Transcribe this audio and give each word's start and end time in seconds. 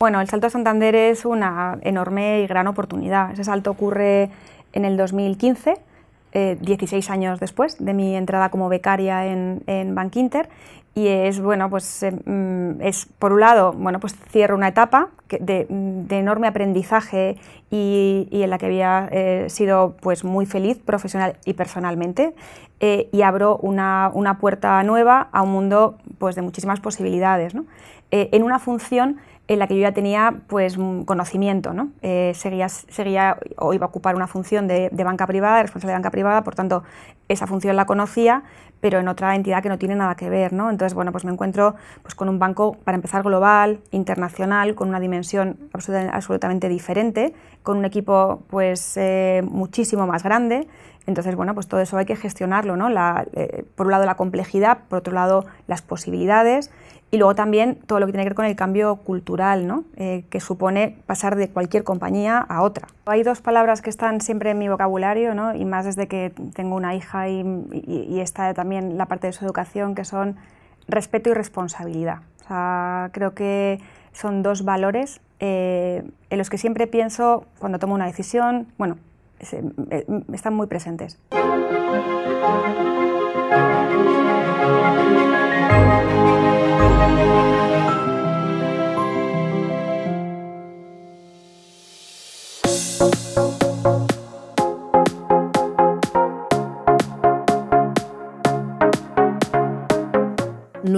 Bueno, 0.00 0.20
el 0.20 0.28
salto 0.28 0.46
a 0.46 0.50
Santander 0.50 0.94
es 0.94 1.24
una 1.24 1.76
enorme 1.82 2.42
y 2.42 2.46
gran 2.46 2.68
oportunidad. 2.68 3.32
Ese 3.32 3.42
salto 3.42 3.72
ocurre 3.72 4.30
en 4.72 4.84
el 4.84 4.96
2015, 4.96 5.74
16 6.60 7.10
años 7.10 7.40
después 7.40 7.84
de 7.84 7.94
mi 7.94 8.14
entrada 8.14 8.48
como 8.48 8.68
becaria 8.68 9.26
en, 9.26 9.64
en 9.66 9.96
Bank 9.96 10.14
Inter 10.14 10.48
y 10.94 11.08
es 11.08 11.40
bueno 11.40 11.70
pues 11.70 12.02
eh, 12.02 12.12
mm, 12.12 12.80
es 12.82 13.06
por 13.18 13.32
un 13.32 13.40
lado 13.40 13.72
bueno 13.72 14.00
pues 14.00 14.14
cierro 14.30 14.56
una 14.56 14.68
etapa 14.68 15.08
de, 15.28 15.66
enorme 16.10 16.48
aprendizaje 16.48 17.36
y, 17.70 18.28
en 18.30 18.50
la 18.50 18.58
que 18.58 18.66
había 18.66 19.08
eh, 19.10 19.46
sido 19.48 19.96
pues 20.00 20.24
muy 20.24 20.46
feliz 20.46 20.78
profesional 20.78 21.36
y 21.44 21.54
personalmente 21.54 22.34
eh, 22.80 23.08
y 23.12 23.22
abro 23.22 23.58
una, 23.58 24.10
una, 24.14 24.38
puerta 24.38 24.82
nueva 24.82 25.28
a 25.32 25.42
un 25.42 25.50
mundo 25.50 25.98
pues 26.18 26.36
de 26.36 26.42
muchísimas 26.42 26.80
posibilidades 26.80 27.54
¿no? 27.54 27.64
en 28.10 28.42
una 28.42 28.58
función 28.58 29.18
en 29.48 29.58
la 29.58 29.66
que 29.66 29.74
yo 29.74 29.80
ya 29.80 29.92
tenía 29.92 30.42
pues 30.46 30.76
conocimiento, 31.06 31.72
¿no? 31.72 31.90
seguía, 32.02 32.68
seguía 32.68 33.38
o 33.56 33.72
iba 33.72 33.86
a 33.86 33.88
ocupar 33.88 34.14
una 34.14 34.26
función 34.26 34.68
de, 34.68 34.90
banca 34.92 35.26
privada, 35.26 35.62
responsable 35.62 35.92
de 35.92 35.98
banca 35.98 36.10
privada, 36.10 36.44
por 36.44 36.54
tanto 36.54 36.84
esa 37.28 37.46
función 37.46 37.76
la 37.76 37.86
conocía, 37.86 38.42
pero 38.80 38.98
en 38.98 39.08
otra 39.08 39.34
entidad 39.34 39.62
que 39.62 39.68
no 39.68 39.78
tiene 39.78 39.96
nada 39.96 40.14
que 40.14 40.30
ver, 40.30 40.52
¿no? 40.52 40.70
Entonces, 40.70 40.94
bueno, 40.94 41.12
pues 41.12 41.24
me 41.24 41.32
encuentro 41.32 41.74
pues, 42.02 42.14
con 42.14 42.28
un 42.28 42.38
banco, 42.38 42.76
para 42.84 42.96
empezar, 42.96 43.22
global, 43.22 43.80
internacional, 43.90 44.74
con 44.74 44.88
una 44.88 45.00
dimensión 45.00 45.58
absolutamente 45.72 46.68
diferente, 46.68 47.34
con 47.62 47.78
un 47.78 47.84
equipo 47.84 48.42
pues 48.48 48.96
eh, 48.96 49.42
muchísimo 49.44 50.06
más 50.06 50.22
grande. 50.22 50.68
Entonces, 51.06 51.34
bueno, 51.36 51.54
pues 51.54 51.68
todo 51.68 51.80
eso 51.80 51.96
hay 51.96 52.04
que 52.04 52.16
gestionarlo, 52.16 52.76
¿no? 52.76 52.88
Eh, 53.32 53.64
por 53.74 53.86
un 53.86 53.92
lado 53.92 54.04
la 54.04 54.16
complejidad, 54.16 54.80
por 54.88 54.98
otro 54.98 55.14
lado 55.14 55.46
las 55.66 55.82
posibilidades 55.82 56.70
y 57.10 57.16
luego 57.16 57.34
también 57.34 57.76
todo 57.86 58.00
lo 58.00 58.06
que 58.06 58.12
tiene 58.12 58.24
que 58.24 58.30
ver 58.30 58.34
con 58.34 58.44
el 58.44 58.56
cambio 58.56 58.96
cultural, 58.96 59.66
¿no? 59.66 59.84
Eh, 59.96 60.24
que 60.28 60.40
supone 60.40 60.96
pasar 61.06 61.36
de 61.36 61.48
cualquier 61.48 61.84
compañía 61.84 62.38
a 62.38 62.62
otra. 62.62 62.88
Hay 63.06 63.22
dos 63.22 63.40
palabras 63.40 63.80
que 63.80 63.88
están 63.88 64.20
siempre 64.20 64.50
en 64.50 64.58
mi 64.58 64.68
vocabulario, 64.68 65.34
¿no? 65.34 65.54
y 65.54 65.64
más 65.64 65.84
desde 65.86 66.06
que 66.06 66.32
tengo 66.54 66.76
una 66.76 66.94
hija 66.94 67.28
y, 67.28 68.20
está 68.20 68.52
también 68.52 68.98
la 68.98 69.06
parte 69.06 69.28
de 69.28 69.32
su 69.32 69.44
educación, 69.44 69.94
que 69.94 70.04
son 70.04 70.36
respeto 70.86 71.30
y 71.30 71.34
responsabilidad. 71.34 72.18
O 72.44 72.48
sea, 72.48 73.10
creo 73.12 73.34
que 73.34 73.80
son 74.12 74.42
dos 74.42 74.64
valores 74.64 75.20
eh, 75.40 76.02
en 76.30 76.38
los 76.38 76.50
que 76.50 76.58
siempre 76.58 76.86
pienso 76.86 77.44
cuando 77.58 77.78
tomo 77.78 77.94
una 77.94 78.06
decisión, 78.06 78.66
bueno, 78.76 78.98
eh, 79.40 80.04
están 80.32 80.54
muy 80.54 80.66
presentes. 80.66 81.18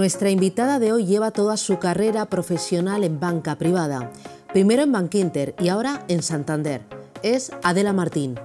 Nuestra 0.01 0.29
invitada 0.29 0.79
de 0.79 0.93
hoy 0.93 1.05
lleva 1.05 1.31
toda 1.31 1.57
su 1.57 1.77
carrera 1.77 2.25
profesional 2.25 3.03
en 3.03 3.19
banca 3.19 3.55
privada, 3.55 4.11
primero 4.51 4.83
en 4.83 4.91
Bankinter 4.91 5.53
y 5.59 5.69
ahora 5.69 6.03
en 6.07 6.23
Santander. 6.23 6.81
Es 7.23 7.51
Adela 7.61 7.93
Martín. 7.93 8.35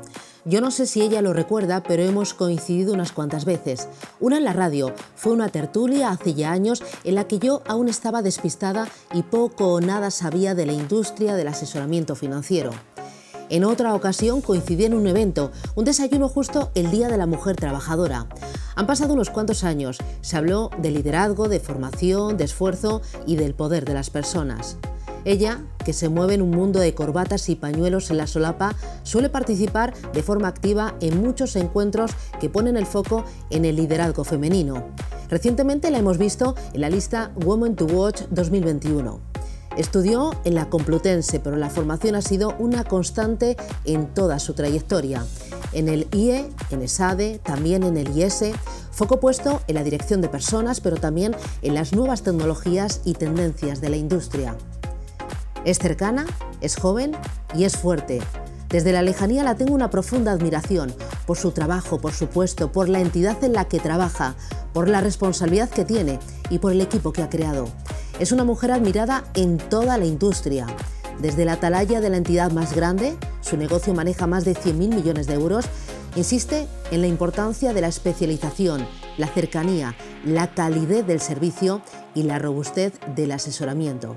Yo 0.49 0.61
no 0.61 0.71
sé 0.71 0.87
si 0.87 1.03
ella 1.03 1.23
lo 1.23 1.33
recuerda, 1.33 1.83
pero 1.83 2.05
hemos 2.05 2.33
coincidido 2.33 2.95
unas 2.95 3.11
cuantas 3.11 3.45
veces. 3.45 3.89
Una 4.21 4.39
en 4.39 4.45
la 4.45 4.53
radio, 4.53 4.95
fue 5.17 5.33
una 5.33 5.49
tertulia 5.49 6.11
hace 6.11 6.35
ya 6.35 6.53
años 6.53 6.85
en 7.03 7.17
la 7.17 7.27
que 7.27 7.41
yo 7.41 7.63
aún 7.67 7.89
estaba 7.89 8.23
despistada 8.23 8.87
y 9.13 9.25
poco 9.25 9.73
o 9.73 9.81
nada 9.81 10.13
sabía 10.13 10.55
de 10.55 10.65
la 10.65 10.73
industria 10.73 11.35
del 11.35 11.49
asesoramiento 11.49 12.15
financiero. 12.15 12.71
En 13.49 13.65
otra 13.65 13.93
ocasión 13.93 14.41
coincidí 14.41 14.85
en 14.85 14.95
un 14.95 15.09
evento, 15.09 15.51
un 15.75 15.85
desayuno 15.85 16.29
justo 16.29 16.71
el 16.77 16.93
Día 16.93 17.09
de 17.09 17.19
la 17.19 17.27
Mujer 17.27 17.57
Trabajadora. 17.57 18.29
Han 18.77 18.87
pasado 18.87 19.15
unos 19.15 19.31
cuantos 19.31 19.65
años, 19.65 19.99
se 20.21 20.37
habló 20.37 20.71
de 20.79 20.93
liderazgo, 20.93 21.49
de 21.49 21.59
formación, 21.59 22.37
de 22.37 22.45
esfuerzo 22.45 23.03
y 23.27 23.35
del 23.35 23.55
poder 23.55 23.85
de 23.85 23.95
las 23.95 24.11
personas. 24.11 24.77
Ella, 25.27 25.61
que 25.85 25.93
se 25.93 26.09
mueve 26.09 26.35
en 26.35 26.43
un 26.43 26.53
mundo 26.53 26.79
de 26.79 26.95
corbatas 26.95 27.49
y 27.49 27.57
pañuelos 27.57 28.13
en 28.13 28.19
la 28.19 28.29
solapa, 28.29 28.77
suele 29.03 29.29
participar 29.29 29.93
de 30.13 30.23
forma 30.23 30.47
activa 30.47 30.95
en 31.01 31.21
muchos 31.21 31.57
encuentros 31.57 32.13
que 32.41 32.49
ponen 32.49 32.77
el 32.77 32.87
foco 32.87 33.25
en 33.51 33.65
el 33.65 33.75
liderazgo 33.75 34.23
femenino. 34.23 34.85
Recientemente 35.29 35.91
la 35.91 35.99
hemos 35.99 36.17
visto 36.17 36.55
en 36.75 36.81
la 36.81 36.91
lista 36.91 37.33
Women 37.45 37.75
to 37.75 37.87
Watch 37.87 38.23
2021. 38.31 39.19
Estudió 39.77 40.31
en 40.45 40.55
la 40.55 40.71
Complutense, 40.71 41.41
pero 41.41 41.57
la 41.57 41.71
formación 41.71 42.15
ha 42.15 42.23
sido 42.23 42.55
una 42.61 42.85
constante 42.85 43.57
en 43.85 44.07
toda 44.07 44.39
su 44.39 44.55
trayectoria. 44.55 45.27
En 45.73 45.89
el 45.89 46.07
IE, 46.13 46.49
en 46.71 46.83
ESADE, 46.83 47.41
también 47.43 47.83
en 47.83 47.97
el 47.97 48.17
IES, 48.17 48.53
foco 48.93 49.19
puesto 49.19 49.61
en 49.67 49.75
la 49.75 49.83
dirección 49.83 50.21
de 50.21 50.29
personas, 50.29 50.81
pero 50.81 50.97
también 50.97 51.35
en 51.63 51.75
las 51.75 51.93
nuevas 51.93 52.23
tecnologías 52.23 53.01
y 53.05 53.15
tendencias 53.15 53.81
de 53.81 53.89
la 53.89 53.97
industria. 53.97 54.57
Es 55.67 55.81
cercana, 55.81 56.27
es 56.61 56.77
joven 56.77 57.11
y 57.53 57.65
es 57.65 57.77
fuerte. 57.77 58.21
Desde 58.69 58.93
la 58.93 59.03
lejanía 59.03 59.43
la 59.43 59.57
tengo 59.57 59.75
una 59.75 59.91
profunda 59.91 60.31
admiración 60.31 60.95
por 61.27 61.37
su 61.37 61.51
trabajo, 61.51 61.99
por 61.99 62.13
su 62.13 62.29
puesto, 62.29 62.71
por 62.71 62.89
la 62.89 63.01
entidad 63.01 63.43
en 63.43 63.53
la 63.53 63.65
que 63.65 63.81
trabaja, 63.81 64.37
por 64.73 64.89
la 64.89 65.01
responsabilidad 65.01 65.69
que 65.69 65.85
tiene 65.85 66.21
y 66.51 66.61
por 66.61 66.71
el 66.71 66.81
equipo 66.81 67.13
que 67.13 67.23
ha 67.23 67.29
creado. 67.29 67.67
Es 68.21 68.31
una 68.31 68.45
mujer 68.45 68.71
admirada 68.71 69.25
en 69.35 69.59
toda 69.59 69.99
la 69.99 70.05
industria. 70.05 70.69
Desde 71.19 71.45
la 71.45 71.55
atalaya 71.55 72.01
de 72.01 72.11
la 72.11 72.19
entidad 72.19 72.53
más 72.53 72.73
grande, 72.73 73.17
su 73.41 73.57
negocio 73.57 73.93
maneja 73.93 74.29
más 74.29 74.45
de 74.45 74.55
100.000 74.55 74.95
millones 74.95 75.27
de 75.27 75.35
euros, 75.35 75.65
insiste 76.15 76.69
en 76.93 77.01
la 77.01 77.09
importancia 77.09 77.73
de 77.73 77.81
la 77.81 77.89
especialización, 77.89 78.87
la 79.19 79.27
cercanía, 79.27 79.97
la 80.25 80.55
calidez 80.55 81.05
del 81.09 81.21
servicio 81.21 81.83
y 82.15 82.23
la 82.23 82.39
robustez 82.39 82.93
del 83.17 83.33
asesoramiento. 83.33 84.15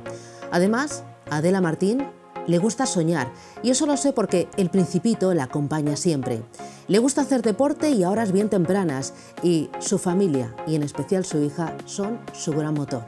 Además, 0.51 1.03
Adela 1.31 1.61
Martín 1.61 2.05
le 2.47 2.57
gusta 2.57 2.85
soñar 2.85 3.31
y 3.61 3.69
eso 3.69 3.85
lo 3.85 3.95
sé 3.97 4.13
porque 4.13 4.47
el 4.57 4.69
principito 4.69 5.33
la 5.33 5.43
acompaña 5.43 5.95
siempre. 5.95 6.41
Le 6.87 6.97
gusta 6.99 7.21
hacer 7.21 7.41
deporte 7.41 7.91
y 7.91 8.03
a 8.03 8.09
horas 8.09 8.31
bien 8.31 8.49
tempranas 8.49 9.13
y 9.43 9.69
su 9.79 9.99
familia 9.99 10.55
y 10.65 10.75
en 10.75 10.83
especial 10.83 11.25
su 11.25 11.43
hija 11.43 11.75
son 11.85 12.19
su 12.33 12.51
gran 12.53 12.73
motor. 12.73 13.03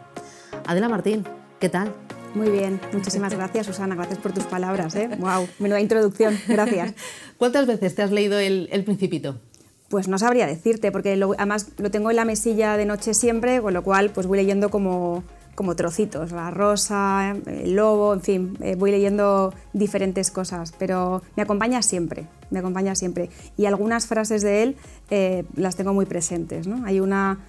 Adela 0.68 0.90
Martín, 0.90 1.26
¿qué 1.60 1.70
tal? 1.70 1.92
Muy 2.36 2.50
bien, 2.50 2.80
muchísimas 2.94 3.34
gracias 3.34 3.66
Susana, 3.66 3.96
gracias 3.96 4.20
por 4.20 4.32
tus 4.32 4.46
palabras. 4.46 4.96
¿eh? 4.96 5.10
¡Wow! 5.20 5.48
Menuda 5.60 5.82
introducción, 5.82 6.38
gracias. 6.48 6.94
¿Cuántas 7.38 7.66
veces 7.66 7.96
te 7.96 8.04
has 8.04 8.12
leído 8.12 8.40
el, 8.40 8.84
Principito? 8.86 9.38
Pues 9.90 10.08
no 10.08 10.18
sabría 10.18 10.48
decirte, 10.48 10.92
porque 10.92 11.14
además 11.38 11.72
lo 11.78 11.92
tengo 11.92 12.10
en 12.12 12.16
la 12.16 12.24
mesilla 12.24 12.78
de 12.78 12.86
noche 12.86 13.14
siempre, 13.14 13.62
con 13.62 13.74
lo 13.74 13.84
cual 13.84 14.12
pues 14.12 14.28
voy 14.28 14.38
leyendo 14.38 14.70
como 14.70 15.24
como 15.56 15.76
trocitos, 15.76 16.32
la 16.32 16.52
rosa, 16.52 17.36
el 17.46 17.76
lobo, 17.76 18.14
en 18.14 18.22
fin, 18.22 18.58
eh, 18.62 18.76
voy 18.76 18.92
leyendo 18.92 19.54
diferentes 19.74 20.32
cosas, 20.32 20.74
pero 20.78 21.22
me 21.36 21.44
acompaña 21.44 21.82
siempre, 21.82 22.28
me 22.50 22.60
acompaña 22.60 22.96
siempre. 22.96 23.30
Y 23.58 23.66
algunas 23.66 24.08
frases 24.08 24.42
de 24.42 24.64
él 24.64 24.76
eh, 25.10 25.44
las 25.56 25.76
tengo 25.76 25.94
muy 25.94 26.06
presentes. 26.06 26.68
¿no? 26.68 26.86
Hay 26.86 27.00
una 27.00 27.40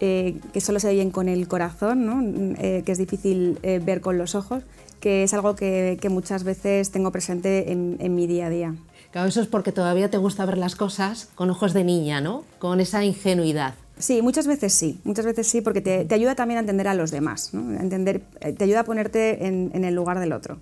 eh, 0.00 0.38
que 0.52 0.60
solo 0.60 0.80
se 0.80 0.88
oyen 0.88 1.10
con 1.10 1.28
el 1.28 1.46
corazón, 1.48 2.04
¿no? 2.04 2.56
que 2.56 2.92
es 2.92 2.98
difícil 2.98 3.58
ver 3.62 4.00
con 4.00 4.18
los 4.18 4.34
ojos, 4.34 4.64
que 5.00 5.22
es 5.22 5.32
algo 5.34 5.54
que, 5.54 5.98
muchas 6.10 6.44
veces 6.44 6.90
tengo 6.90 7.12
presente 7.12 7.72
en, 7.72 7.96
en 8.00 8.14
mi 8.14 8.26
día 8.26 8.46
a 8.46 8.50
día. 8.50 8.74
Claro, 9.12 9.28
eso 9.28 9.40
es 9.40 9.46
porque 9.46 9.72
todavía 9.72 10.10
te 10.10 10.18
gusta 10.18 10.44
ver 10.44 10.58
las 10.58 10.74
cosas 10.74 11.30
con 11.34 11.48
ojos 11.48 11.72
de 11.72 11.84
niña, 11.84 12.20
¿no? 12.20 12.44
Con 12.58 12.80
esa 12.80 13.04
ingenuidad. 13.04 13.74
Sí, 13.98 14.20
muchas 14.20 14.46
veces 14.46 14.74
sí, 14.74 15.00
muchas 15.04 15.24
veces 15.24 15.46
sí, 15.46 15.62
porque 15.62 15.80
te, 15.80 16.14
ayuda 16.14 16.34
también 16.34 16.58
a 16.58 16.60
entender 16.60 16.86
a 16.86 16.94
los 16.94 17.10
demás, 17.10 17.54
¿no? 17.54 17.78
entender, 17.78 18.22
eh, 18.40 18.52
te 18.52 18.64
ayuda 18.64 18.80
a 18.80 18.84
ponerte 18.84 19.46
en, 19.46 19.84
el 19.84 19.94
lugar 19.94 20.20
del 20.20 20.32
otro. 20.32 20.58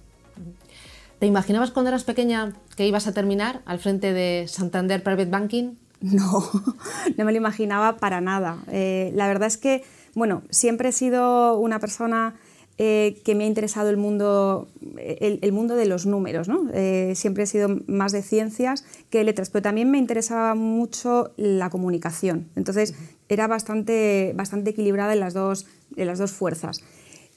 ¿Te 1.19 1.27
imaginabas 1.27 1.71
cuando 1.71 1.89
eras 1.89 2.05
pequeña 2.05 2.53
que 2.77 2.87
ibas 2.87 3.07
a 3.07 3.13
terminar 3.13 3.63
al 3.65 3.79
frente 3.81 4.13
de 4.13 4.47
Santander 4.49 5.03
Private 5.03 5.31
Banking? 5.31 5.75
No, 6.05 6.45
no 7.17 7.25
me 7.25 7.33
lo 7.33 7.39
imaginaba 7.39 7.97
para 7.97 8.21
nada. 8.21 8.59
Eh, 8.71 9.11
la 9.15 9.27
verdad 9.27 9.47
es 9.47 9.57
que, 9.57 9.85
bueno, 10.15 10.43
siempre 10.51 10.91
he 10.91 10.93
sido 10.93 11.57
una 11.57 11.79
persona 11.79 12.35
eh, 12.77 13.21
que 13.25 13.37
me 13.37 13.45
ha 13.45 13.47
interesado 13.47 13.89
el 13.89 13.97
mundo, 13.97 14.67
el, 14.97 15.53
mundo 15.53 15.77
de 15.77 15.87
los 15.87 16.07
números. 16.07 16.49
¿no? 16.49 16.69
Eh, 16.73 17.13
siempre 17.15 17.45
he 17.45 17.47
sido 17.47 17.69
más 17.87 18.11
de 18.11 18.23
ciencias 18.23 18.85
que 19.11 19.19
de 19.19 19.25
letras, 19.25 19.51
pero 19.51 19.63
también 19.63 19.91
me 19.91 19.99
interesaba 19.99 20.55
mucho 20.55 21.33
la 21.37 21.71
comunicación. 21.71 22.49
Entonces 22.57 22.95
era 23.29 23.47
bastante, 23.47 24.33
bastante 24.35 24.71
equilibrada 24.71 25.13
en 25.13 25.21
las, 25.21 25.35
dos, 25.35 25.67
en 25.97 26.07
las 26.07 26.19
dos 26.19 26.33
fuerzas. 26.33 26.83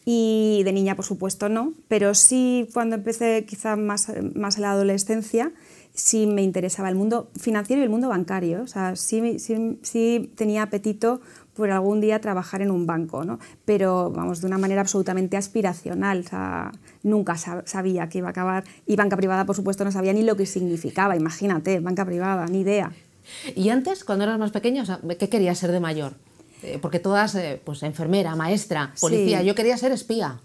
Y 0.06 0.62
de 0.64 0.72
niña, 0.72 0.96
por 0.96 1.06
supuesto, 1.06 1.50
no, 1.50 1.74
pero 1.88 2.16
sí 2.16 2.70
cuando 2.74 2.96
empecé 2.96 3.46
quizá 3.46 3.76
más, 3.76 4.12
más 4.36 4.56
en 4.56 4.62
la 4.62 4.72
adolescencia, 4.72 5.52
sí 5.94 6.28
me 6.28 6.44
interesaba 6.44 6.90
el 6.90 6.96
mundo 6.96 7.30
financiero 7.40 7.82
y 7.82 7.84
el 7.84 7.90
mundo 7.90 8.08
bancario. 8.10 8.62
O 8.62 8.68
sea, 8.68 8.96
sí, 8.96 9.38
sí, 9.40 9.80
sí 9.82 10.32
tenía 10.36 10.64
apetito 10.64 11.22
por 11.58 11.72
algún 11.72 12.00
día 12.00 12.22
trabajar 12.22 12.62
en 12.62 12.72
un 12.72 12.86
banco, 12.86 13.26
¿no? 13.26 13.40
pero 13.66 14.12
vamos, 14.12 14.40
de 14.42 14.48
una 14.48 14.58
manera 14.58 14.82
absolutamente 14.82 15.36
aspiracional. 15.36 16.20
O 16.20 16.30
sea, 16.30 16.72
nunca 17.04 17.36
sabía 17.38 18.08
que 18.08 18.20
iba 18.20 18.28
a 18.28 18.32
acabar. 18.32 18.64
Y 18.86 18.96
banca 18.96 19.18
privada, 19.18 19.46
por 19.46 19.56
supuesto, 19.56 19.84
no 19.84 19.92
sabía 19.92 20.14
ni 20.14 20.24
lo 20.24 20.38
que 20.38 20.46
significaba. 20.46 21.16
Imagínate, 21.16 21.80
banca 21.80 22.06
privada, 22.06 22.46
ni 22.46 22.62
idea. 22.62 22.92
¿Y 23.56 23.70
antes, 23.70 24.04
cuando 24.04 24.24
eras 24.24 24.40
más 24.40 24.52
pequeña, 24.52 24.86
qué 25.20 25.30
querías 25.30 25.58
ser 25.58 25.72
de 25.72 25.80
mayor? 25.80 26.14
Eh, 26.64 26.80
porque 26.82 27.00
todas, 27.00 27.36
eh, 27.36 27.62
pues 27.64 27.84
enfermera, 27.84 28.36
maestra, 28.36 28.94
policía, 29.00 29.44
yo 29.44 29.54
quería 29.54 29.78
ser 29.78 29.92
espía. 29.92 30.40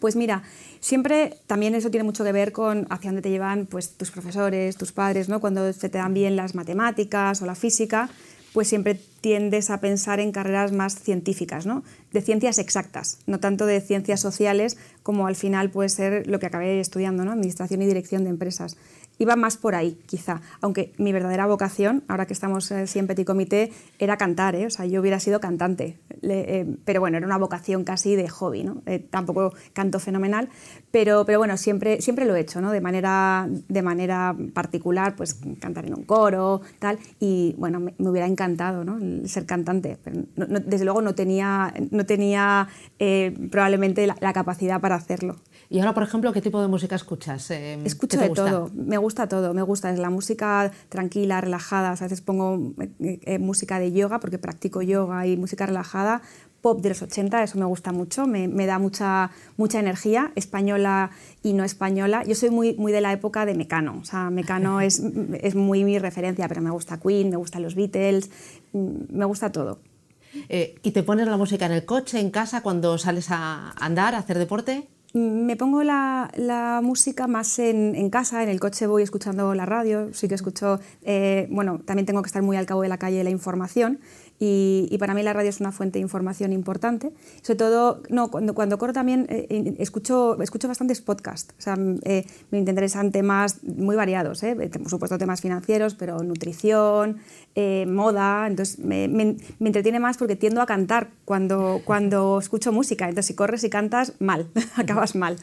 Pues 0.00 0.16
mira, 0.16 0.42
siempre 0.80 1.38
también 1.46 1.74
eso 1.74 1.90
tiene 1.90 2.04
mucho 2.04 2.24
que 2.24 2.32
ver 2.32 2.52
con 2.52 2.86
hacia 2.90 3.08
dónde 3.08 3.22
te 3.22 3.30
llevan 3.30 3.66
pues, 3.66 3.96
tus 3.96 4.10
profesores, 4.10 4.76
tus 4.76 4.92
padres, 4.92 5.28
¿no? 5.28 5.40
cuando 5.40 5.72
se 5.72 5.88
te 5.88 5.98
dan 5.98 6.12
bien 6.12 6.36
las 6.36 6.54
matemáticas 6.54 7.40
o 7.40 7.46
la 7.46 7.54
física, 7.54 8.10
pues 8.54 8.68
siempre 8.68 8.94
tiendes 9.20 9.68
a 9.68 9.80
pensar 9.80 10.20
en 10.20 10.30
carreras 10.30 10.70
más 10.70 10.94
científicas, 10.94 11.66
¿no? 11.66 11.82
de 12.12 12.22
ciencias 12.22 12.60
exactas, 12.60 13.18
no 13.26 13.40
tanto 13.40 13.66
de 13.66 13.80
ciencias 13.80 14.20
sociales 14.20 14.78
como 15.02 15.26
al 15.26 15.34
final 15.34 15.70
puede 15.70 15.88
ser 15.88 16.28
lo 16.28 16.38
que 16.38 16.46
acabé 16.46 16.78
estudiando, 16.78 17.24
¿no? 17.24 17.32
administración 17.32 17.82
y 17.82 17.86
dirección 17.86 18.22
de 18.22 18.30
empresas 18.30 18.76
iba 19.18 19.36
más 19.36 19.56
por 19.56 19.74
ahí, 19.74 19.98
quizá. 20.06 20.40
Aunque 20.60 20.92
mi 20.98 21.12
verdadera 21.12 21.46
vocación, 21.46 22.02
ahora 22.08 22.26
que 22.26 22.32
estamos 22.32 22.70
eh, 22.70 22.86
en 22.94 23.06
Petit 23.06 23.26
Comité, 23.26 23.72
era 23.98 24.16
cantar, 24.16 24.54
¿eh? 24.54 24.66
O 24.66 24.70
sea, 24.70 24.86
yo 24.86 25.00
hubiera 25.00 25.20
sido 25.20 25.40
cantante. 25.40 25.98
Eh, 26.22 26.76
pero 26.84 27.00
bueno, 27.00 27.18
era 27.18 27.26
una 27.26 27.38
vocación 27.38 27.84
casi 27.84 28.16
de 28.16 28.28
hobby, 28.28 28.64
¿no? 28.64 28.82
Eh, 28.86 28.98
tampoco 28.98 29.52
canto 29.72 30.00
fenomenal, 30.00 30.48
pero, 30.90 31.24
pero 31.24 31.38
bueno, 31.38 31.56
siempre, 31.56 32.00
siempre 32.00 32.24
lo 32.24 32.34
he 32.34 32.40
hecho, 32.40 32.60
¿no? 32.60 32.72
De 32.72 32.80
manera, 32.80 33.48
de 33.48 33.82
manera 33.82 34.34
particular, 34.52 35.16
pues 35.16 35.38
cantar 35.60 35.86
en 35.86 35.94
un 35.94 36.04
coro, 36.04 36.62
tal. 36.78 36.98
Y 37.20 37.54
bueno, 37.58 37.80
me, 37.80 37.94
hubiera 37.98 38.26
encantado, 38.26 38.84
¿no? 38.84 38.98
ser 39.28 39.46
cantante. 39.46 39.98
Desde 40.36 40.84
luego 40.84 41.02
no 41.02 41.14
tenía, 41.14 41.72
no 41.90 42.06
tenía 42.06 42.68
probablemente 43.50 44.06
la 44.06 44.32
capacidad 44.32 44.80
para 44.80 44.94
hacerlo. 44.94 45.36
Y 45.70 45.78
ahora, 45.78 45.94
por 45.94 46.02
ejemplo, 46.02 46.32
¿qué 46.32 46.40
tipo 46.40 46.60
de 46.60 46.68
música 46.68 46.96
escuchas? 46.96 47.50
Eh, 47.50 47.80
Escucho 47.84 48.18
de 48.18 48.30
todo, 48.30 48.70
me 48.74 48.98
gusta 48.98 49.28
todo, 49.28 49.54
me 49.54 49.62
gusta 49.62 49.90
es 49.90 49.98
la 49.98 50.10
música 50.10 50.70
tranquila, 50.88 51.40
relajada, 51.40 51.92
a 51.92 51.94
veces 51.94 52.20
pongo 52.20 52.74
eh, 52.80 53.20
eh, 53.24 53.38
música 53.38 53.78
de 53.78 53.92
yoga 53.92 54.20
porque 54.20 54.38
practico 54.38 54.82
yoga 54.82 55.26
y 55.26 55.36
música 55.36 55.66
relajada, 55.66 56.22
pop 56.60 56.80
de 56.80 56.90
los 56.90 57.02
80, 57.02 57.42
eso 57.42 57.58
me 57.58 57.64
gusta 57.64 57.92
mucho, 57.92 58.26
me, 58.26 58.48
me, 58.48 58.66
da 58.66 58.78
mucha, 58.78 59.30
mucha 59.56 59.80
energía, 59.80 60.32
española 60.34 61.10
y 61.42 61.52
no 61.52 61.64
española. 61.64 62.24
Yo 62.24 62.34
soy 62.34 62.50
muy, 62.50 62.74
muy 62.74 62.92
de 62.92 63.00
la 63.00 63.12
época 63.12 63.46
de 63.46 63.54
Mecano, 63.54 63.98
o 64.00 64.04
sea, 64.04 64.30
Mecano 64.30 64.80
es, 64.80 65.02
es 65.40 65.54
muy 65.54 65.84
mi 65.84 65.98
referencia, 65.98 66.46
pero 66.48 66.60
me 66.60 66.70
gusta 66.70 67.00
Queen, 67.00 67.30
me 67.30 67.36
gustan 67.36 67.62
los 67.62 67.74
Beatles, 67.74 68.30
mm, 68.72 69.16
me 69.16 69.24
gusta 69.24 69.50
todo. 69.50 69.80
¿Y 70.48 70.90
te 70.90 71.04
pones 71.04 71.28
la 71.28 71.36
música 71.36 71.64
en 71.66 71.70
el 71.70 71.84
coche, 71.84 72.18
en 72.18 72.30
casa, 72.30 72.60
cuando 72.60 72.98
sales 72.98 73.30
a 73.30 73.70
andar, 73.78 74.16
a 74.16 74.18
hacer 74.18 74.36
deporte? 74.36 74.88
Me 75.16 75.54
pongo 75.54 75.84
la, 75.84 76.80
música 76.82 77.28
más 77.28 77.60
en, 77.60 78.10
casa, 78.10 78.42
en 78.42 78.48
el 78.48 78.58
coche 78.58 78.88
voy 78.88 79.04
escuchando 79.04 79.54
la 79.54 79.64
radio, 79.64 80.12
sí 80.12 80.26
que 80.26 80.34
escucho, 80.34 80.80
eh, 81.02 81.46
bueno, 81.50 81.78
también 81.84 82.04
tengo 82.04 82.20
que 82.20 82.26
estar 82.26 82.42
muy 82.42 82.56
al 82.56 82.66
cabo 82.66 82.82
de 82.82 82.88
la 82.88 82.98
calle 82.98 83.18
de 83.18 83.22
la 83.22 83.30
información 83.30 84.00
y, 84.46 84.98
para 84.98 85.14
mí 85.14 85.22
la 85.22 85.32
radio 85.32 85.48
es 85.48 85.60
una 85.60 85.72
fuente 85.72 85.98
de 85.98 86.02
información 86.02 86.52
importante. 86.52 87.12
Sobre 87.42 87.56
todo, 87.56 88.02
no, 88.08 88.30
cuando, 88.30 88.54
cuando 88.54 88.78
corro 88.78 88.92
también 88.92 89.26
eh, 89.28 89.74
escucho, 89.78 90.40
escucho 90.42 90.68
bastantes 90.68 91.00
podcasts, 91.00 91.54
o 91.58 91.62
sea, 91.62 91.76
eh, 92.02 92.26
me 92.50 92.58
interesan 92.58 93.10
temas 93.10 93.62
muy 93.62 93.96
variados, 93.96 94.40
por 94.40 94.90
supuesto 94.90 95.18
temas 95.18 95.40
financieros, 95.40 95.94
pero 95.94 96.22
nutrición, 96.22 97.18
moda, 97.86 98.46
entonces 98.46 98.78
me, 98.78 99.08
me, 99.08 99.36
me, 99.58 99.68
entretiene 99.68 100.00
más 100.00 100.16
porque 100.16 100.36
tiendo 100.36 100.60
a 100.60 100.66
cantar 100.66 101.10
cuando, 101.24 101.80
cuando 101.84 102.38
escucho 102.38 102.72
música, 102.72 103.08
entonces 103.08 103.26
si 103.26 103.34
corres 103.34 103.64
y 103.64 103.70
cantas, 103.70 104.14
mal, 104.18 104.48
acabas 104.76 105.14
mal. 105.14 105.36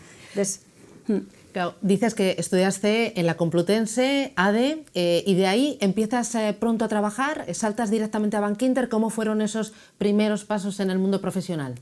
Hmm. 1.07 1.40
Dices 1.81 2.15
que 2.15 2.35
estudiaste 2.37 3.19
en 3.19 3.25
la 3.25 3.35
Complutense, 3.35 4.33
ADE, 4.35 4.83
eh, 4.93 5.23
y 5.25 5.35
de 5.35 5.47
ahí 5.47 5.77
empiezas 5.81 6.33
eh, 6.35 6.55
pronto 6.59 6.85
a 6.85 6.87
trabajar, 6.87 7.53
saltas 7.53 7.89
directamente 7.89 8.37
a 8.37 8.39
Bankinter. 8.39 8.89
¿Cómo 8.89 9.09
fueron 9.09 9.41
esos 9.41 9.73
primeros 9.97 10.45
pasos 10.45 10.79
en 10.79 10.89
el 10.89 10.99
mundo 10.99 11.21
profesional? 11.21 11.75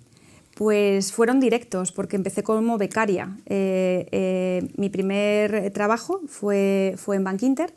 Pues 0.56 1.14
fueron 1.14 1.40
directos, 1.40 1.92
porque 1.92 2.16
empecé 2.16 2.44
como 2.44 2.78
becaria. 2.78 3.38
Eh, 3.46 4.68
mi 4.76 4.90
primer 4.90 5.72
trabajo 5.72 6.22
fue, 6.28 6.96
fue 6.98 7.16
en 7.16 7.24
Bankinter 7.24 7.74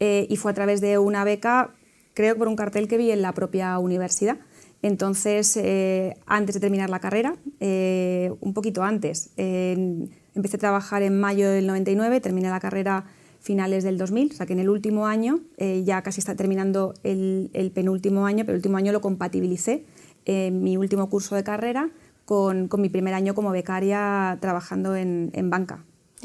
y 0.00 0.36
fue 0.36 0.50
a 0.50 0.54
través 0.54 0.80
de 0.80 0.98
una 0.98 1.24
beca, 1.24 1.70
creo 2.12 2.36
por 2.36 2.48
un 2.48 2.56
cartel 2.56 2.88
que 2.88 2.98
vi 2.98 3.10
en 3.10 3.22
la 3.22 3.32
propia 3.32 3.78
universidad. 3.78 4.36
Entonces, 4.82 5.56
antes 6.26 6.54
de 6.54 6.60
terminar 6.60 6.90
la 6.90 6.98
carrera, 6.98 7.36
un 7.60 8.52
poquito 8.52 8.82
antes, 8.82 9.30
empecé 10.34 10.56
a 10.56 10.60
trabajar 10.60 11.02
en 11.02 11.18
mayo 11.18 11.50
del 11.50 11.66
99, 11.66 12.20
terminé 12.20 12.48
la 12.50 12.60
carrera 12.60 13.04
finales 13.40 13.84
del 13.84 13.98
2000, 13.98 14.32
o 14.32 14.34
sea 14.34 14.46
que 14.46 14.54
en 14.54 14.60
el 14.60 14.68
último 14.68 15.06
año, 15.06 15.40
eh, 15.58 15.82
ya 15.84 16.02
casi 16.02 16.20
está 16.20 16.34
terminando 16.34 16.94
el, 17.02 17.50
penúltimo 17.74 18.26
año, 18.26 18.44
pero 18.44 18.52
el 18.52 18.58
último 18.58 18.78
año 18.78 18.92
lo 18.92 19.00
compatibilicé, 19.00 19.84
mi 20.26 20.78
último 20.78 21.10
curso 21.10 21.36
de 21.36 21.44
carrera, 21.44 21.90
con, 22.24 22.70
mi 22.78 22.88
primer 22.88 23.14
año 23.14 23.34
como 23.34 23.50
becaria 23.50 24.38
trabajando 24.40 24.96
en, 24.96 25.50
banca. 25.50 25.84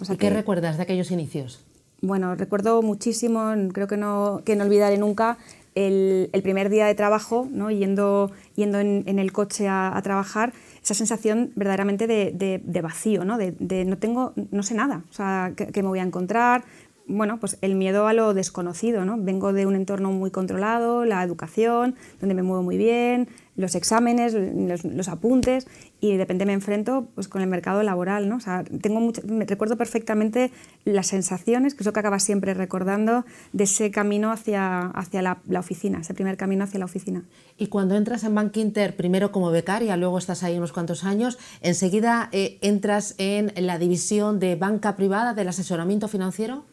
¿Y 0.10 0.16
qué 0.16 0.30
recuerdas 0.30 0.78
de 0.78 0.84
aquellos 0.84 1.12
inicios? 1.12 1.66
Bueno, 2.02 2.36
recuerdo 2.36 2.82
muchísimo, 2.82 3.54
creo 3.74 3.88
que 3.88 3.98
no, 3.98 4.42
que 4.46 4.56
no 4.56 4.64
olvidaré 4.64 4.98
nunca 4.98 5.38
el, 5.76 6.30
primer 6.44 6.70
día 6.70 6.86
de 6.86 6.96
trabajo, 6.96 7.48
¿no? 7.52 7.72
yendo, 7.72 8.32
yendo 8.56 8.80
en, 8.80 9.20
el 9.20 9.32
coche 9.32 9.68
a, 9.68 10.00
trabajar, 10.04 10.54
esa 10.84 10.94
sensación 10.94 11.52
verdaderamente 11.56 12.08
de, 12.08 12.82
vacío, 12.82 13.26
¿no? 13.26 13.38
De, 13.38 13.86
no 13.86 13.98
tengo, 13.98 14.34
no 14.52 14.64
sé 14.64 14.76
nada, 14.76 15.04
o 15.10 15.14
sea, 15.14 15.54
qué 15.56 15.84
me 15.84 15.90
voy 15.90 16.00
a 16.00 16.04
encontrar, 16.04 16.64
bueno, 17.10 17.40
pues 17.40 17.58
el 17.62 17.76
miedo 17.76 18.08
a 18.08 18.14
lo 18.14 18.34
desconocido, 18.34 19.04
¿no? 19.04 19.18
Vengo 19.18 19.52
de 19.52 19.66
un 19.66 19.76
entorno 19.76 20.12
muy 20.12 20.30
controlado, 20.30 21.06
la 21.06 21.24
educación, 21.24 21.96
donde 22.20 22.36
me 22.36 22.44
muevo 22.44 22.62
muy 22.62 22.78
bien, 22.78 23.28
los 23.60 23.76
exámenes, 23.76 24.34
los, 24.34 25.08
apuntes 25.10 25.68
y 26.00 26.14
de 26.14 26.18
repente 26.18 26.46
me 26.46 26.54
enfrento 26.54 27.10
pues, 27.14 27.28
con 27.28 27.42
el 27.42 27.48
mercado 27.48 27.84
laboral. 27.84 28.30
¿no? 28.30 28.38
O 28.38 28.40
sea, 28.40 28.64
tengo 28.64 29.02
mucho, 29.02 29.22
me 29.28 29.44
recuerdo 29.44 29.76
perfectamente 29.76 30.52
las 30.86 31.08
sensaciones, 31.08 31.74
que 31.74 31.82
es 31.84 31.86
lo 31.86 31.92
que 31.92 32.00
acabas 32.00 32.24
siempre 32.24 32.54
recordando, 32.54 33.26
de 33.52 33.66
ese 33.66 33.92
camino 33.92 34.32
hacia, 34.32 34.88
hacia 34.88 35.22
la, 35.22 35.42
oficina, 35.60 36.00
ese 36.00 36.14
primer 36.14 36.38
camino 36.38 36.64
hacia 36.64 36.80
la 36.80 36.86
oficina. 36.86 37.26
Y 37.58 37.68
cuando 37.68 37.96
entras 37.96 38.24
en 38.24 38.34
Bank 38.34 38.56
Inter, 38.56 38.96
primero 38.96 39.34
como 39.34 39.52
becaria, 39.52 39.98
luego 39.98 40.18
estás 40.18 40.44
ahí 40.44 40.58
unos 40.58 40.72
cuantos 40.72 41.04
años, 41.04 41.38
enseguida 41.62 42.30
eh, 42.32 42.60
entras 42.62 43.16
en 43.18 43.52
la 43.58 43.78
división 43.78 44.40
de 44.40 44.56
banca 44.56 44.96
privada 44.96 45.34
del 45.34 45.50
asesoramiento 45.50 46.08
financiero. 46.08 46.64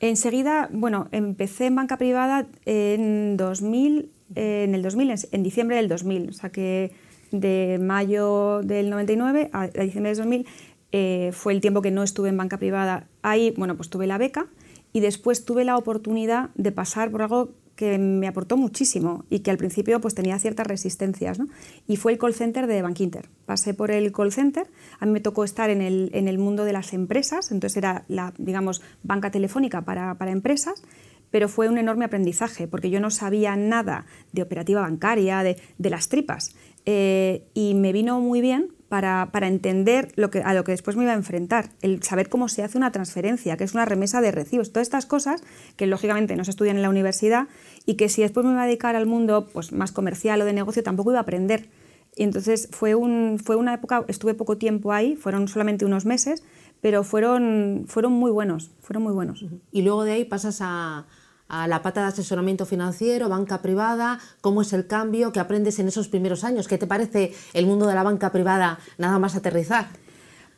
Enseguida, 0.00 0.68
bueno, 0.72 1.08
empecé 1.12 1.66
en 1.66 1.76
banca 1.76 1.96
privada 1.96 2.46
en 2.64 3.36
2000 3.36 4.10
en 4.34 4.74
el 4.74 4.82
2000, 4.82 5.14
en 5.30 5.42
diciembre 5.42 5.76
del 5.76 5.88
2000, 5.88 6.28
o 6.28 6.32
sea 6.32 6.50
que 6.50 6.92
de 7.30 7.78
mayo 7.80 8.60
del 8.62 8.90
99 8.90 9.50
a, 9.52 9.66
diciembre 9.66 10.10
del 10.10 10.18
2000 10.18 10.46
eh, 10.92 11.30
fue 11.32 11.52
el 11.52 11.60
tiempo 11.60 11.82
que 11.82 11.90
no 11.90 12.02
estuve 12.02 12.28
en 12.28 12.36
banca 12.36 12.58
privada. 12.58 13.08
Ahí, 13.22 13.52
bueno, 13.56 13.76
pues 13.76 13.90
tuve 13.90 14.06
la 14.06 14.18
beca 14.18 14.46
y 14.92 15.00
después 15.00 15.44
tuve 15.44 15.64
la 15.64 15.76
oportunidad 15.76 16.50
de 16.54 16.72
pasar 16.72 17.10
por 17.10 17.22
algo 17.22 17.54
que 17.76 17.98
me 17.98 18.26
aportó 18.26 18.56
muchísimo 18.56 19.26
y 19.28 19.40
que 19.40 19.50
al 19.50 19.58
principio 19.58 20.00
pues 20.00 20.14
tenía 20.14 20.38
ciertas 20.38 20.66
resistencias, 20.66 21.38
¿no? 21.38 21.46
Y 21.86 21.96
fue 21.96 22.12
el 22.12 22.18
call 22.18 22.32
center 22.32 22.66
de 22.66 22.80
Bankinter. 22.80 23.28
Pasé 23.44 23.74
por 23.74 23.90
el 23.90 24.10
call 24.12 24.32
center, 24.32 24.66
a 24.98 25.04
mí 25.04 25.12
me 25.12 25.20
tocó 25.20 25.44
estar 25.44 25.68
en 25.68 25.82
el, 25.82 26.10
en 26.14 26.26
el 26.26 26.38
mundo 26.38 26.64
de 26.64 26.72
las 26.72 26.94
empresas, 26.94 27.52
entonces 27.52 27.76
era 27.76 28.06
la, 28.08 28.32
digamos, 28.38 28.80
banca 29.02 29.30
telefónica 29.30 29.82
para, 29.82 30.14
para 30.14 30.30
empresas, 30.30 30.82
pero 31.30 31.48
fue 31.48 31.68
un 31.68 31.78
enorme 31.78 32.04
aprendizaje, 32.04 32.66
porque 32.68 32.90
yo 32.90 33.00
no 33.00 33.10
sabía 33.10 33.56
nada 33.56 34.06
de 34.32 34.42
operativa 34.42 34.80
bancaria, 34.80 35.42
de, 35.42 35.56
las 35.78 36.08
tripas, 36.08 36.54
eh, 36.84 37.44
y 37.54 37.74
me 37.74 37.92
vino 37.92 38.20
muy 38.20 38.40
bien 38.40 38.76
para, 38.88 39.28
entender 39.42 40.12
lo 40.16 40.30
que, 40.30 40.40
a 40.40 40.54
lo 40.54 40.64
que 40.64 40.72
después 40.72 40.96
me 40.96 41.02
iba 41.02 41.12
a 41.12 41.16
enfrentar, 41.16 41.70
el 41.82 42.02
saber 42.02 42.28
cómo 42.28 42.48
se 42.48 42.62
hace 42.62 42.78
una 42.78 42.92
transferencia, 42.92 43.56
que 43.56 43.64
es 43.64 43.74
una 43.74 43.84
remesa 43.84 44.20
de 44.20 44.30
recibos, 44.30 44.72
todas 44.72 44.86
estas 44.86 45.06
cosas 45.06 45.42
que 45.76 45.86
lógicamente 45.86 46.36
no 46.36 46.44
se 46.44 46.52
estudian 46.52 46.76
en 46.76 46.82
la 46.82 46.90
universidad 46.90 47.48
y 47.84 47.94
que 47.94 48.08
si 48.08 48.22
después 48.22 48.46
me 48.46 48.52
iba 48.52 48.62
a 48.62 48.66
dedicar 48.66 48.94
al 48.94 49.06
mundo 49.06 49.48
pues, 49.52 49.72
más 49.72 49.92
comercial 49.92 50.40
o 50.40 50.44
de 50.44 50.52
negocio 50.52 50.82
tampoco 50.82 51.10
iba 51.10 51.18
a 51.18 51.22
aprender. 51.22 51.68
Y 52.14 52.22
entonces 52.22 52.68
fue, 52.72 52.94
un, 52.94 53.38
fue 53.42 53.56
una 53.56 53.74
época, 53.74 54.04
estuve 54.08 54.32
poco 54.32 54.56
tiempo 54.56 54.92
ahí, 54.92 55.16
fueron 55.16 55.48
solamente 55.48 55.84
unos 55.84 56.06
meses, 56.06 56.42
pero 56.80 57.04
fueron, 57.04 57.84
fueron 57.86 58.12
muy 58.12 58.30
buenos, 58.30 58.70
fueron 58.80 59.02
muy 59.02 59.12
buenos. 59.12 59.44
Y 59.72 59.82
luego 59.82 60.04
de 60.04 60.12
ahí 60.12 60.24
pasas 60.24 60.58
a, 60.60 61.06
la 61.48 61.80
pata 61.80 62.00
de 62.02 62.08
asesoramiento 62.08 62.66
financiero, 62.66 63.28
banca 63.28 63.62
privada, 63.62 64.18
cómo 64.40 64.62
es 64.62 64.72
el 64.72 64.88
cambio 64.88 65.32
que 65.32 65.38
aprendes 65.38 65.78
en 65.78 65.86
esos 65.86 66.08
primeros 66.08 66.42
años, 66.42 66.66
¿qué 66.66 66.76
te 66.76 66.88
parece 66.88 67.32
el 67.54 67.66
mundo 67.66 67.86
de 67.86 67.94
la 67.94 68.02
banca 68.02 68.32
privada 68.32 68.80
nada 68.98 69.20
más 69.20 69.36
aterrizar? 69.36 69.86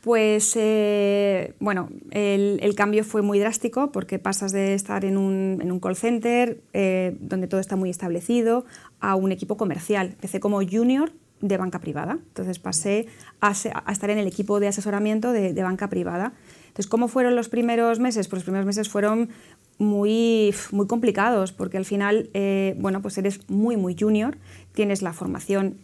Pues 0.01 0.53
eh, 0.55 1.53
bueno, 1.59 1.89
el, 2.11 2.73
cambio 2.75 3.03
fue 3.03 3.21
muy 3.21 3.37
drástico 3.37 3.91
porque 3.91 4.17
pasas 4.17 4.53
de 4.53 4.73
estar 4.73 5.03
en 5.03 5.17
un, 5.17 5.79
call 5.81 5.97
center 5.97 6.61
eh, 6.73 7.17
donde 7.19 7.47
todo 7.47 7.59
está 7.59 7.75
muy 7.75 7.89
establecido 7.89 8.65
a 9.01 9.15
un 9.15 9.31
equipo 9.31 9.57
comercial. 9.57 10.11
Empecé 10.11 10.39
como 10.39 10.61
junior 10.61 11.11
de 11.41 11.57
banca 11.57 11.79
privada, 11.79 12.19
entonces 12.27 12.59
pasé 12.59 13.07
a, 13.41 13.51
estar 13.51 14.09
en 14.09 14.17
el 14.17 14.27
equipo 14.27 14.59
de 14.59 14.67
asesoramiento 14.67 15.31
de, 15.31 15.63
banca 15.63 15.89
privada. 15.89 16.33
Entonces, 16.67 16.87
¿cómo 16.87 17.07
fueron 17.07 17.35
los 17.35 17.49
primeros 17.49 17.99
meses? 17.99 18.27
Pues 18.27 18.39
los 18.39 18.43
primeros 18.43 18.65
meses 18.65 18.89
fueron 18.89 19.29
muy, 19.77 20.53
muy 20.71 20.87
complicados 20.87 21.51
porque 21.51 21.77
al 21.77 21.85
final, 21.85 22.29
eh, 22.33 22.75
bueno, 22.79 23.01
pues 23.01 23.17
eres 23.17 23.49
muy, 23.49 23.77
muy 23.77 23.95
junior, 23.97 24.37
tienes 24.73 25.01
la 25.01 25.13
formación 25.13 25.77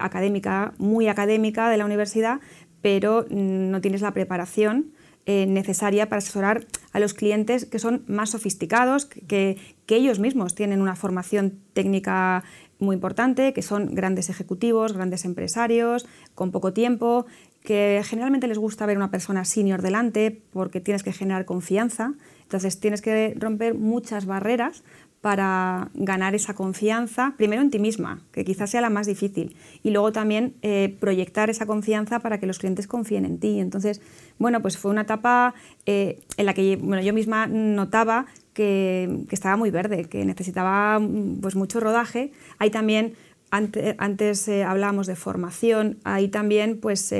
académica, 0.00 0.74
muy 0.78 1.08
académica 1.08 1.68
de 1.68 1.76
la 1.76 1.84
universidad, 1.84 2.40
pero 2.82 3.26
no 3.30 3.80
tienes 3.80 4.00
la 4.00 4.12
preparación 4.12 4.92
eh, 5.28 5.44
necesaria 5.46 6.08
para 6.08 6.18
asesorar 6.18 6.68
a 6.92 7.00
los 7.00 7.12
clientes 7.12 7.64
que 7.66 7.80
son 7.80 8.04
más 8.06 8.30
sofisticados, 8.30 9.06
que, 9.06 9.58
ellos 9.88 10.20
mismos 10.20 10.54
tienen 10.54 10.80
una 10.80 10.94
formación 10.94 11.58
técnica 11.72 12.44
muy 12.78 12.94
importante, 12.94 13.52
que 13.52 13.62
son 13.62 13.94
grandes 13.94 14.28
ejecutivos, 14.28 14.92
grandes 14.92 15.24
empresarios, 15.24 16.06
con 16.34 16.50
poco 16.50 16.72
tiempo, 16.72 17.26
que 17.62 18.00
generalmente 18.04 18.46
les 18.46 18.58
gusta 18.58 18.86
ver 18.86 18.96
una 18.96 19.10
persona 19.10 19.44
senior 19.44 19.82
delante 19.82 20.42
porque 20.52 20.80
tienes 20.80 21.02
que 21.02 21.12
generar 21.12 21.44
confianza. 21.44 22.14
Entonces 22.42 22.78
tienes 22.78 23.02
que 23.02 23.34
romper 23.38 23.74
muchas 23.74 24.26
barreras 24.26 24.84
para 25.20 25.90
ganar 25.94 26.36
esa 26.36 26.54
confianza, 26.54 27.34
primero 27.36 27.60
en 27.60 27.70
ti 27.70 27.80
misma, 27.80 28.22
que 28.30 28.44
quizás 28.44 28.70
sea 28.70 28.80
la 28.80 28.90
más 28.90 29.08
difícil, 29.08 29.56
y 29.82 29.90
luego 29.90 30.12
también 30.12 30.54
eh, 30.62 30.96
proyectar 31.00 31.50
esa 31.50 31.66
confianza 31.66 32.20
para 32.20 32.38
que 32.38 32.46
los 32.46 32.60
clientes 32.60 32.86
confíen 32.86 33.24
en 33.24 33.40
ti. 33.40 33.58
Entonces, 33.58 34.00
bueno, 34.38 34.62
pues 34.62 34.78
fue 34.78 34.92
una 34.92 35.00
etapa 35.00 35.54
eh, 35.84 36.20
en 36.36 36.46
la 36.46 36.54
que 36.54 36.76
bueno, 36.76 37.02
yo 37.02 37.12
misma 37.12 37.48
notaba 37.48 38.26
que, 38.56 39.24
estaba 39.30 39.56
muy 39.56 39.70
verde, 39.70 40.06
que 40.06 40.24
necesitaba 40.24 40.98
pues, 41.40 41.54
mucho 41.54 41.78
rodaje. 41.78 42.32
Ahí 42.58 42.70
también 42.70 43.14
antes, 43.50 44.48
eh, 44.48 44.64
hablábamos 44.64 45.06
de 45.06 45.14
formación, 45.14 45.98
ahí 46.02 46.28
también, 46.28 46.80
pues, 46.80 47.14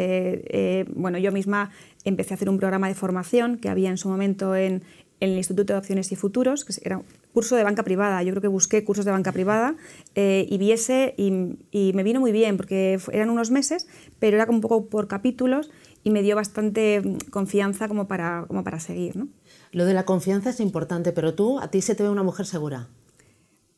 bueno, 0.94 1.18
yo 1.18 1.30
misma 1.30 1.70
empecé 2.04 2.34
a 2.34 2.36
hacer 2.36 2.48
un 2.48 2.58
programa 2.58 2.88
de 2.88 2.94
formación 2.94 3.58
que 3.58 3.68
había 3.68 3.90
en 3.90 3.96
su 3.96 4.08
momento 4.08 4.56
en, 4.56 4.82
el 5.20 5.30
Instituto 5.30 5.72
de 5.72 5.78
Opciones 5.78 6.12
y 6.12 6.16
Futuros, 6.16 6.64
que 6.64 6.74
era 6.84 6.98
un 6.98 7.04
curso 7.32 7.56
de 7.56 7.64
banca 7.64 7.82
privada. 7.82 8.22
Yo 8.22 8.32
creo 8.32 8.42
que 8.42 8.48
busqué 8.48 8.84
cursos 8.84 9.04
de 9.04 9.12
banca 9.12 9.32
privada 9.32 9.74
eh, 10.14 10.46
y 10.48 10.58
viese 10.58 11.14
y, 11.16 11.56
y, 11.70 11.92
me 11.94 12.02
vino 12.02 12.20
muy 12.20 12.32
bien 12.32 12.56
porque 12.56 12.98
eran 13.12 13.30
unos 13.30 13.50
meses, 13.50 13.86
pero 14.18 14.36
era 14.36 14.46
como 14.46 14.58
un 14.58 14.62
poco 14.62 14.86
por 14.86 15.08
capítulos 15.08 15.70
y 16.04 16.10
me 16.10 16.22
dio 16.22 16.36
bastante 16.36 17.00
mm, 17.00 17.30
confianza 17.30 17.88
como 17.88 18.06
para, 18.08 18.44
como 18.46 18.62
para 18.62 18.78
seguir. 18.78 19.16
¿no? 19.16 19.28
Lo 19.72 19.84
de 19.84 19.94
la 19.94 20.04
confianza 20.04 20.50
es 20.50 20.60
importante, 20.60 21.12
pero 21.12 21.34
tú, 21.34 21.58
a 21.58 21.68
ti 21.68 21.82
se 21.82 21.94
te 21.94 22.02
ve 22.02 22.08
una 22.08 22.22
mujer 22.22 22.46
segura. 22.46 22.88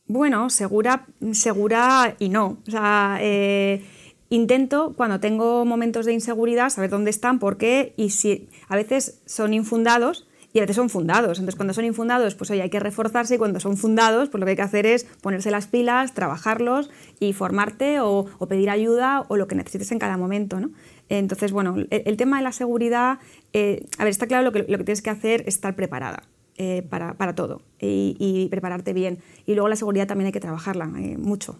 Bueno, 0.07 0.49
segura, 0.49 1.05
segura 1.33 2.15
y 2.17 2.29
no. 2.29 2.57
O 2.67 2.71
sea, 2.71 3.19
eh, 3.21 3.85
intento 4.29 4.93
cuando 4.97 5.19
tengo 5.19 5.65
momentos 5.65 6.05
de 6.05 6.13
inseguridad 6.13 6.69
saber 6.69 6.89
dónde 6.89 7.11
están, 7.11 7.37
por 7.37 7.57
qué 7.57 7.93
y 7.95 8.09
si 8.09 8.49
a 8.67 8.75
veces 8.75 9.21
son 9.25 9.53
infundados 9.53 10.27
y 10.51 10.59
a 10.59 10.61
veces 10.61 10.77
son 10.77 10.89
fundados. 10.89 11.37
Entonces, 11.37 11.55
cuando 11.55 11.73
son 11.73 11.85
infundados, 11.85 12.35
pues 12.35 12.49
hoy 12.49 12.59
hay 12.59 12.69
que 12.69 12.79
reforzarse 12.79 13.35
y 13.35 13.37
cuando 13.37 13.59
son 13.59 13.77
fundados, 13.77 14.29
pues 14.29 14.39
lo 14.39 14.45
que 14.45 14.51
hay 14.51 14.55
que 14.55 14.63
hacer 14.63 14.85
es 14.85 15.03
ponerse 15.21 15.51
las 15.51 15.67
pilas, 15.67 16.13
trabajarlos 16.13 16.89
y 17.19 17.33
formarte 17.33 17.99
o, 17.99 18.25
pedir 18.47 18.69
ayuda 18.69 19.25
o 19.27 19.37
lo 19.37 19.47
que 19.47 19.55
necesites 19.55 19.91
en 19.91 19.99
cada 19.99 20.17
momento. 20.17 20.59
¿no? 20.59 20.71
Entonces, 21.09 21.51
bueno, 21.51 21.75
el, 21.89 22.17
tema 22.17 22.37
de 22.37 22.43
la 22.43 22.51
seguridad, 22.51 23.19
eh, 23.53 23.85
a 23.97 24.03
ver, 24.03 24.11
está 24.11 24.27
claro 24.27 24.43
lo 24.43 24.51
que, 24.51 24.59
lo 24.59 24.77
que 24.77 24.83
tienes 24.83 25.01
que 25.01 25.09
hacer 25.09 25.41
es 25.41 25.55
estar 25.55 25.75
preparada. 25.75 26.23
Eh, 26.61 26.85
para, 26.89 27.13
para, 27.13 27.35
todo 27.35 27.61
y, 27.79 28.49
prepararte 28.51 28.91
bien. 28.91 29.19
Y 29.45 29.53
luego 29.53 29.69
la 29.69 29.77
seguridad 29.77 30.07
también 30.07 30.25
hay 30.25 30.33
que 30.33 30.41
trabajarla 30.41 30.91
eh, 30.97 31.17
mucho. 31.17 31.57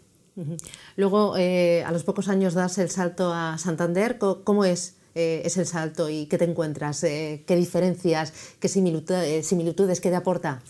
Luego, 0.97 1.35
a 1.35 1.91
los 1.91 2.03
pocos 2.03 2.27
años 2.27 2.53
das 2.53 2.77
el 2.79 2.89
salto 2.89 3.33
a 3.33 3.57
Santander. 3.57 4.17
¿Cómo 4.17 4.65
es 4.65 4.99
es 5.15 5.57
el 5.57 5.65
salto 5.65 6.09
y 6.09 6.27
qué 6.27 6.37
te 6.37 6.45
encuentras, 6.45 7.01
qué 7.01 7.55
diferencias, 7.55 8.33
qué 8.59 8.67
eh, 8.67 9.43
similitudes, 9.43 10.01
qué 10.01 10.09
te 10.09 10.15
aporta. 10.15 10.61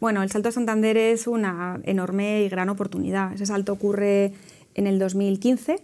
Bueno, 0.00 0.22
el 0.22 0.30
salto 0.30 0.48
a 0.48 0.52
Santander 0.52 0.96
es 0.96 1.26
una 1.26 1.78
enorme 1.84 2.42
y 2.42 2.48
gran 2.48 2.70
oportunidad. 2.70 3.34
Ese 3.34 3.44
salto 3.44 3.72
ocurre 3.72 4.32
en 4.74 4.86
el 4.86 4.98
2015, 4.98 5.82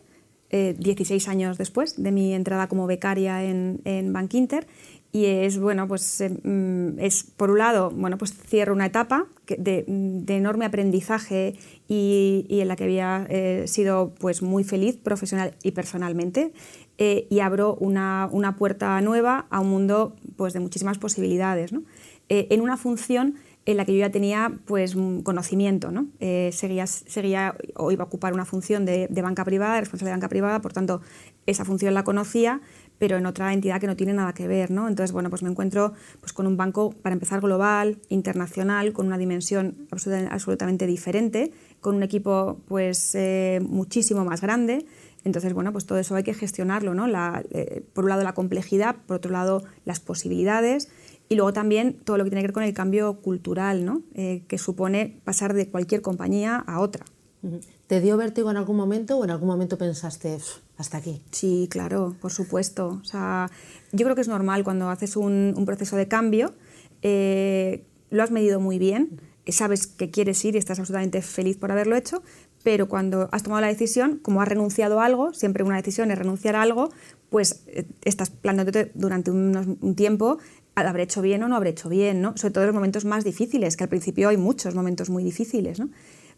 16 0.50 1.29
años 1.29 1.59
después 1.59 2.03
de 2.03 2.12
mi 2.12 2.33
entrada 2.33 2.69
como 2.69 2.87
becaria 2.87 3.43
en, 3.45 3.81
en 3.85 4.12
Bank 4.12 4.33
Inter 4.35 4.67
y 5.12 5.26
es 5.26 5.59
bueno 5.59 5.88
pues 5.88 6.23
mm, 6.45 6.99
es 6.99 7.25
por 7.25 7.50
un 7.50 7.59
lado 7.59 7.91
bueno 7.91 8.17
pues 8.17 8.33
cierro 8.33 8.73
una 8.73 8.87
etapa 8.87 9.26
de, 9.49 9.85
enorme 10.29 10.65
aprendizaje 10.65 11.55
y, 11.88 12.47
en 12.49 12.69
la 12.69 12.76
que 12.76 12.85
había 12.85 13.26
sido 13.67 14.15
pues 14.19 14.43
muy 14.43 14.65
feliz 14.65 14.97
profesional 14.97 15.55
y 15.62 15.73
personalmente 15.73 16.53
eh, 16.99 17.26
y 17.29 17.41
abro 17.41 17.75
una, 17.75 18.26
una, 18.33 18.57
puerta 18.57 18.99
nueva 19.03 19.47
a 19.50 19.61
un 19.61 19.69
mundo 19.69 20.17
pues, 20.37 20.55
de 20.55 20.61
muchísimas 20.61 20.97
posibilidades, 20.97 21.71
¿no? 21.71 21.83
Eh, 22.31 22.47
en 22.50 22.62
una 22.62 22.79
función 22.79 23.35
en 23.66 23.76
la 23.76 23.85
que 23.85 23.92
yo 23.92 23.99
ya 23.99 24.11
tenía 24.11 24.52
pues, 24.64 24.96
conocimiento. 25.25 25.90
¿no? 25.90 26.06
Eh, 26.20 26.50
seguía, 26.52 26.87
seguía, 26.87 27.56
o 27.75 27.90
iba 27.90 28.04
a 28.04 28.06
ocupar 28.06 28.32
una 28.32 28.44
función 28.44 28.85
de, 28.85 29.08
de, 29.11 29.23
banca 29.23 29.44
privada, 29.44 29.80
responsable 29.80 30.11
de 30.11 30.16
banca 30.16 30.28
privada, 30.28 30.61
por 30.61 30.73
tanto, 30.73 31.02
esa 31.46 31.64
función 31.64 31.92
la 31.92 32.04
conocía, 32.04 32.61
pero 32.99 33.16
en 33.16 33.26
otra 33.26 33.52
entidad 33.52 33.80
que 33.80 33.88
no 33.88 33.96
tiene 33.96 34.14
nada 34.14 34.32
que 34.32 34.46
ver. 34.46 34.70
¿no? 34.70 34.88
Entonces, 34.88 35.12
bueno, 35.12 35.30
pues 35.30 35.42
me 35.42 35.50
encuentro 35.50 35.94
pues, 36.20 36.32
con 36.32 36.46
un 36.46 36.56
banco, 36.56 36.92
para 37.02 37.12
empezar, 37.12 37.40
global, 37.40 37.99
internacional, 38.08 38.92
con 38.92 39.06
una 39.06 39.18
dimensión 39.18 39.88
absolutamente 39.90 40.87
diferente, 40.87 41.52
con 41.80 41.96
un 41.96 42.04
equipo 42.04 42.61
pues, 42.68 43.16
muchísimo 43.61 44.25
más 44.25 44.40
grande, 44.40 44.87
entonces, 45.26 45.54
bueno, 45.54 45.73
pues 45.73 45.87
todo 45.87 45.99
eso 45.99 46.14
hay 46.14 46.23
que 46.23 46.35
gestionarlo, 46.35 46.94
¿no? 46.94 47.08
Eh, 47.50 47.82
por 47.92 48.04
un 48.04 48.11
lado 48.11 48.23
la 48.23 48.32
complejidad, 48.32 48.94
por 49.06 49.16
otro 49.16 49.32
lado 49.32 49.64
las 49.85 49.99
posibilidades 49.99 50.88
y 51.28 51.35
luego 51.35 51.52
también 51.52 51.95
todo 52.04 52.18
lo 52.18 52.25
que 52.25 52.30
tiene 52.30 52.42
que 52.42 52.49
ver 52.49 52.54
con 52.54 52.62
el 52.62 52.75
cambio 52.75 53.21
cultural, 53.21 53.85
¿no? 53.85 54.02
Eh, 54.14 54.42
que 54.49 54.59
supone 54.59 55.21
pasar 55.25 55.54
de 55.54 55.68
cualquier 55.68 56.02
compañía 56.02 56.56
a 56.56 56.80
otra. 56.80 57.04
¿Te 57.87 58.00
dio 58.00 58.16
vértigo 58.16 58.50
en 58.50 58.56
algún 58.56 58.76
momento 58.76 59.18
o 59.18 59.25
en 59.25 59.30
algún 59.30 59.49
momento 59.49 59.78
pensaste 59.78 60.38
hasta 60.76 60.99
aquí? 60.99 61.23
Sí, 61.30 61.68
claro, 61.71 62.16
por 62.21 62.33
supuesto. 62.33 62.99
O 63.00 63.04
sea, 63.04 63.50
yo 63.92 64.04
creo 64.04 64.14
que 64.14 64.23
es 64.23 64.28
normal 64.28 64.64
cuando 64.64 64.88
haces 64.88 65.16
un, 65.16 65.62
proceso 65.64 65.97
de 65.97 66.09
cambio, 66.09 66.54
eh, 67.02 67.85
lo 68.11 68.23
has 68.23 68.30
medido 68.30 68.59
muy 68.59 68.78
bien, 68.78 69.21
sabes 69.52 69.87
que 69.87 70.11
quieres 70.11 70.45
ir 70.45 70.56
y 70.56 70.59
estás 70.59 70.78
absolutamente 70.78 71.23
feliz 71.23 71.56
por 71.56 71.71
haberlo 71.71 71.97
hecho, 71.97 72.23
pero 72.66 72.88
cuando 72.88 73.28
has 73.30 73.45
tomado 73.45 73.61
la 73.61 73.68
decisión, 73.68 74.18
como 74.18 74.42
has 74.42 74.49
renunciado 74.49 75.00
a 75.00 75.04
algo, 75.04 75.33
siempre 75.33 75.62
una 75.62 75.76
decisión 75.76 76.11
es 76.11 76.18
renunciar 76.18 76.56
a 76.56 76.62
algo, 76.62 76.88
pues 77.30 77.62
eh, 77.68 77.87
estás 78.02 78.30
planteándote 78.30 78.90
durante 78.95 79.30
un, 79.30 79.95
tiempo, 79.95 80.38
¿habré 80.76 81.04
hecho 81.04 81.23
bien 81.23 81.42
o 81.42 81.49
no 81.49 81.56
habré 81.56 81.71
hecho 81.71 81.88
bien? 81.88 82.21
¿no? 82.21 82.37
Sobre 82.37 82.52
todo 82.52 82.64
en 82.64 82.68
los 82.68 82.75
momentos 82.75 83.04
más 83.04 83.25
difíciles, 83.25 83.76
que 83.76 83.85
al 83.85 83.90
principio 83.90 84.28
hay 84.28 84.37
muchos 84.37 84.75
momentos 84.75 85.11
muy 85.11 85.25
difíciles, 85.25 85.80
¿no? 85.80 85.88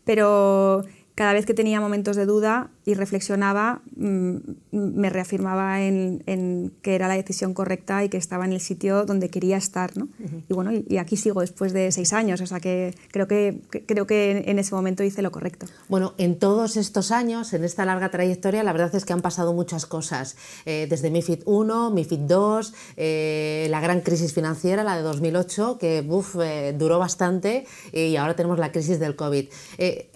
pero 0.05 0.85
cada 1.15 1.35
vez 1.35 1.45
que 1.45 1.53
tenía 1.53 1.81
momentos 1.81 2.17
de 2.17 2.25
duda 2.25 2.71
y 2.89 2.95
reflexionaba, 2.95 3.83
mm, 3.97 4.37
me 4.73 5.11
reafirmaba 5.11 5.83
en, 5.83 6.73
que 6.81 6.95
era 6.95 7.07
la 7.07 7.17
decisión 7.17 7.53
correcta 7.53 8.03
y 8.03 8.09
que 8.09 8.17
estaba 8.17 8.47
en 8.47 8.55
el 8.55 8.61
sitio 8.61 9.05
donde 9.05 9.29
quería 9.29 9.59
estar. 9.59 9.95
¿no? 9.95 10.09
Y 10.49 10.55
bueno, 10.55 10.71
y, 10.73 10.97
aquí 10.97 11.19
sigo 11.19 11.43
después 11.43 11.75
de 11.75 11.93
seis 11.93 12.15
años, 12.15 12.41
o 12.41 12.47
sea 12.47 12.61
que 12.61 12.95
creo 13.13 13.29
que, 13.29 13.61
creo 13.85 14.07
que 14.07 14.45
en 14.47 14.59
ese 14.59 14.75
momento 14.75 15.03
hice 15.03 15.21
lo 15.21 15.31
correcto. 15.31 15.67
Bueno, 15.91 16.15
en 16.17 16.39
todos 16.39 16.79
estos 16.79 17.11
años, 17.11 17.53
en 17.53 17.63
esta 17.63 17.85
larga 17.85 18.11
trayectoria, 18.11 18.63
la 18.63 18.73
verdad 18.73 18.95
es 18.95 19.05
que 19.05 19.13
han 19.13 19.21
pasado 19.21 19.53
muchas 19.53 19.85
cosas. 19.85 20.37
Eh, 20.65 20.87
desde 20.89 21.11
MIFID 21.11 21.43
1, 21.45 21.91
MIFID 21.91 22.21
2, 22.21 22.75
eh, 22.97 23.67
la 23.69 23.81
gran 23.81 24.01
crisis 24.01 24.33
financiera, 24.33 24.83
la 24.83 24.97
de 24.97 25.03
2008, 25.03 25.77
que 25.79 25.99
eh, 25.99 26.75
duró 26.79 26.99
bastante, 26.99 27.67
y 27.93 28.17
ahora 28.17 28.35
tenemos 28.35 28.59
la 28.59 28.73
crisis 28.73 28.99
del 28.99 29.15
COVID. 29.15 29.47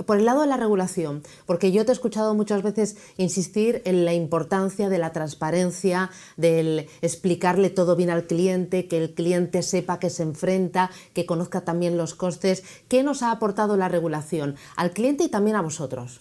por 0.06 0.16
el 0.16 0.24
lado 0.24 0.40
de 0.40 0.46
la 0.46 0.56
regulación, 0.56 1.22
porque 1.44 1.70
yo 1.70 1.84
te 1.84 1.92
he 1.92 1.94
escuchado 1.94 2.34
muchas 2.34 2.61
veces 2.62 2.96
insistir 3.16 3.82
en 3.84 4.04
la 4.04 4.14
importancia 4.14 4.88
de 4.88 4.98
la 4.98 5.12
transparencia, 5.12 6.10
del 6.36 6.86
explicarle 7.00 7.70
todo 7.70 7.96
bien 7.96 8.10
al 8.10 8.26
cliente, 8.26 8.88
que 8.88 8.98
el 8.98 9.14
cliente 9.14 9.62
sepa 9.62 9.98
que 9.98 10.10
se 10.10 10.22
enfrenta, 10.22 10.90
que 11.14 11.26
conozca 11.26 11.62
también 11.62 11.96
los 11.96 12.14
costes. 12.14 12.64
¿Qué 12.88 13.02
nos 13.02 13.22
ha 13.22 13.30
aportado 13.30 13.76
la 13.76 13.88
regulación 13.88 14.56
al 14.76 14.92
cliente 14.92 15.24
y 15.24 15.28
también 15.28 15.56
a 15.56 15.62
vosotros? 15.62 16.20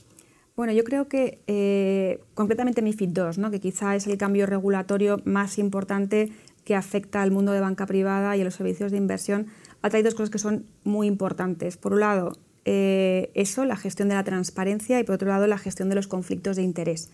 Bueno, 0.56 0.74
yo 0.74 0.84
creo 0.84 1.08
que 1.08 1.42
eh, 1.48 2.22
concretamente 2.34 2.82
MIFID 2.82 3.18
II, 3.18 3.24
¿no? 3.38 3.52
que 3.52 3.60
quizá 3.60 3.96
es 3.96 4.06
el 4.08 4.18
cambio 4.18 4.46
regulatorio 4.46 5.22
más 5.24 5.58
importante 5.58 6.32
que 6.66 6.76
afecta 6.76 7.22
al 7.22 7.32
mundo 7.32 7.52
de 7.52 7.62
banca 7.62 7.86
privada 7.86 8.36
y 8.36 8.42
a 8.42 8.44
los 8.44 8.56
servicios 8.56 8.92
de 8.92 8.98
inversión, 8.98 9.48
ha 9.82 9.90
traído 9.90 10.10
dos 10.10 10.16
cosas 10.16 10.30
que 10.30 10.40
son 10.40 10.66
muy 10.84 11.08
importantes. 11.08 11.78
Por 11.78 11.94
un 11.94 12.02
lado, 12.02 12.34
eh, 12.66 13.32
eso, 13.34 13.66
la 13.66 13.76
gestión 13.76 14.10
de 14.10 14.16
la 14.16 14.24
transparencia 14.24 15.00
y 15.00 15.04
por 15.04 15.16
otro 15.16 15.30
lado 15.30 15.48
la 15.48 15.58
gestión 15.58 15.90
de 15.90 15.96
los 15.96 16.08
conflictos 16.08 16.56
de 16.56 16.64
interés. 16.64 17.10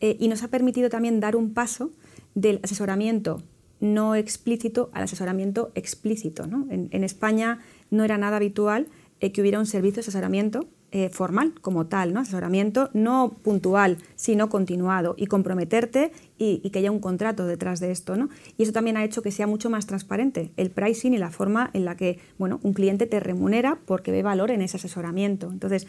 Eh, 0.00 0.16
y 0.20 0.28
nos 0.28 0.42
ha 0.42 0.48
permitido 0.48 0.88
también 0.88 1.20
dar 1.20 1.36
un 1.36 1.54
paso 1.54 1.90
del 2.34 2.60
asesoramiento 2.62 3.42
no 3.80 4.14
explícito 4.14 4.90
al 4.92 5.02
asesoramiento 5.02 5.70
explícito. 5.74 6.44
En, 6.70 7.04
España 7.04 7.60
no 7.90 8.04
era 8.04 8.16
nada 8.16 8.36
habitual 8.36 8.88
eh, 9.20 9.32
que 9.32 9.40
hubiera 9.40 9.58
un 9.58 9.66
servicio 9.66 9.96
de 9.96 10.00
asesoramiento 10.00 10.66
eh, 10.98 11.10
formal 11.10 11.52
como 11.60 11.88
tal, 11.88 12.14
¿no? 12.14 12.20
asesoramiento 12.20 12.88
no 12.94 13.36
puntual, 13.42 13.98
sino 14.14 14.48
continuado 14.48 15.14
y 15.18 15.26
comprometerte 15.26 16.10
y, 16.38 16.70
que 16.70 16.78
haya 16.78 16.90
un 16.90 17.00
contrato 17.00 17.46
detrás 17.46 17.80
de 17.80 17.90
esto. 17.90 18.16
¿no? 18.16 18.30
Y 18.56 18.62
eso 18.62 18.72
también 18.72 18.96
ha 18.96 19.04
hecho 19.04 19.20
que 19.20 19.30
sea 19.30 19.46
mucho 19.46 19.68
más 19.68 19.86
transparente 19.86 20.52
el 20.56 20.70
pricing 20.70 21.12
y 21.12 21.18
la 21.18 21.30
forma 21.30 21.68
en 21.74 21.84
la 21.84 21.98
que 21.98 22.18
bueno, 22.38 22.60
un 22.62 22.72
cliente 22.72 23.04
te 23.04 23.20
remunera 23.20 23.78
porque 23.84 24.10
ve 24.10 24.22
valor 24.22 24.50
en 24.50 24.62
ese 24.62 24.78
asesoramiento. 24.78 25.50
Entonces, 25.52 25.86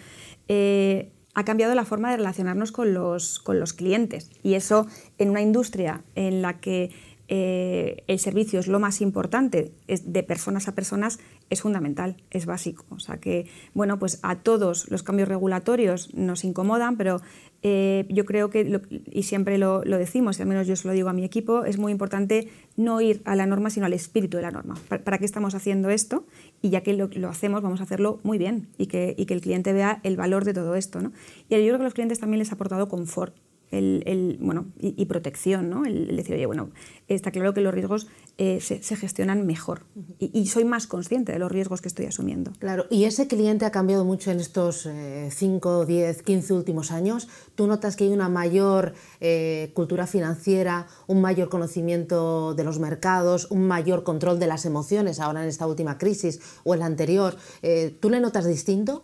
eh, 0.50 1.14
ha 1.36 1.46
cambiado 1.46 1.74
la 1.74 1.86
forma 1.86 2.12
de 2.12 2.18
relacionarnos 2.18 2.74
con 2.74 2.94
los, 2.94 3.40
con 3.40 3.62
los 3.62 3.72
clientes 3.72 4.30
y 4.44 4.56
eso 4.56 4.88
en 5.20 5.30
una 5.30 5.42
industria 5.42 6.02
en 6.16 6.42
la 6.42 6.60
que 6.60 6.92
eh, 7.30 8.04
el 8.08 8.20
servicio 8.20 8.60
es 8.60 8.68
lo 8.68 8.80
más 8.80 9.02
importante, 9.02 9.74
es 9.88 10.14
de 10.14 10.24
personas 10.24 10.68
a 10.68 10.76
personas, 10.76 11.20
es 11.50 11.62
fundamental, 11.62 12.16
es 12.32 12.46
básico. 12.46 12.86
O 12.90 13.00
sea 13.00 13.18
que, 13.18 13.48
bueno, 13.74 14.00
pues 14.00 14.20
a 14.24 14.38
todos 14.38 14.90
los 14.90 15.04
cambios 15.04 15.28
regulatorios 15.28 16.14
nos 16.14 16.44
incomodan, 16.44 16.96
pero 16.96 17.22
eh, 17.64 18.06
yo 18.10 18.24
creo 18.26 18.50
que, 18.50 18.82
y 19.12 19.24
siempre 19.24 19.58
lo, 19.58 19.82
decimos, 19.82 20.40
y 20.40 20.42
al 20.42 20.48
menos 20.48 20.68
yo 20.68 20.76
se 20.76 20.88
lo 20.88 20.94
digo 20.94 21.10
a 21.10 21.14
mi 21.14 21.26
equipo, 21.26 21.66
es 21.66 21.78
muy 21.78 21.92
importante 21.92 22.48
no 22.78 23.02
ir 23.02 23.22
a 23.26 23.36
la 23.36 23.46
norma, 23.46 23.70
sino 23.70 23.86
al 23.86 23.94
espíritu 23.94 24.38
de 24.38 24.44
la 24.44 24.52
norma. 24.52 24.76
¿Para, 24.88 25.18
qué 25.18 25.26
estamos 25.26 25.54
haciendo 25.54 25.90
esto? 25.90 26.26
Y 26.62 26.70
ya 26.70 26.82
que 26.82 26.94
lo, 26.94 27.30
hacemos, 27.30 27.62
vamos 27.62 27.82
a 27.82 27.84
hacerlo 27.84 28.20
muy 28.24 28.38
bien 28.38 28.70
y 28.78 28.88
que, 28.88 29.16
y 29.18 29.26
que, 29.26 29.34
el 29.34 29.42
cliente 29.42 29.74
vea 29.74 30.00
el 30.04 30.16
valor 30.16 30.46
de 30.46 30.54
todo 30.54 30.76
esto. 30.76 31.02
¿no? 31.02 31.12
Y 31.50 31.56
yo 31.56 31.60
creo 31.60 31.78
que 31.78 31.82
a 31.82 31.86
los 31.86 31.94
clientes 31.94 32.20
también 32.20 32.40
les 32.40 32.52
ha 32.52 32.56
aportado 32.56 32.88
confort 32.88 33.36
el, 33.72 34.38
bueno, 34.40 34.68
y, 34.80 35.06
protección, 35.06 35.70
¿no? 35.70 35.86
El, 35.86 36.16
decir, 36.16 36.36
oye, 36.36 36.46
bueno, 36.46 36.70
está 37.08 37.32
claro 37.32 37.54
que 37.54 37.62
los 37.62 37.74
riesgos 37.74 38.08
eh, 38.38 38.60
se, 38.62 38.80
gestionan 38.96 39.46
mejor 39.46 39.86
y, 40.20 40.48
soy 40.48 40.64
más 40.64 40.88
consciente 40.88 41.32
de 41.32 41.40
los 41.40 41.52
riesgos 41.52 41.82
que 41.82 41.88
estoy 41.88 42.06
asumiendo. 42.06 42.54
Claro, 42.60 42.86
y 42.90 43.04
ese 43.06 43.28
cliente 43.28 43.66
ha 43.66 43.72
cambiado 43.72 44.06
mucho 44.06 44.32
en 44.32 44.40
estos 44.40 44.88
5, 45.30 45.86
10, 45.86 46.22
15 46.22 46.54
últimos 46.54 46.92
años. 46.92 47.28
¿Tú 47.56 47.68
notas 47.68 47.96
que 47.96 48.06
hay 48.06 48.12
una 48.12 48.30
mayor 48.30 48.94
eh, 49.20 49.72
cultura 49.74 50.08
financiera, 50.08 50.88
un 51.08 51.22
mayor 51.22 51.50
conocimiento 51.50 52.54
de 52.54 52.64
los 52.64 52.80
mercados, 52.80 53.48
un 53.50 53.68
mayor 53.68 54.04
control 54.04 54.40
de 54.40 54.48
las 54.48 54.66
emociones 54.66 55.20
ahora 55.20 55.44
en 55.44 55.50
esta 55.50 55.68
última 55.68 55.98
crisis 55.98 56.40
o 56.64 56.74
en 56.74 56.82
la 56.82 56.86
anterior? 56.86 57.36
Eh, 57.62 57.98
¿Tú 58.00 58.10
le 58.10 58.20
notas 58.20 58.46
distinto? 58.46 59.04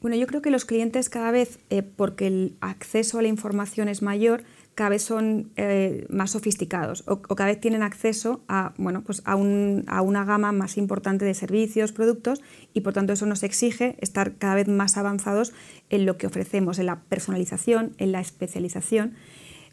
Bueno, 0.00 0.16
yo 0.16 0.26
creo 0.26 0.42
que 0.42 0.50
los 0.50 0.64
clientes 0.64 1.08
cada 1.08 1.30
vez, 1.30 1.58
eh, 1.70 1.82
porque 1.82 2.26
el 2.26 2.56
acceso 2.60 3.18
a 3.18 3.22
la 3.22 3.28
información 3.28 3.88
es 3.88 4.02
mayor, 4.02 4.44
cada 4.76 4.90
vez 4.90 5.02
son 5.02 5.50
eh, 5.56 6.06
más 6.10 6.32
sofisticados 6.32 7.02
o, 7.06 7.22
cada 7.22 7.46
vez 7.46 7.58
tienen 7.58 7.82
acceso 7.82 8.42
a, 8.46 8.74
bueno, 8.76 9.02
pues 9.02 9.22
a, 9.24 9.34
una 9.34 10.24
gama 10.24 10.52
más 10.52 10.76
importante 10.76 11.24
de 11.24 11.32
servicios, 11.32 11.92
productos 11.92 12.42
y 12.74 12.82
por 12.82 12.92
tanto 12.92 13.14
eso 13.14 13.24
nos 13.24 13.42
exige 13.42 13.96
estar 14.00 14.36
cada 14.36 14.54
vez 14.54 14.68
más 14.68 14.98
avanzados 14.98 15.54
en 15.88 16.04
lo 16.04 16.18
que 16.18 16.26
ofrecemos, 16.26 16.78
en 16.78 16.86
la 16.86 17.00
personalización, 17.00 17.94
en 17.96 18.12
la 18.12 18.20
especialización. 18.20 19.14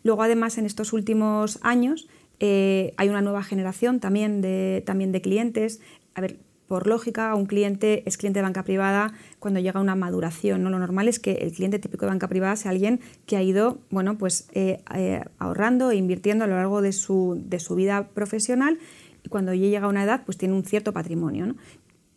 Luego 0.03 0.24
además 0.24 0.58
en 0.58 0.65
estos 0.65 0.94
últimos 0.94 1.60
años 1.63 2.08
eh, 2.39 2.94
hay 2.96 3.10
una 3.10 3.22
nueva 3.22 3.44
generación 3.44 4.00
también 4.00 4.42
de, 4.42 4.84
también 4.86 5.12
de 5.12 5.22
clientes. 5.22 5.82
A 6.15 6.22
ver, 6.22 6.38
por 6.67 6.88
lógica, 6.88 7.36
un 7.36 7.46
cliente 7.46 8.03
es 8.05 8.17
cliente 8.17 8.39
de 8.39 8.43
banca 8.43 8.63
privada 8.63 9.13
cuando 9.39 9.60
llega 9.60 9.79
una 9.79 9.96
maduración. 9.96 10.63
¿no? 10.63 10.70
Lo 10.70 10.79
normal 10.79 11.08
es 11.08 11.20
que 11.20 11.34
el 11.34 11.51
cliente 11.51 11.79
típico 11.79 12.05
de 12.05 12.12
banca 12.12 12.27
privada 12.27 12.55
sea 12.55 12.72
alguien 12.72 13.00
que 13.25 13.38
ha 13.38 13.43
ido 13.43 13.79
bueno, 13.89 14.17
pues, 14.17 14.48
eh, 14.53 14.82
eh, 14.96 15.24
ahorrando 15.38 15.91
e 15.91 15.96
invirtiendo 15.96 16.46
a 16.46 16.48
lo 16.48 16.55
largo 16.55 16.82
de 16.82 16.91
su, 16.91 17.41
de 17.46 17.60
su, 17.60 17.75
vida 17.75 18.08
profesional 18.13 18.77
y 19.24 19.29
cuando 19.29 19.53
ya 19.53 19.67
llega 19.67 19.86
a 19.86 19.89
una 19.89 20.03
edad 20.03 20.24
pues 20.25 20.38
tiene 20.38 20.53
un 20.53 20.63
cierto 20.63 20.93
patrimonio. 20.93 21.55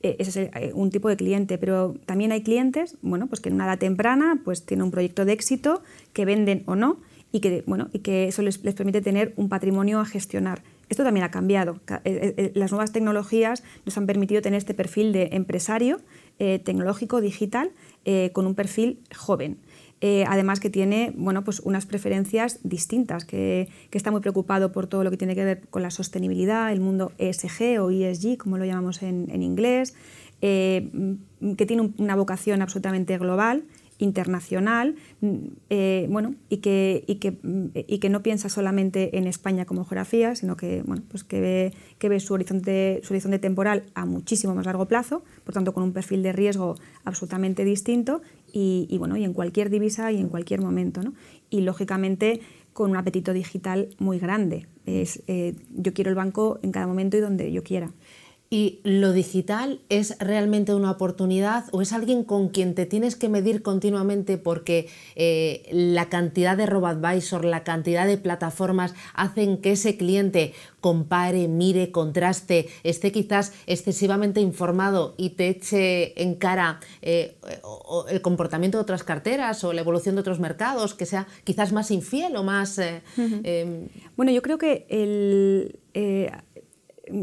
Eh, 0.03 0.17
ese 0.19 0.51
es 0.55 0.75
un 0.75 0.91
tipo 0.91 1.09
de 1.09 1.17
cliente, 1.17 1.59
pero 1.59 1.95
también 2.05 2.31
hay 2.33 2.43
clientes 2.43 2.97
bueno, 3.03 3.27
pues 3.27 3.41
que 3.41 3.49
en 3.49 3.55
una 3.55 3.65
edad 3.65 3.79
temprana 3.79 4.41
pues, 4.45 4.65
tienen 4.65 4.85
un 4.85 4.91
proyecto 4.91 5.25
de 5.25 5.33
éxito 5.33 5.83
que 6.13 6.25
venden 6.25 6.63
o 6.67 6.77
no 6.77 7.01
y 7.33 7.41
que, 7.41 7.65
bueno, 7.67 7.89
y 7.93 8.01
que 8.01 8.29
eso 8.29 8.43
les 8.43 8.59
permite 8.59 9.01
tener 9.01 9.33
un 9.37 9.49
patrimonio 9.49 10.01
a 10.01 10.05
gestionar. 10.05 10.63
Esto 10.89 11.03
también 11.03 11.25
ha 11.25 11.31
cambiado. 11.31 11.81
Eh, 11.89 12.01
eh, 12.05 12.35
eh, 12.37 12.53
las 12.55 12.71
nuevas 12.71 12.93
tecnologías 12.93 13.65
nos 13.85 13.97
han 13.99 14.07
permitido 14.07 14.41
tener 14.43 14.59
este 14.59 14.75
perfil 14.75 15.13
de 15.13 15.31
empresario 15.33 16.01
tecnológico, 16.39 17.23
digital, 17.23 17.71
con 18.35 18.47
un 18.47 18.55
perfil 18.55 19.01
joven. 19.17 19.57
además 20.27 20.61
que 20.61 20.69
tiene 20.69 21.15
bueno, 21.17 21.45
pues 21.45 21.61
unas 21.61 21.87
preferencias 21.87 22.61
distintas, 22.63 23.25
que, 23.25 23.71
está 23.91 24.11
muy 24.11 24.21
preocupado 24.21 24.71
por 24.71 24.87
todo 24.87 25.03
lo 25.03 25.11
que 25.11 25.17
tiene 25.17 25.35
que 25.35 25.45
ver 25.45 25.61
con 25.71 25.81
la 25.81 25.91
sostenibilidad, 25.91 26.71
el 26.71 26.81
mundo 26.81 27.13
ESG 27.17 27.81
o 27.81 27.91
ESG, 27.91 28.37
como 28.37 28.59
lo 28.59 28.67
llamamos 28.67 29.03
en, 29.03 29.31
en 29.31 29.43
inglés, 29.43 29.95
que 30.43 31.67
tiene 31.67 31.91
una 31.97 32.17
vocación 32.17 32.61
absolutamente 32.61 33.17
global 33.17 33.65
internacional 33.99 34.97
mm, 35.21 35.37
eh, 35.71 36.07
bueno, 36.11 36.35
y, 36.49 36.59
que, 36.59 37.05
y, 37.07 37.17
que, 37.17 37.33
mm, 37.43 37.69
y 37.75 37.99
que 37.99 38.09
no 38.09 38.23
piensa 38.23 38.49
solamente 38.49 39.19
en 39.19 39.27
España 39.27 39.65
como 39.65 39.85
geografía, 39.85 40.35
sino 40.35 40.57
que, 40.57 40.83
bueno, 40.83 41.03
pues 41.09 41.25
que, 41.25 41.41
ve, 41.41 41.73
que 41.99 42.09
ve 42.09 42.21
su, 42.21 42.35
horizonte, 42.35 43.01
su 43.03 43.13
horizonte 43.13 43.39
temporal 43.39 43.85
a 43.95 44.05
muchísimo 44.07 44.55
más 44.55 44.67
largo 44.67 44.87
plazo, 44.87 45.23
por 45.45 45.55
tanto 45.55 45.73
con 45.73 45.83
un 45.83 45.93
perfil 45.93 46.23
de 46.23 46.33
riesgo 46.33 46.77
absolutamente 47.05 47.65
distinto 47.65 48.23
y, 48.53 48.87
y 48.91 48.99
bueno, 48.99 49.17
y 49.17 49.25
en 49.25 49.33
cualquier 49.33 49.71
divisa 49.71 50.13
y 50.13 50.19
en 50.19 50.29
cualquier 50.29 50.61
momento. 50.61 51.03
¿no? 51.03 51.15
Y 51.51 51.63
lógicamente 51.63 52.41
con 52.77 52.91
un 52.91 52.97
apetito 52.99 53.33
digital 53.33 53.89
muy 53.99 54.19
grande. 54.19 54.67
Es, 54.85 55.23
eh, 55.29 55.55
yo 55.75 55.95
quiero 55.95 56.11
el 56.11 56.15
banco 56.15 56.59
en 56.63 56.73
cada 56.73 56.87
momento 56.87 57.17
y 57.17 57.21
donde 57.21 57.51
yo 57.51 57.65
quiera. 57.65 57.91
¿Y 58.49 58.79
lo 58.85 59.13
digital 59.13 59.81
es 59.89 60.17
realmente 60.21 60.73
una 60.73 60.93
oportunidad 60.93 61.65
o 61.73 61.83
es 61.83 61.93
alguien 61.93 62.23
con 62.23 62.49
quien 62.49 62.77
te 62.77 62.87
tienes 62.87 63.17
que 63.17 63.29
medir 63.29 63.61
continuamente 63.63 64.39
porque 64.39 64.89
eh, 65.17 65.69
la 65.73 66.09
cantidad 66.09 66.57
de 66.57 66.67
RoboAdvisor, 66.67 67.45
la 67.45 67.65
cantidad 67.65 68.07
de 68.07 68.19
plataformas 68.19 68.95
hacen 69.15 69.59
que 69.59 69.73
ese 69.73 69.97
cliente 69.97 70.55
compare, 70.81 71.49
mire, 71.49 71.91
contraste, 71.91 72.69
esté 72.85 73.11
quizás 73.11 73.53
excesivamente 73.67 74.41
informado 74.41 75.15
y 75.17 75.31
te 75.31 75.49
eche 75.49 76.23
en 76.23 76.37
cara 76.37 76.79
eh, 77.03 77.37
el 78.09 78.23
comportamiento 78.23 78.79
de 78.79 78.83
otras 78.83 79.03
carteras 79.03 79.65
o 79.65 79.73
la 79.73 79.81
evolución 79.81 80.15
de 80.15 80.21
otros 80.21 80.39
mercados, 80.39 80.95
que 80.95 81.05
sea 81.05 81.27
quizás 81.43 81.73
más 81.73 81.91
infiel 81.91 82.37
o 82.37 82.45
más... 82.45 82.79
Eh, 82.79 83.03
em, 83.17 83.89
bueno, 84.17 84.31
yo 84.31 84.41
creo 84.41 84.59
que 84.59 84.87
el 84.89 85.81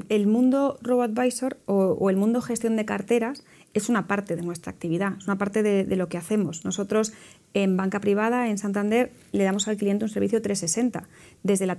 el 0.09 0.27
mundo 0.27 0.77
RoboAdvisor 0.81 1.57
o, 1.65 1.97
o 1.99 2.09
el 2.09 2.17
mundo 2.17 2.41
gestión 2.41 2.75
de 2.75 2.85
carteras 2.85 3.43
es 3.73 3.89
una 3.89 4.07
parte 4.07 4.35
de 4.35 4.43
nuestra 4.43 4.71
actividad, 4.71 5.13
es 5.17 5.25
una 5.25 5.37
parte 5.37 5.63
de, 5.63 5.95
lo 5.95 6.07
que 6.07 6.17
hacemos. 6.17 6.63
Nosotros 6.63 7.13
en 7.55 7.75
banca 7.75 7.99
privada, 7.99 8.49
en 8.49 8.57
Santander, 8.57 9.11
le 9.31 9.43
damos 9.43 9.67
al 9.67 9.77
cliente 9.77 10.05
un 10.05 10.09
servicio 10.09 10.41
360, 10.41 11.07
desde 11.43 11.77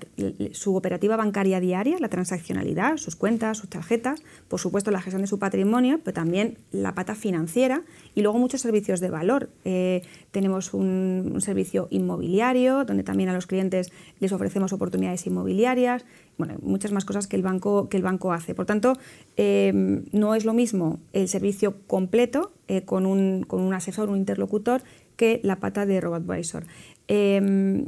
su 0.52 0.76
operativa 0.76 1.16
bancaria 1.16 1.60
diaria, 1.60 1.96
la 1.98 2.08
transaccionalidad, 2.08 2.96
sus 2.96 3.16
cuentas, 3.16 3.58
sus 3.58 3.70
tarjetas, 3.70 4.22
por 4.48 4.60
supuesto 4.60 4.90
la 4.90 5.00
gestión 5.00 5.22
de 5.22 5.28
su 5.28 5.38
patrimonio, 5.38 6.00
pero 6.04 6.14
también 6.14 6.58
la 6.70 6.94
pata 6.94 7.14
financiera 7.14 7.82
y 8.14 8.22
luego 8.22 8.38
muchos 8.38 8.60
servicios 8.60 9.00
de 9.00 9.10
valor. 9.10 9.50
Eh, 9.64 10.02
tenemos 10.30 10.74
un, 10.74 11.40
servicio 11.40 11.88
inmobiliario, 11.90 12.84
donde 12.84 13.02
también 13.02 13.28
a 13.28 13.32
los 13.32 13.46
clientes 13.46 13.92
les 14.18 14.32
ofrecemos 14.32 14.72
oportunidades 14.72 15.26
inmobiliarias, 15.26 16.04
bueno, 16.38 16.56
muchas 16.62 16.92
más 16.92 17.04
cosas 17.04 17.26
que 17.26 17.36
el 17.36 17.42
banco, 17.42 17.88
que 17.88 17.96
el 17.96 18.02
banco 18.02 18.32
hace. 18.32 18.54
Por 18.54 18.66
tanto, 18.66 18.94
eh, 19.36 19.72
no 20.12 20.34
es 20.34 20.44
lo 20.44 20.52
mismo 20.52 21.00
el 21.12 21.28
servicio 21.28 21.76
completo 21.86 22.52
eh, 22.66 22.82
con, 22.82 23.06
un, 23.06 23.44
con, 23.46 23.60
un, 23.60 23.74
asesor, 23.74 24.08
un 24.08 24.16
interlocutor, 24.16 24.82
que 25.16 25.40
la 25.42 25.60
pata 25.60 25.86
de 25.86 26.00
RoboAdvisor. 26.00 26.64
Eh, 27.08 27.84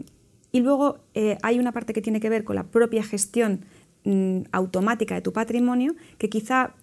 y 0.53 0.61
luego 0.61 0.99
eh, 1.15 1.39
hay 1.43 1.59
una 1.59 1.73
parte 1.73 1.93
que 1.93 2.03
tiene 2.03 2.21
que 2.21 2.31
ver 2.31 2.45
con 2.45 2.57
la 2.57 2.65
propia 2.65 3.03
gestión 3.03 3.67
mm, 4.05 4.43
automática 4.53 5.15
de 5.15 5.21
tu 5.21 5.33
patrimonio, 5.33 5.95
que 6.19 6.29
quizá 6.29 6.75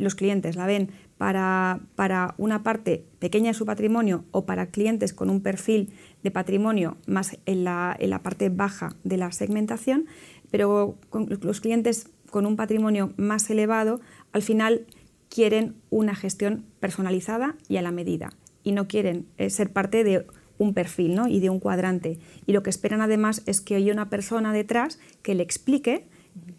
los 0.00 0.16
clientes 0.16 0.56
la 0.56 0.66
ven 0.66 0.90
para, 1.18 1.78
para, 1.94 2.34
una 2.36 2.64
parte 2.64 3.04
pequeña 3.20 3.50
de 3.50 3.54
su 3.54 3.64
patrimonio 3.64 4.24
o 4.32 4.44
para 4.44 4.66
clientes 4.66 5.14
con 5.14 5.30
un 5.30 5.40
perfil 5.40 5.92
de 6.24 6.32
patrimonio 6.32 6.96
más 7.06 7.38
en 7.46 7.62
la, 7.62 7.94
en 7.96 8.10
la 8.10 8.24
parte 8.24 8.48
baja 8.48 8.96
de 9.04 9.16
la 9.16 9.30
segmentación, 9.30 10.06
pero 10.54 10.94
los 11.18 11.60
clientes 11.60 12.10
con 12.30 12.46
un 12.46 12.54
patrimonio 12.54 13.12
más 13.16 13.50
elevado, 13.50 14.00
al 14.30 14.42
final 14.42 14.86
quieren 15.28 15.74
una 15.90 16.14
gestión 16.14 16.64
personalizada 16.78 17.56
y 17.68 17.78
a 17.78 17.82
la 17.82 17.90
medida 17.90 18.30
y 18.62 18.70
no 18.70 18.86
quieren 18.86 19.26
eh, 19.36 19.50
ser 19.50 19.72
parte 19.72 20.04
de 20.04 20.28
un 20.58 20.72
perfil 20.72 21.16
¿no? 21.16 21.26
y 21.26 21.40
de 21.40 21.50
un 21.50 21.58
cuadrante. 21.58 22.20
Y 22.46 22.52
lo 22.52 22.62
que 22.62 22.70
esperan 22.70 23.00
además 23.00 23.42
es 23.46 23.60
que 23.60 23.74
haya 23.74 23.92
una 23.92 24.10
persona 24.10 24.52
detrás 24.52 25.00
que 25.22 25.34
le 25.34 25.42
explique 25.42 26.06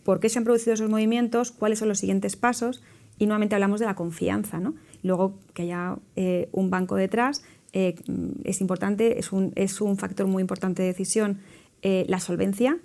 por 0.04 0.20
qué 0.20 0.28
se 0.28 0.40
han 0.40 0.44
producido 0.44 0.74
esos 0.74 0.90
movimientos, 0.90 1.54
cuáles 1.54 1.80
son 1.80 1.88
los 1.88 2.00
siguientes 2.00 2.36
pasos 2.36 2.84
y 3.18 3.28
nuevamente 3.28 3.56
hablamos 3.56 3.80
de 3.80 3.86
la 3.86 3.96
confianza. 3.96 4.60
¿no? 4.60 4.76
Luego 5.04 5.40
que 5.54 5.62
haya 5.62 6.00
eh, 6.18 6.50
un 6.52 6.70
banco 6.70 6.98
detrás 6.98 7.46
eh, 7.72 7.96
es 8.44 8.60
importante, 8.60 9.20
es 9.20 9.32
un, 9.32 9.54
es 9.56 9.80
un, 9.80 9.96
factor 9.96 10.28
muy 10.28 10.42
importante 10.42 10.82
de 10.82 10.90
decisión 10.90 11.40
la 11.82 12.20
solvencia 12.20 12.80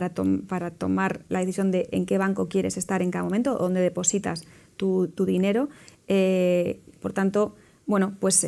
para, 0.00 0.70
tomar 0.70 1.24
la 1.28 1.40
decisión 1.40 1.70
de 1.70 1.88
en 1.92 2.06
qué 2.06 2.18
banco 2.18 2.48
quieres 2.48 2.76
estar 2.76 3.02
en 3.02 3.10
cada 3.10 3.24
momento, 3.24 3.56
dónde 3.56 3.80
depositas 3.80 4.44
tu, 4.76 5.08
dinero. 5.24 5.68
por 7.00 7.12
tanto, 7.12 7.54
bueno, 7.86 8.16
pues 8.18 8.46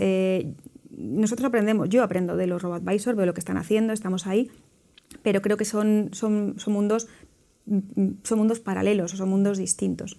nosotros 0.90 1.46
aprendemos, 1.46 1.88
yo 1.88 2.02
aprendo 2.02 2.36
de 2.36 2.46
los 2.46 2.62
robo 2.62 2.74
advisors, 2.74 3.16
veo 3.16 3.26
lo 3.26 3.34
que 3.34 3.40
están 3.40 3.58
haciendo, 3.58 3.92
estamos 3.92 4.26
ahí, 4.26 4.50
pero 5.22 5.42
creo 5.42 5.56
que 5.56 5.64
son, 5.64 6.10
son, 6.12 6.54
son 6.58 6.72
mundos, 6.72 7.06
son 8.22 8.38
mundos 8.38 8.60
paralelos, 8.60 9.12
son 9.12 9.28
mundos 9.28 9.58
distintos. 9.58 10.18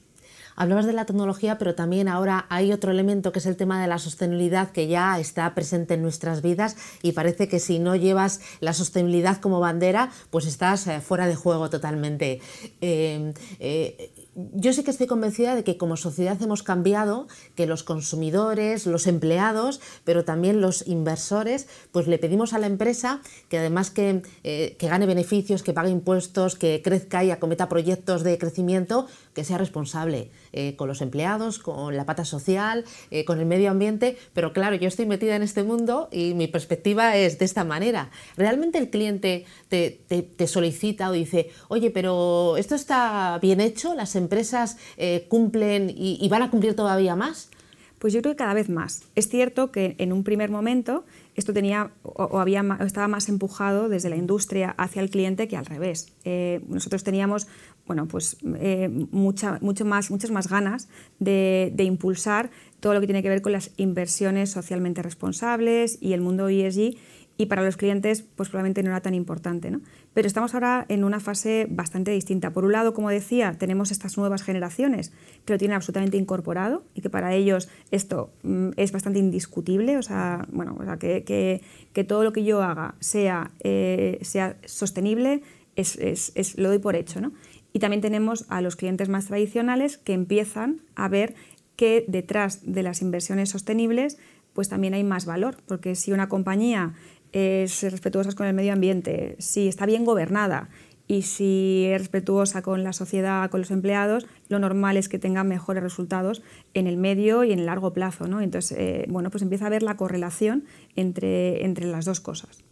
Hablabas 0.60 0.88
de 0.88 0.93
la 0.93 1.06
tecnología, 1.06 1.60
pero 1.60 1.76
también 1.76 2.08
ahora 2.08 2.48
hay 2.50 2.74
otro 2.74 2.89
elemento 2.91 3.32
que 3.32 3.38
es 3.38 3.46
el 3.46 3.56
tema 3.56 3.80
de 3.80 3.88
la 3.88 4.00
sostenibilidad 4.00 4.72
que 4.72 4.88
ya 4.88 5.20
está 5.20 5.54
presente 5.54 5.93
en 5.93 6.02
nuestras 6.02 6.41
vidas 6.41 6.76
y 7.04 7.12
parece 7.12 7.48
que 7.48 7.60
si 7.60 7.78
no 7.78 7.96
llevas 7.96 8.41
la 8.60 8.74
sostenibilidad 8.74 9.38
como 9.38 9.60
bandera, 9.60 10.10
pues 10.32 10.48
estás 10.48 10.88
eh, 10.88 11.00
fuera 11.00 11.28
de 11.28 11.36
juego 11.36 11.70
totalmente. 11.70 12.41
Eh, 12.82 13.34
eh, 13.60 14.16
yo 14.38 14.71
sí 14.71 14.84
que 14.84 14.91
estoy 14.91 15.08
convencida 15.08 15.56
de 15.56 15.63
que 15.63 15.78
como 15.78 15.97
sociedad 15.97 16.39
hemos 16.43 16.62
cambiado, 16.62 17.28
que 17.56 17.65
los 17.65 17.82
consumidores, 17.82 18.86
los 18.86 19.08
empleados, 19.08 19.82
pero 20.04 20.26
también 20.26 20.62
los 20.62 20.88
inversores, 20.88 21.67
pues 21.91 22.08
le 22.08 22.19
pedimos 22.19 22.54
a 22.54 22.60
la 22.60 22.67
empresa 22.67 23.21
que 23.50 23.58
además 23.58 23.89
que, 23.89 24.21
eh, 24.43 24.78
gane 24.80 25.08
beneficios, 25.08 25.63
que 25.63 25.73
pague 25.73 25.89
impuestos, 25.89 26.56
que 26.56 26.82
crezca 26.84 27.23
y 27.23 27.32
acometa 27.32 27.67
proyectos 27.67 28.23
de 28.23 28.38
crecimiento, 28.38 29.08
que 29.34 29.43
sea 29.43 29.58
responsable 29.58 30.30
eh, 30.54 30.76
con 30.76 30.88
los 30.88 31.02
empleados, 31.02 31.58
con 31.58 31.97
la 31.97 32.06
pata 32.06 32.23
social, 32.23 32.86
eh, 33.10 33.26
con 33.26 33.39
el 33.39 33.47
medio 33.47 33.71
ambiente. 33.71 34.17
Pero 34.34 34.54
claro, 34.54 34.76
yo 34.76 34.88
estoy 34.88 35.08
metida 35.08 35.36
en 35.36 35.41
este 35.41 35.63
mundo 35.63 36.10
y 36.12 36.36
mi 36.36 36.47
perspectiva 36.47 37.17
es 37.17 37.39
de 37.39 37.45
esta 37.45 37.63
manera. 37.63 38.12
¿Realmente 38.36 38.78
el 38.78 38.91
cliente 38.91 39.45
te, 39.67 39.89
te 39.89 40.47
solicita 40.47 41.10
o 41.10 41.12
dice, 41.12 41.50
oye, 41.69 41.89
pero 41.89 42.56
esto 42.58 42.76
está 42.76 43.39
bien 43.41 43.62
hecho, 43.62 43.95
las 43.95 44.15
empresas 44.15 44.27
empresas 44.28 44.78
eh, 44.98 45.26
cumplen 45.30 45.90
y, 45.96 46.28
van 46.30 46.42
a 46.42 46.52
cumplir 46.52 46.76
todavía 46.76 47.16
más? 47.16 47.50
Pues 47.98 48.13
yo 48.13 48.22
creo 48.22 48.34
que 48.34 48.38
cada 48.38 48.54
vez 48.54 48.70
más. 48.70 49.02
Es 49.16 49.28
cierto 49.28 49.72
que 49.72 49.96
en 49.98 50.13
un 50.13 50.24
primer 50.24 50.52
momento 50.52 51.04
esto 51.36 51.52
tenía 51.52 51.92
o, 52.04 52.40
había, 52.40 52.63
estaba 52.86 53.08
más 53.08 53.28
empujado 53.28 53.90
desde 53.90 54.10
la 54.10 54.18
industria 54.18 54.76
hacia 54.78 55.02
el 55.02 55.10
cliente 55.10 55.48
que 55.48 55.58
al 55.58 55.66
revés. 55.66 56.13
Eh, 56.24 56.62
nosotros 56.68 57.04
teníamos 57.04 57.48
bueno, 57.88 58.06
pues, 58.08 58.38
eh, 58.58 58.90
mucha, 59.12 59.60
mucho 59.62 59.86
más, 59.86 60.12
muchas 60.12 60.30
más 60.30 60.50
ganas 60.50 60.90
de, 61.20 61.72
de, 61.74 61.86
impulsar 61.86 62.52
todo 62.82 62.94
lo 62.94 63.00
que 63.00 63.08
tiene 63.08 63.24
que 63.24 63.30
ver 63.30 63.42
con 63.42 63.54
las 63.54 63.72
inversiones 63.78 64.52
socialmente 64.52 65.02
responsables 65.02 65.98
y 66.02 66.12
el 66.12 66.20
mundo 66.20 66.50
ESG 66.50 66.98
y 67.38 67.46
para 67.46 67.63
los 67.63 67.78
clientes 67.78 68.24
pues 68.36 68.50
probablemente 68.50 68.84
no 68.84 68.90
era 68.90 69.02
tan 69.02 69.13
importante. 69.13 69.72
¿no? 69.72 69.82
Pero 70.17 70.25
estamos 70.25 70.56
ahora 70.56 70.84
en 70.89 71.03
una 71.03 71.19
fase 71.19 71.67
bastante 71.69 72.10
distinta. 72.10 72.51
Por 72.51 72.65
un 72.65 72.71
lado, 72.71 72.95
como 72.95 73.12
decía, 73.12 73.56
tenemos 73.60 73.91
estas 73.91 74.17
nuevas 74.17 74.41
generaciones 74.41 75.13
que 75.45 75.53
lo 75.53 75.60
tienen 75.60 75.75
absolutamente 75.75 76.17
incorporado 76.17 76.84
y 76.95 77.01
que 77.01 77.12
para 77.12 77.36
ellos 77.36 77.69
esto 77.91 78.32
mm, 78.41 78.69
es 78.77 78.91
bastante 78.91 79.19
indiscutible, 79.19 79.95
o 79.95 80.01
sea, 80.01 80.47
bueno, 80.51 80.75
o 80.80 80.84
sea, 80.84 80.97
que, 80.97 81.23
que, 81.23 81.62
que, 81.93 82.03
todo 82.03 82.23
lo 82.23 82.34
que 82.34 82.43
yo 82.43 82.63
haga 82.63 82.95
sea, 82.99 83.51
eh, 83.60 84.17
sea 84.23 84.58
sostenible, 84.65 85.43
es, 85.75 85.97
es, 85.97 86.32
es, 86.34 86.58
lo 86.58 86.69
doy 86.69 86.80
por 86.80 86.95
hecho. 86.95 87.21
¿no? 87.21 87.34
Y 87.71 87.77
también 87.77 88.01
tenemos 88.01 88.45
a 88.49 88.62
los 88.62 88.75
clientes 88.75 89.10
más 89.10 89.27
tradicionales 89.27 89.99
que 89.99 90.13
empiezan 90.13 90.82
a 90.95 91.10
ver 91.10 91.36
que 91.75 92.06
detrás 92.08 92.62
de 92.63 92.82
las 92.82 93.03
inversiones 93.03 93.49
sostenibles 93.49 94.17
pues 94.58 94.69
también 94.69 94.95
hay 94.95 95.03
más 95.03 95.27
valor, 95.27 95.58
porque 95.67 95.93
si 95.93 96.12
una 96.12 96.30
compañía 96.30 96.95
es 97.32 97.84
respetuosa 97.84 98.34
con 98.34 98.48
el 98.48 98.54
medio 98.54 98.74
ambiente, 98.74 99.36
si 99.40 99.68
está 99.68 99.86
bien 99.86 100.06
gobernada 100.06 100.70
y 101.08 101.22
si 101.22 101.86
es 101.86 102.00
respetuosa 102.00 102.62
con 102.62 102.84
la 102.84 102.92
sociedad, 102.92 103.50
con 103.50 103.62
los 103.62 103.72
empleados, 103.72 104.28
lo 104.50 104.60
normal 104.60 104.98
es 104.98 105.08
que 105.08 105.20
tenga 105.20 105.44
mejores 105.44 105.82
resultados 105.82 106.44
en 106.74 106.86
el 106.86 106.98
medio 106.98 107.44
y 107.46 107.54
en 107.54 107.60
el 107.60 107.66
largo 107.66 107.94
plazo. 107.94 108.28
¿no? 108.28 108.42
Entonces, 108.42 108.78
eh, 108.78 109.06
bueno, 109.08 109.32
pues 109.32 109.42
empieza 109.42 109.68
a 109.68 109.70
ver 109.70 109.84
la 109.84 109.96
correlación 109.96 110.66
entre, 110.96 111.63
entre 111.63 111.86
las 111.86 112.04
dos 112.04 112.20
cosas. 112.20 112.66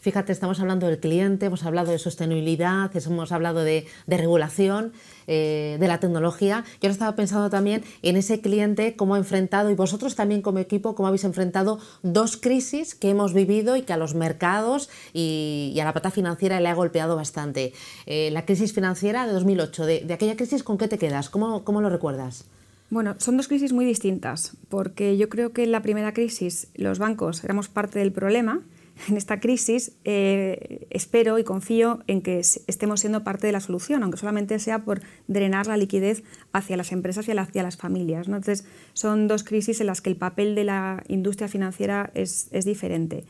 Fíjate, 0.00 0.32
estamos 0.32 0.58
hablando 0.60 0.86
del 0.86 0.98
cliente, 0.98 1.46
hemos 1.46 1.64
hablado 1.64 1.92
de 1.92 1.98
sostenibilidad, 1.98 2.90
hemos 2.96 3.30
hablado 3.30 3.62
de, 3.62 3.86
regulación, 4.06 4.94
eh, 5.26 5.76
de 5.78 5.86
la 5.86 6.00
tecnología. 6.00 6.64
Yo 6.80 6.86
ahora 6.86 6.92
estaba 6.92 7.14
pensando 7.14 7.50
también 7.50 7.84
en 8.00 8.16
ese 8.16 8.40
cliente, 8.40 8.96
cómo 8.96 9.16
ha 9.16 9.18
enfrentado, 9.18 9.70
y 9.70 9.74
vosotros 9.74 10.14
también 10.14 10.40
como 10.40 10.60
equipo, 10.60 10.94
cómo 10.94 11.08
habéis 11.08 11.24
enfrentado 11.24 11.78
dos 12.02 12.38
crisis 12.38 12.94
que 12.94 13.10
hemos 13.10 13.34
vivido 13.34 13.76
y 13.76 13.82
que 13.82 13.92
a 13.92 13.98
los 13.98 14.14
mercados 14.14 14.88
y, 15.12 15.76
a 15.78 15.84
la 15.84 15.92
pata 15.92 16.10
financiera 16.10 16.58
le 16.60 16.70
ha 16.70 16.74
golpeado 16.74 17.14
bastante. 17.14 17.74
Eh, 18.06 18.30
la 18.30 18.46
crisis 18.46 18.72
financiera 18.72 19.26
de 19.26 19.34
2008, 19.34 19.84
de, 19.84 20.14
aquella 20.14 20.36
crisis, 20.36 20.62
¿con 20.62 20.78
qué 20.78 20.88
te 20.88 20.96
quedas? 20.96 21.28
¿Cómo, 21.28 21.64
cómo 21.64 21.82
lo 21.82 21.90
recuerdas? 21.90 22.46
Bueno, 22.88 23.16
son 23.18 23.36
dos 23.36 23.48
crisis 23.48 23.74
muy 23.74 23.84
distintas, 23.84 24.56
porque 24.70 25.18
yo 25.18 25.28
creo 25.28 25.52
que 25.52 25.64
en 25.64 25.72
la 25.72 25.82
primera 25.82 26.14
crisis 26.14 26.68
los 26.74 26.98
bancos 26.98 27.44
éramos 27.44 27.68
parte 27.68 27.98
del 27.98 28.12
problema 28.12 28.62
en 29.08 29.16
esta 29.16 29.40
crisis, 29.40 29.96
eh, 30.04 30.86
espero 30.90 31.38
y 31.38 31.44
confío 31.44 32.00
en 32.06 32.22
que 32.22 32.38
estemos 32.38 33.00
siendo 33.00 33.24
parte 33.24 33.46
de 33.46 33.52
la 33.52 33.60
solución, 33.60 34.02
aunque 34.02 34.18
solamente 34.18 34.58
sea 34.58 34.84
por 34.84 35.00
drenar 35.26 35.66
la 35.66 35.76
liquidez 35.76 36.22
hacia 36.52 36.76
las 36.76 36.92
empresas 36.92 37.28
y 37.28 37.32
hacia 37.32 37.62
las 37.62 37.76
familias. 37.76 38.26
Entonces, 38.26 38.64
son 38.92 39.28
dos 39.28 39.44
crisis 39.44 39.80
en 39.80 39.88
las 39.88 40.00
que 40.00 40.10
el 40.10 40.16
papel 40.16 40.54
de 40.54 40.64
la 40.64 41.02
industria 41.08 41.48
financiera 41.48 42.10
es, 42.14 42.50
diferente. 42.64 43.24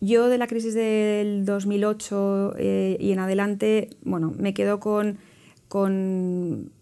Yo 0.00 0.28
de 0.28 0.38
la 0.38 0.46
crisis 0.46 0.74
del 0.74 1.44
2008 1.44 2.54
eh, 2.58 2.96
y 3.00 3.12
en 3.12 3.18
adelante, 3.18 3.90
bueno, 4.02 4.32
me 4.36 4.54
quedo 4.54 4.80
con, 4.80 5.18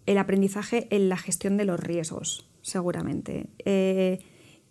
el 0.05 0.17
aprendizaje 0.19 0.87
en 0.91 1.09
la 1.09 1.17
gestión 1.17 1.57
de 1.57 1.65
los 1.65 1.79
riesgos, 1.79 2.47
seguramente. 2.61 3.47
Eh, 3.65 4.19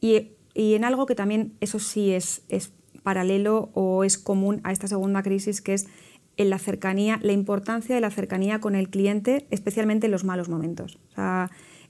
y, 0.01 0.29
en 0.55 0.85
algo 0.85 1.07
que 1.07 1.17
también, 1.17 1.55
eso 1.61 1.81
sí 1.81 2.13
es 2.13 2.45
paralelo 3.03 3.71
o 3.75 4.05
es 4.05 4.19
común 4.19 4.61
a 4.65 4.73
esta 4.73 4.89
segunda 4.89 5.23
crisis, 5.23 5.61
que 5.61 5.75
es 5.75 5.87
en 6.37 6.51
la 6.51 6.59
cercanía, 6.59 7.19
la 7.23 7.33
importancia 7.33 7.95
de 7.95 8.01
la 8.01 8.11
cercanía 8.11 8.61
con 8.61 8.75
el 8.75 8.89
cliente, 8.89 9.47
especialmente 9.51 10.07
en 10.07 10.13
los 10.13 10.25
malos 10.25 10.49
momentos. 10.49 10.99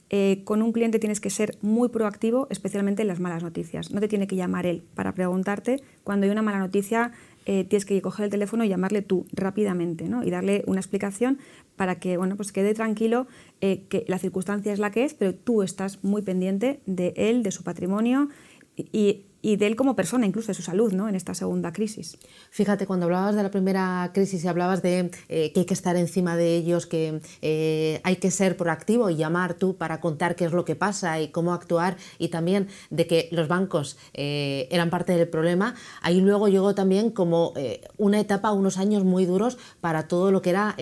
Eh, 0.09 0.41
con 0.43 0.61
un 0.61 0.73
cliente 0.73 0.99
tienes 0.99 1.19
que 1.19 1.29
ser 1.29 1.57
muy 1.61 1.89
proactivo, 1.89 2.47
especialmente 2.51 3.01
en 3.01 3.07
las 3.07 3.19
malas 3.19 3.41
noticias. 3.41 3.91
No 3.91 3.99
te 3.99 4.07
tiene 4.07 4.27
que 4.27 4.35
llamar 4.35 4.65
él 4.65 4.83
para 4.93 5.13
preguntarte. 5.13 5.81
Cuando 6.03 6.25
hay 6.25 6.31
una 6.31 6.41
mala 6.41 6.59
noticia, 6.59 7.13
eh, 7.45 7.63
tienes 7.63 7.85
que 7.85 7.99
coger 8.01 8.25
el 8.25 8.29
teléfono 8.29 8.63
y 8.63 8.69
llamarle 8.69 9.01
tú 9.01 9.25
rápidamente 9.31 10.05
y 10.23 10.29
darle 10.29 10.63
una 10.67 10.79
explicación 10.79 11.39
para 11.75 11.99
que 11.99 12.17
bueno, 12.17 12.35
pues 12.35 12.51
quede 12.51 12.73
tranquilo 12.73 13.27
eh, 13.59 13.85
que 13.89 14.05
la 14.07 14.19
circunstancia 14.19 14.71
es 14.71 14.79
la 14.79 14.91
que 14.91 15.03
es, 15.03 15.13
pero 15.13 15.33
tú 15.33 15.63
estás 15.63 16.03
muy 16.03 16.21
pendiente 16.21 16.81
de 16.85 17.13
él, 17.15 17.41
de 17.41 17.51
su 17.51 17.63
patrimonio 17.63 18.29
y 18.77 19.25
de 19.43 19.67
él 19.67 19.75
como 19.75 19.93
persona, 19.93 20.25
incluso 20.25 20.47
de 20.47 20.53
su 20.53 20.61
salud, 20.61 20.93
¿no? 20.93 21.09
en 21.09 21.15
esta 21.15 21.35
segunda 21.35 21.73
crisis. 21.73 22.17
Fíjate, 22.49 22.87
cuando 22.87 23.07
hablabas 23.07 23.35
de 23.35 23.43
la 23.43 23.51
primera 23.51 24.09
crisis 24.13 24.41
y 24.43 24.47
hablabas 24.47 24.81
de 24.81 25.11
eh, 25.27 25.51
que 25.51 25.59
hay 25.59 25.65
que 25.65 25.73
estar 25.73 25.97
encima 25.97 26.37
de 26.37 26.55
ellos, 26.55 26.85
que 26.85 27.19
eh, 27.41 27.99
hay 28.05 28.15
que 28.15 28.31
ser 28.31 28.55
proactivo 28.55 29.09
y 29.09 29.17
llamar 29.17 29.55
tú 29.55 29.75
para 29.75 29.99
contar 29.99 30.37
qué 30.37 30.45
es 30.45 30.53
lo 30.53 30.63
que 30.63 30.77
pasa 30.77 31.19
y 31.19 31.27
cómo 31.27 31.53
actuar, 31.53 31.97
y 32.19 32.29
también 32.29 32.69
de 32.89 33.05
que 33.05 33.27
los 33.31 33.49
bancos 33.49 33.97
eh, 34.13 34.69
eran 34.71 34.89
parte 34.89 35.11
del 35.11 35.27
problema, 35.27 35.75
ahí 36.01 36.21
luego 36.21 36.47
llegó 36.47 36.73
también 36.73 37.09
como 37.09 37.53
una 37.97 38.21
etapa, 38.21 38.53
unos 38.53 38.77
años 38.77 39.03
muy 39.03 39.25
duros 39.25 39.57
para 39.81 40.07
todo 40.07 40.31
lo 40.31 40.41
que 40.41 40.51
era 40.51 40.75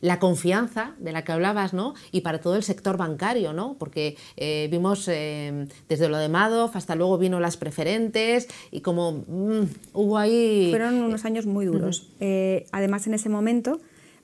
la 0.00 0.20
confianza 0.20 0.94
de 0.98 1.12
la 1.12 1.24
que 1.24 1.32
hablabas, 1.32 1.74
¿no? 1.74 1.94
y 2.12 2.20
para 2.20 2.40
todo 2.40 2.54
el 2.54 2.62
sector 2.62 2.96
bancario, 2.96 3.52
¿no? 3.52 3.76
porque 3.78 4.16
vimos 4.70 5.06
desde 5.06 6.08
lo 6.08 6.18
de 6.18 6.28
Madoff 6.28 6.76
hasta 6.76 6.94
luego 6.94 7.18
vino 7.18 7.40
las 7.40 7.56
preferencias 7.56 7.79
y 8.70 8.80
como 8.80 9.24
mm, 9.26 9.62
hubo 9.94 10.18
ahí... 10.18 10.68
Fueron 10.70 10.94
unos 11.02 11.24
años 11.24 11.46
muy 11.46 11.66
duros. 11.66 12.12
Eh, 12.20 12.66
además, 12.72 13.06
en 13.06 13.14
ese 13.14 13.28
momento, 13.28 13.80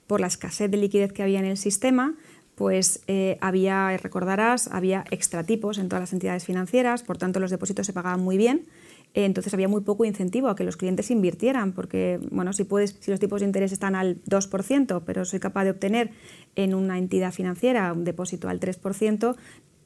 por 0.07 0.21
la 0.21 0.27
escasez 0.27 0.69
de 0.71 0.77
liquidez 0.77 1.11
que 1.13 1.23
había 1.23 1.39
en 1.39 1.45
el 1.45 1.57
sistema, 1.57 2.15
pues 2.55 3.03
eh, 3.07 3.37
había, 3.39 3.95
recordarás, 3.97 4.67
había 4.69 5.05
extratipos 5.11 5.77
en 5.77 5.89
todas 5.89 6.01
las 6.01 6.13
entidades 6.13 6.43
financieras, 6.43 7.03
por 7.03 7.17
tanto 7.17 7.39
los 7.39 7.51
depósitos 7.51 7.85
se 7.85 7.93
pagaban 7.93 8.19
muy 8.19 8.35
bien, 8.35 8.65
eh, 9.13 9.25
entonces 9.25 9.53
había 9.53 9.67
muy 9.67 9.81
poco 9.81 10.05
incentivo 10.05 10.49
a 10.49 10.55
que 10.55 10.63
los 10.63 10.75
clientes 10.75 11.11
invirtieran, 11.11 11.73
porque 11.73 12.19
bueno, 12.31 12.53
si, 12.53 12.63
puedes, 12.63 12.97
si 12.99 13.11
los 13.11 13.19
tipos 13.19 13.41
de 13.41 13.45
interés 13.45 13.71
están 13.71 13.95
al 13.95 14.23
2%, 14.23 15.03
pero 15.05 15.23
soy 15.25 15.39
capaz 15.39 15.65
de 15.65 15.71
obtener 15.71 16.11
en 16.55 16.73
una 16.73 16.97
entidad 16.97 17.31
financiera 17.31 17.93
un 17.93 18.03
depósito 18.03 18.49
al 18.49 18.59
3%, 18.59 19.35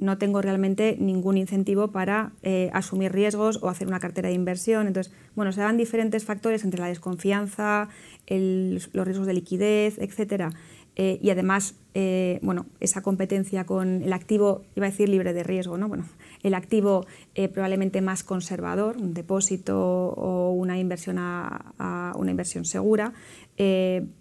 no 0.01 0.17
tengo 0.17 0.41
realmente 0.41 0.97
ningún 0.99 1.37
incentivo 1.37 1.91
para 1.91 2.33
eh, 2.41 2.71
asumir 2.73 3.13
riesgos 3.13 3.59
o 3.61 3.69
hacer 3.69 3.87
una 3.87 3.99
cartera 3.99 4.29
de 4.29 4.35
inversión. 4.35 4.87
Entonces, 4.87 5.13
bueno, 5.35 5.53
se 5.53 5.61
dan 5.61 5.77
diferentes 5.77 6.25
factores 6.25 6.65
entre 6.65 6.81
la 6.81 6.87
desconfianza, 6.87 7.87
los 8.27 9.05
riesgos 9.05 9.27
de 9.27 9.33
liquidez, 9.33 9.97
etcétera, 9.99 10.49
y 10.95 11.29
además, 11.29 11.75
bueno, 12.41 12.65
esa 12.79 13.01
competencia 13.01 13.65
con 13.65 14.03
el 14.03 14.13
activo, 14.13 14.63
iba 14.75 14.85
a 14.85 14.89
decir 14.89 15.09
libre 15.09 15.33
de 15.33 15.41
riesgo, 15.41 15.77
¿no? 15.77 15.87
Bueno, 15.87 16.05
el 16.43 16.53
activo 16.53 17.05
probablemente 17.53 18.01
más 18.01 18.23
conservador, 18.23 18.97
un 18.97 19.13
depósito 19.13 19.79
o 19.79 20.51
una 20.51 20.77
inversión, 20.77 21.17
a, 21.17 22.13
una 22.15 22.31
inversión 22.31 22.65
segura, 22.65 23.13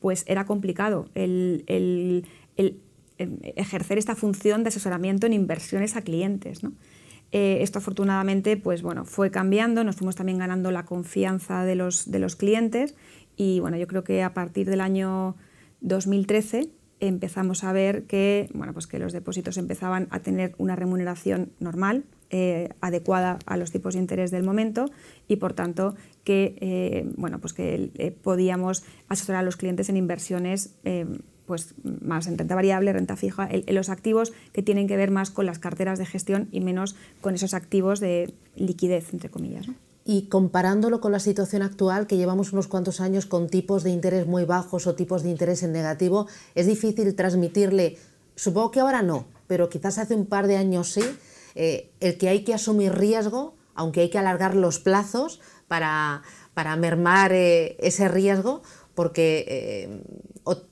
pues 0.00 0.24
era 0.26 0.46
complicado 0.46 1.08
ejercer 3.42 3.98
esta 3.98 4.14
función 4.14 4.62
de 4.62 4.68
asesoramiento 4.68 5.26
en 5.26 5.32
inversiones 5.32 5.96
a 5.96 6.02
clientes. 6.02 6.62
Eh, 7.32 7.58
esto 7.60 7.78
afortunadamente 7.78 8.56
pues, 8.56 8.82
bueno, 8.82 9.04
fue 9.04 9.30
cambiando, 9.30 9.84
nos 9.84 9.96
fuimos 9.96 10.16
también 10.16 10.38
ganando 10.38 10.70
la 10.72 10.84
confianza 10.84 11.64
de 11.64 11.76
los, 11.76 12.10
de 12.10 12.18
los 12.18 12.34
clientes 12.34 12.94
y 13.36 13.60
bueno, 13.60 13.76
yo 13.76 13.86
creo 13.86 14.02
que 14.02 14.22
a 14.22 14.34
partir 14.34 14.68
del 14.68 14.80
año 14.80 15.36
2013 15.80 16.70
empezamos 16.98 17.62
a 17.64 17.72
ver 17.72 18.04
que, 18.04 18.50
bueno, 18.52 18.72
pues 18.72 18.86
que 18.86 18.98
los 18.98 19.12
depósitos 19.12 19.56
empezaban 19.58 20.08
a 20.10 20.20
tener 20.20 20.54
una 20.58 20.76
remuneración 20.76 21.52
normal, 21.60 22.04
eh, 22.30 22.68
adecuada 22.80 23.38
a 23.46 23.56
los 23.56 23.70
tipos 23.70 23.94
de 23.94 24.00
interés 24.00 24.30
del 24.30 24.42
momento 24.42 24.86
y 25.26 25.36
por 25.36 25.52
tanto 25.52 25.94
que, 26.24 26.56
eh, 26.60 27.08
bueno, 27.16 27.40
pues 27.40 27.52
que 27.52 28.14
podíamos 28.22 28.84
asesorar 29.08 29.40
a 29.40 29.44
los 29.44 29.56
clientes 29.56 29.88
en 29.88 29.96
inversiones 29.96 30.74
pues 31.50 31.74
más 31.82 32.28
en 32.28 32.38
renta 32.38 32.54
variable, 32.54 32.92
renta 32.92 33.16
fija, 33.16 33.48
en 33.50 33.74
los 33.74 33.88
activos 33.88 34.32
que 34.52 34.62
tienen 34.62 34.86
que 34.86 34.96
ver 34.96 35.10
más 35.10 35.32
con 35.32 35.46
las 35.46 35.58
carteras 35.58 35.98
de 35.98 36.06
gestión 36.06 36.46
y 36.52 36.60
menos 36.60 36.94
con 37.20 37.34
esos 37.34 37.54
activos 37.54 37.98
de 37.98 38.32
liquidez, 38.54 39.12
entre 39.12 39.30
comillas. 39.30 39.66
Y 40.04 40.28
comparándolo 40.28 41.00
con 41.00 41.10
la 41.10 41.18
situación 41.18 41.62
actual, 41.62 42.06
que 42.06 42.16
llevamos 42.16 42.52
unos 42.52 42.68
cuantos 42.68 43.00
años 43.00 43.26
con 43.26 43.48
tipos 43.48 43.82
de 43.82 43.90
interés 43.90 44.28
muy 44.28 44.44
bajos 44.44 44.86
o 44.86 44.94
tipos 44.94 45.24
de 45.24 45.30
interés 45.30 45.64
en 45.64 45.72
negativo, 45.72 46.28
es 46.54 46.68
difícil 46.68 47.16
transmitirle, 47.16 47.98
supongo 48.36 48.70
que 48.70 48.78
ahora 48.78 49.02
no, 49.02 49.24
pero 49.48 49.68
quizás 49.68 49.98
hace 49.98 50.14
un 50.14 50.26
par 50.26 50.46
de 50.46 50.56
años 50.56 50.92
sí, 50.92 51.02
eh, 51.56 51.90
el 51.98 52.16
que 52.16 52.28
hay 52.28 52.44
que 52.44 52.54
asumir 52.54 52.92
riesgo, 52.92 53.56
aunque 53.74 54.02
hay 54.02 54.10
que 54.10 54.18
alargar 54.18 54.54
los 54.54 54.78
plazos 54.78 55.40
para, 55.66 56.22
para 56.54 56.76
mermar 56.76 57.32
eh, 57.32 57.76
ese 57.80 58.06
riesgo, 58.06 58.62
porque 58.94 59.44
eh, 59.48 60.02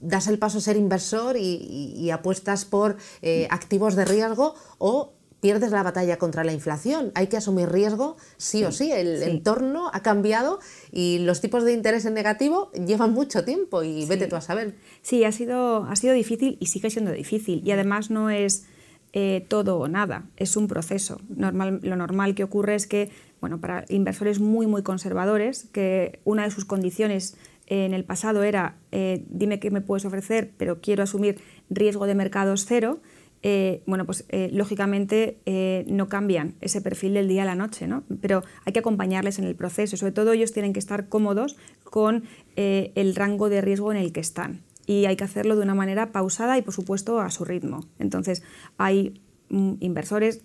das 0.01 0.27
el 0.27 0.39
paso 0.39 0.59
a 0.59 0.61
ser 0.61 0.77
inversor 0.77 1.37
y, 1.37 2.11
apuestas 2.11 2.65
por 2.65 2.97
eh, 3.23 3.47
activos 3.51 3.95
de 3.95 4.05
riesgo 4.05 4.55
o 4.79 5.13
pierdes 5.41 5.71
la 5.71 5.83
batalla 5.83 6.19
contra 6.19 6.45
la 6.45 6.53
inflación. 6.53 7.13
Hay 7.15 7.29
que 7.29 7.37
asumir 7.37 7.69
riesgo, 7.69 8.17
sí, 8.37 8.65
o 8.65 8.73
sí. 8.73 8.91
El 8.91 9.23
entorno 9.23 9.91
ha 9.93 10.03
cambiado 10.03 10.59
y 10.91 11.19
los 11.21 11.41
tipos 11.41 11.65
de 11.65 11.73
interés 11.73 12.05
en 12.07 12.15
negativo 12.15 12.73
llevan 12.73 13.13
mucho 13.13 13.45
tiempo 13.45 13.83
y 13.83 14.05
vete 14.07 14.27
tú 14.27 14.37
a 14.37 14.41
saber. 14.41 14.75
Sí, 15.03 15.25
ha 15.25 15.33
sido, 15.33 15.85
ha 15.85 15.97
sido 15.97 16.15
difícil 16.15 16.57
y 16.61 16.67
sigue 16.67 16.91
siendo 16.91 17.13
difícil. 17.13 17.63
Y 17.65 17.71
además 17.71 18.11
no 18.11 18.31
es 18.31 18.65
eh, 19.13 19.47
todo 19.49 19.79
o 19.79 19.89
nada, 19.89 20.27
es 20.37 20.57
un 20.57 20.69
proceso. 20.69 21.21
Normal, 21.29 21.81
lo 21.83 21.97
normal 21.97 22.35
que 22.35 22.45
ocurre 22.45 22.75
es 22.75 22.87
que, 22.87 23.11
bueno, 23.41 23.61
para 23.61 23.85
inversores 23.89 24.41
muy, 24.41 24.67
muy 24.67 24.83
conservadores, 24.83 25.69
que 25.73 26.21
una 26.25 26.45
de 26.45 26.51
sus 26.51 26.65
condiciones 26.65 27.37
en 27.69 27.95
el 27.95 28.05
pasado 28.05 28.43
era 28.43 28.77
eh, 28.93 29.25
dime 29.29 29.61
qué 29.61 29.71
me 29.71 29.81
puedes 29.81 30.05
ofrecer, 30.05 30.53
pero 30.57 30.81
quiero 30.81 31.03
asumir 31.03 31.41
riesgo 31.71 32.07
de 32.07 32.15
mercados 32.15 32.65
cero, 32.67 33.01
eh, 33.43 33.83
bueno, 33.87 34.05
pues 34.05 34.25
eh, 34.31 34.51
lógicamente 34.53 35.39
no 35.87 36.09
cambian 36.09 36.55
ese 36.61 36.81
perfil 36.81 37.15
del 37.15 37.29
día 37.29 37.43
a 37.43 37.47
la 37.47 37.55
noche, 37.55 37.87
¿no? 37.87 38.03
pero 38.21 38.43
hay 38.65 38.73
que 38.73 38.81
acompañarles 38.81 39.39
en 39.39 39.45
el 39.45 39.55
proceso. 39.55 39.97
Sobre 39.97 40.13
todo 40.13 40.33
ellos 40.33 40.53
tienen 40.53 40.73
que 40.73 40.81
estar 40.81 41.09
cómodos 41.09 41.57
con 41.85 42.25
el 42.57 43.15
rango 43.15 43.49
de 43.49 43.61
riesgo 43.61 43.93
en 43.93 43.99
el 43.99 44.13
que 44.13 44.21
están 44.21 44.63
y 44.87 45.05
hay 45.05 45.17
que 45.17 45.25
hacerlo 45.25 45.55
de 45.55 45.63
una 45.63 45.75
manera 45.75 46.13
pausada 46.13 46.57
y 46.57 46.63
por 46.63 46.75
supuesto 46.75 47.21
a 47.21 47.31
su 47.31 47.45
ritmo. 47.45 47.85
Entonces 47.99 48.43
hay 48.79 49.21
mm, 49.51 49.75
inversores 49.81 50.43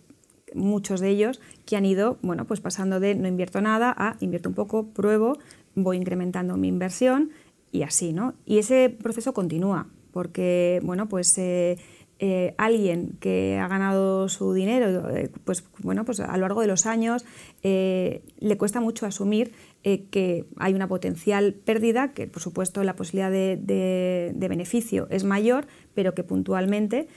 muchos 0.53 0.99
de 0.99 1.09
ellos 1.09 1.41
que 1.65 1.77
han 1.77 1.86
ido 1.86 2.19
bueno, 2.21 2.45
pues 2.45 2.59
pasando 2.59 2.99
de 2.99 3.15
no 3.15 3.27
invierto 3.27 3.62
nada 3.62 3.93
a 3.97 4.17
invierto 4.19 4.49
un 4.49 4.55
poco, 4.55 4.88
pruebo, 4.88 5.38
voy 5.75 5.97
incrementando 5.97 6.57
mi 6.57 6.67
inversión 6.67 7.31
y 7.71 7.81
así, 7.81 8.13
¿no? 8.13 8.36
Y 8.45 8.59
ese 8.59 8.89
proceso 8.89 9.33
continúa, 9.33 9.88
porque, 10.12 10.79
bueno, 10.83 11.09
pues 11.09 11.36
eh, 11.39 11.79
eh, 12.19 12.53
alguien 12.57 13.17
que 13.19 13.57
ha 13.59 13.67
ganado 13.67 14.29
su 14.29 14.53
dinero, 14.53 15.09
eh, 15.09 15.31
pues, 15.43 15.65
bueno, 15.79 16.05
pues 16.05 16.19
a 16.19 16.31
lo 16.38 16.41
largo 16.41 16.62
de 16.62 16.67
los 16.67 16.86
años 16.86 17.25
le 17.63 18.57
cuesta 18.57 18.79
mucho 18.79 19.05
asumir 19.05 19.51
que 19.83 20.45
hay 20.57 20.73
una 20.73 20.88
potencial 20.88 21.55
pérdida, 21.55 22.13
que 22.13 22.27
por 22.27 22.41
supuesto 22.41 22.83
la 22.83 22.95
posibilidad 22.95 23.31
de, 23.31 24.33
beneficio 24.38 25.07
es 25.09 25.23
mayor, 25.23 25.65
pero 25.93 26.13
que 26.13 26.23
puntualmente 26.23 27.07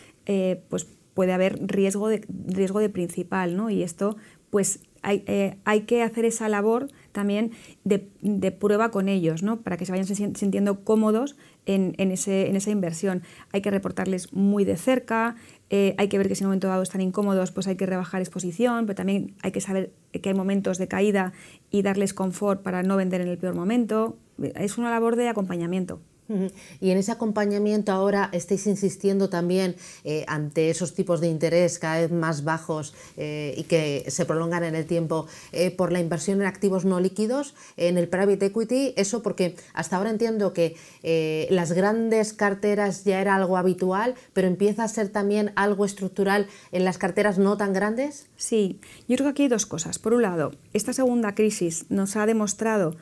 pues 0.69 0.87
puede 1.15 1.33
haber 1.33 1.59
riesgo 1.65 2.09
de, 2.09 2.25
riesgo 2.29 2.81
de 2.81 2.89
principal, 2.89 3.57
¿no? 3.57 3.71
Y 3.71 3.83
esto, 3.83 4.17
pues 4.51 4.81
hay 5.03 5.81
que 5.83 6.03
hacer 6.03 6.25
esa 6.25 6.49
labor 6.49 6.89
también 7.17 7.53
de, 7.85 7.99
prueba 8.53 8.91
con 8.91 9.09
ellos, 9.09 9.43
¿no? 9.43 9.63
para 9.63 9.79
que 9.79 9.87
se 9.87 9.93
vayan 9.93 10.07
sintiendo 10.07 10.85
cómodos 10.85 11.35
en, 11.65 11.95
ese, 11.99 12.49
en 12.51 12.57
esa 12.57 12.71
inversión. 12.71 13.23
Hay 13.53 13.63
que 13.63 13.71
reportarles 13.71 14.35
muy 14.35 14.67
de 14.67 14.77
cerca, 14.77 15.35
eh, 15.71 15.95
hay 15.97 16.09
que 16.09 16.19
ver 16.19 16.29
que 16.29 16.35
si 16.35 16.45
en 16.45 16.49
un 16.49 16.51
momento 16.51 16.69
dado 16.69 16.83
están 16.83 17.01
incómodos, 17.01 17.53
pues 17.53 17.67
hay 17.69 17.77
que 17.77 17.87
rebajar 17.87 18.21
exposición, 18.21 18.85
pero 18.85 18.97
también 18.97 19.35
hay 19.43 19.51
que 19.51 19.63
saber 19.63 19.95
que 20.13 20.29
hay 20.29 20.35
momentos 20.35 20.77
de 20.77 20.89
caída 20.89 21.33
y 21.71 21.81
darles 21.81 22.13
confort 22.13 22.63
para 22.63 22.83
no 22.83 22.97
vender 22.97 23.23
en 23.23 23.29
el 23.29 23.39
peor 23.39 23.55
momento. 23.55 24.19
Es 24.55 24.77
una 24.77 24.91
labor 24.91 25.17
de 25.17 25.29
acompañamiento. 25.29 26.01
Y 26.81 26.91
en 26.91 26.99
ese 26.99 27.13
acompañamiento 27.13 27.93
ahora 27.93 28.29
estáis 28.33 28.67
insistiendo 28.67 29.29
también 29.29 29.77
eh, 30.05 30.25
ante 30.27 30.71
esos 30.71 30.95
tipos 30.95 31.21
de 31.21 31.29
interés 31.29 31.79
cada 31.79 32.01
vez 32.01 32.11
más 32.11 32.45
bajos 32.45 32.95
eh, 33.17 33.55
y 33.57 33.65
que 33.65 34.05
se 34.09 34.25
prolongan 34.25 34.65
en 34.65 34.75
el 34.75 34.87
tiempo 34.87 35.27
eh, 35.53 35.71
por 35.71 35.93
la 35.93 36.01
inversión 36.01 36.41
en 36.41 36.47
activos 36.47 36.85
no 36.85 37.01
líquidos, 37.01 37.55
en 37.77 37.97
el 37.99 38.09
private 38.09 38.47
equity, 38.47 38.93
eso 38.97 39.23
porque 39.23 39.57
hasta 39.73 39.97
ahora 39.97 40.11
entiendo 40.11 40.53
que 40.53 40.77
las 41.51 41.73
grandes 41.73 42.33
carteras 42.33 43.05
ya 43.05 43.21
era 43.21 43.37
algo 43.37 43.57
habitual, 43.57 44.15
pero 44.33 44.49
empieza 44.49 44.85
a 44.85 44.89
ser 44.89 45.09
también 45.09 45.53
algo 45.55 45.85
estructural 45.85 46.49
en 46.73 46.85
las 46.85 46.99
carteras 46.99 47.39
no 47.39 47.57
tan 47.57 47.73
grandes. 47.73 48.27
Sí, 48.37 48.81
yo 49.09 49.17
creo 49.17 49.27
que 49.27 49.31
aquí 49.31 49.43
hay 49.45 49.49
dos 49.49 49.67
cosas. 49.67 49.99
Por 49.99 50.15
un 50.15 50.23
lado, 50.23 50.53
esta 50.73 50.93
segunda 50.93 51.35
crisis 51.35 51.87
nos 51.89 52.17
ha 52.17 52.27
demostrado 52.27 52.97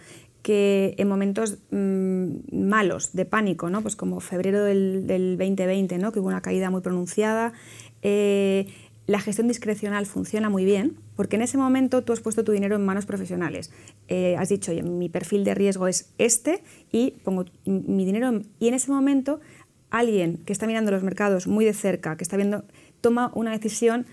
que 0.45 0.95
en 0.99 1.09
momentos 1.09 1.57
mm, 1.71 2.53
malos, 2.53 3.15
de 3.15 3.25
pánico, 3.25 3.71
¿no? 3.71 3.81
pues 3.81 3.97
como 3.97 4.21
febrero 4.21 4.63
del, 4.63 5.39
2020, 5.39 5.97
¿no? 5.97 6.13
que 6.13 6.21
hubo 6.21 6.29
una 6.29 6.43
caída 6.43 6.69
muy 6.69 6.83
pronunciada, 6.83 7.55
eh, 8.03 8.67
la 9.07 9.21
gestión 9.21 9.49
discrecional 9.49 10.05
funciona 10.05 10.51
muy 10.51 10.67
bien, 10.67 10.99
porque 11.17 11.37
en 11.37 11.43
ese 11.43 11.57
momento 11.57 12.03
tú 12.03 12.13
has 12.13 12.21
puesto 12.21 12.45
tu 12.45 12.53
dinero 12.53 12.77
en 12.77 12.85
manos 12.85 13.07
profesionales. 13.07 13.73
Eh, 14.09 14.37
has 14.39 14.51
dicho, 14.51 14.71
oye, 14.71 14.83
mi 14.83 15.09
perfil 15.09 15.45
de 15.45 15.55
riesgo 15.55 15.89
es 15.89 16.13
este 16.19 16.63
y 16.93 17.13
pongo 17.25 17.47
mi 17.65 18.05
dinero, 18.05 18.43
y 18.61 18.69
en 18.69 18.75
ese 18.75 18.91
momento 18.91 19.41
alguien 19.89 20.37
que 20.45 20.53
está 20.53 20.67
mirando 20.67 20.91
los 20.91 21.03
mercados 21.03 21.47
muy 21.47 21.65
de 21.65 21.73
cerca, 21.73 22.19
que 22.19 22.25
está 22.25 22.37
viendo, 22.37 22.65
toma 23.01 23.33
una 23.35 23.53
decisión 23.53 24.05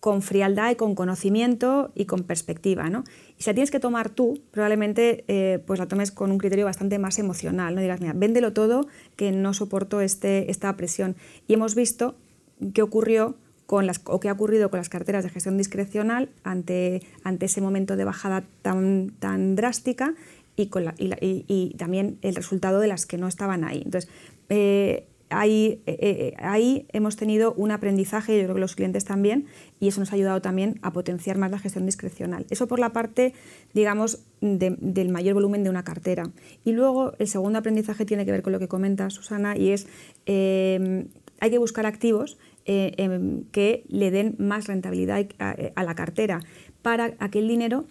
con 0.00 0.22
frialdad 0.22 0.70
y 0.70 0.76
con 0.76 0.94
conocimiento 0.94 1.90
y 1.94 2.04
con 2.04 2.22
perspectiva. 2.22 2.88
¿no? 2.88 3.04
Y 3.36 3.42
si 3.42 3.50
la 3.50 3.54
tienes 3.54 3.70
que 3.70 3.80
tomar 3.80 4.10
tú, 4.10 4.40
probablemente 4.50 5.24
eh, 5.28 5.62
pues 5.66 5.80
la 5.80 5.86
tomes 5.86 6.12
con 6.12 6.30
un 6.30 6.38
criterio 6.38 6.64
bastante 6.64 6.98
más 6.98 7.18
emocional. 7.18 7.74
No 7.74 7.80
digas, 7.80 8.00
mira, 8.00 8.12
véndelo 8.14 8.52
todo, 8.52 8.86
que 9.16 9.32
no 9.32 9.54
soporto 9.54 10.00
este, 10.00 10.50
esta 10.50 10.76
presión. 10.76 11.16
Y 11.46 11.54
hemos 11.54 11.74
visto 11.74 12.14
qué 12.74 12.82
ocurrió 12.82 13.36
con 13.66 13.86
las, 13.86 14.00
o 14.04 14.20
qué 14.20 14.28
ha 14.28 14.32
ocurrido 14.32 14.70
con 14.70 14.78
las 14.78 14.88
carteras 14.88 15.24
de 15.24 15.30
gestión 15.30 15.58
discrecional 15.58 16.30
ante, 16.42 17.02
ante 17.22 17.46
ese 17.46 17.60
momento 17.60 17.96
de 17.96 18.04
bajada 18.04 18.44
tan, 18.62 19.10
tan 19.18 19.56
drástica 19.56 20.14
y, 20.56 20.68
con 20.68 20.84
la, 20.84 20.94
y, 20.98 21.74
también 21.76 22.18
el 22.22 22.34
resultado 22.34 22.80
de 22.80 22.88
las 22.88 23.04
que 23.04 23.18
no 23.18 23.28
estaban 23.28 23.64
ahí. 23.64 23.82
Entonces, 23.84 24.10
eh, 24.48 25.07
ahí, 25.30 25.82
eh, 25.86 25.96
eh, 26.00 26.34
ahí, 26.38 26.86
hemos 26.92 27.16
tenido 27.16 27.52
un 27.54 27.70
aprendizaje, 27.70 28.36
yo 28.36 28.44
creo 28.44 28.54
que 28.54 28.60
los 28.60 28.74
clientes 28.74 29.04
también, 29.04 29.46
y 29.80 29.88
eso 29.88 30.00
nos 30.00 30.12
ha 30.12 30.14
ayudado 30.14 30.40
también 30.40 30.78
a 30.82 30.92
potenciar 30.92 31.38
más 31.38 31.50
la 31.50 31.58
gestión 31.58 31.86
discrecional. 31.86 32.46
Eso 32.50 32.66
por 32.68 32.78
la 32.78 32.92
parte, 32.92 33.34
digamos, 33.74 34.24
del 34.40 35.08
mayor 35.08 35.34
volumen 35.34 35.64
de 35.64 35.70
una 35.70 35.84
cartera. 35.84 36.30
Y 36.64 36.72
luego 36.72 37.12
el 37.18 37.28
segundo 37.28 37.58
aprendizaje 37.58 38.04
tiene 38.04 38.24
que 38.24 38.32
ver 38.32 38.42
con 38.42 38.52
lo 38.52 38.58
que 38.58 38.68
comenta 38.68 39.10
Susana 39.10 39.56
y 39.56 39.70
es 39.70 39.86
eh, 40.26 41.06
hay 41.40 41.50
que 41.50 41.58
buscar 41.58 41.86
activos 41.86 42.38
em, 42.64 43.44
que 43.52 43.84
le 43.88 44.10
den 44.10 44.34
más 44.38 44.66
rentabilidad 44.66 45.26
a 45.38 45.84
la 45.84 45.94
cartera 45.94 46.40
para 46.82 47.14
aquel 47.18 47.48
dinero 47.48 47.86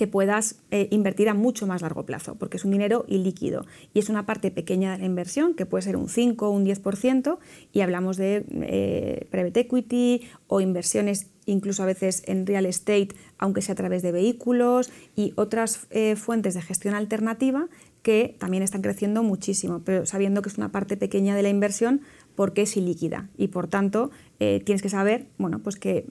que 0.00 0.06
puedas 0.06 0.56
eh, 0.70 0.88
invertir 0.92 1.28
a 1.28 1.34
mucho 1.34 1.66
más 1.66 1.82
largo 1.82 2.06
plazo, 2.06 2.34
porque 2.36 2.56
es 2.56 2.64
un 2.64 2.70
dinero 2.70 3.04
ilíquido. 3.06 3.66
Y 3.92 3.98
es 3.98 4.08
una 4.08 4.24
parte 4.24 4.50
pequeña 4.50 4.92
de 4.92 4.96
la 4.96 5.04
inversión, 5.04 5.52
que 5.52 5.66
puede 5.66 5.82
ser 5.82 5.94
un 5.98 6.08
5 6.08 6.48
o 6.48 6.50
un 6.50 6.64
10%, 6.64 7.36
y 7.70 7.82
hablamos 7.82 8.16
de 8.16 8.46
eh, 8.48 9.26
private 9.30 9.60
equity 9.60 10.22
o 10.46 10.62
inversiones 10.62 11.26
incluso 11.44 11.82
a 11.82 11.86
veces 11.86 12.22
en 12.24 12.46
real 12.46 12.64
estate, 12.64 13.08
aunque 13.36 13.60
sea 13.60 13.74
a 13.74 13.76
través 13.76 14.00
de 14.00 14.10
vehículos 14.10 14.90
y 15.16 15.34
otras 15.34 15.86
eh, 15.90 16.16
fuentes 16.16 16.54
de 16.54 16.62
gestión 16.62 16.94
alternativa 16.94 17.68
que 18.02 18.36
también 18.38 18.62
están 18.62 18.80
creciendo 18.80 19.22
muchísimo, 19.22 19.82
pero 19.84 20.06
sabiendo 20.06 20.40
que 20.40 20.48
es 20.48 20.56
una 20.56 20.72
parte 20.72 20.96
pequeña 20.96 21.36
de 21.36 21.42
la 21.42 21.50
inversión 21.50 22.00
porque 22.36 22.62
es 22.62 22.74
ilíquida. 22.78 23.28
Y 23.36 23.48
por 23.48 23.66
tanto 23.68 24.10
tienes 24.38 24.80
que 24.80 24.88
saber 24.88 25.26
bueno, 25.36 25.58
pues 25.58 25.76
que 25.76 26.06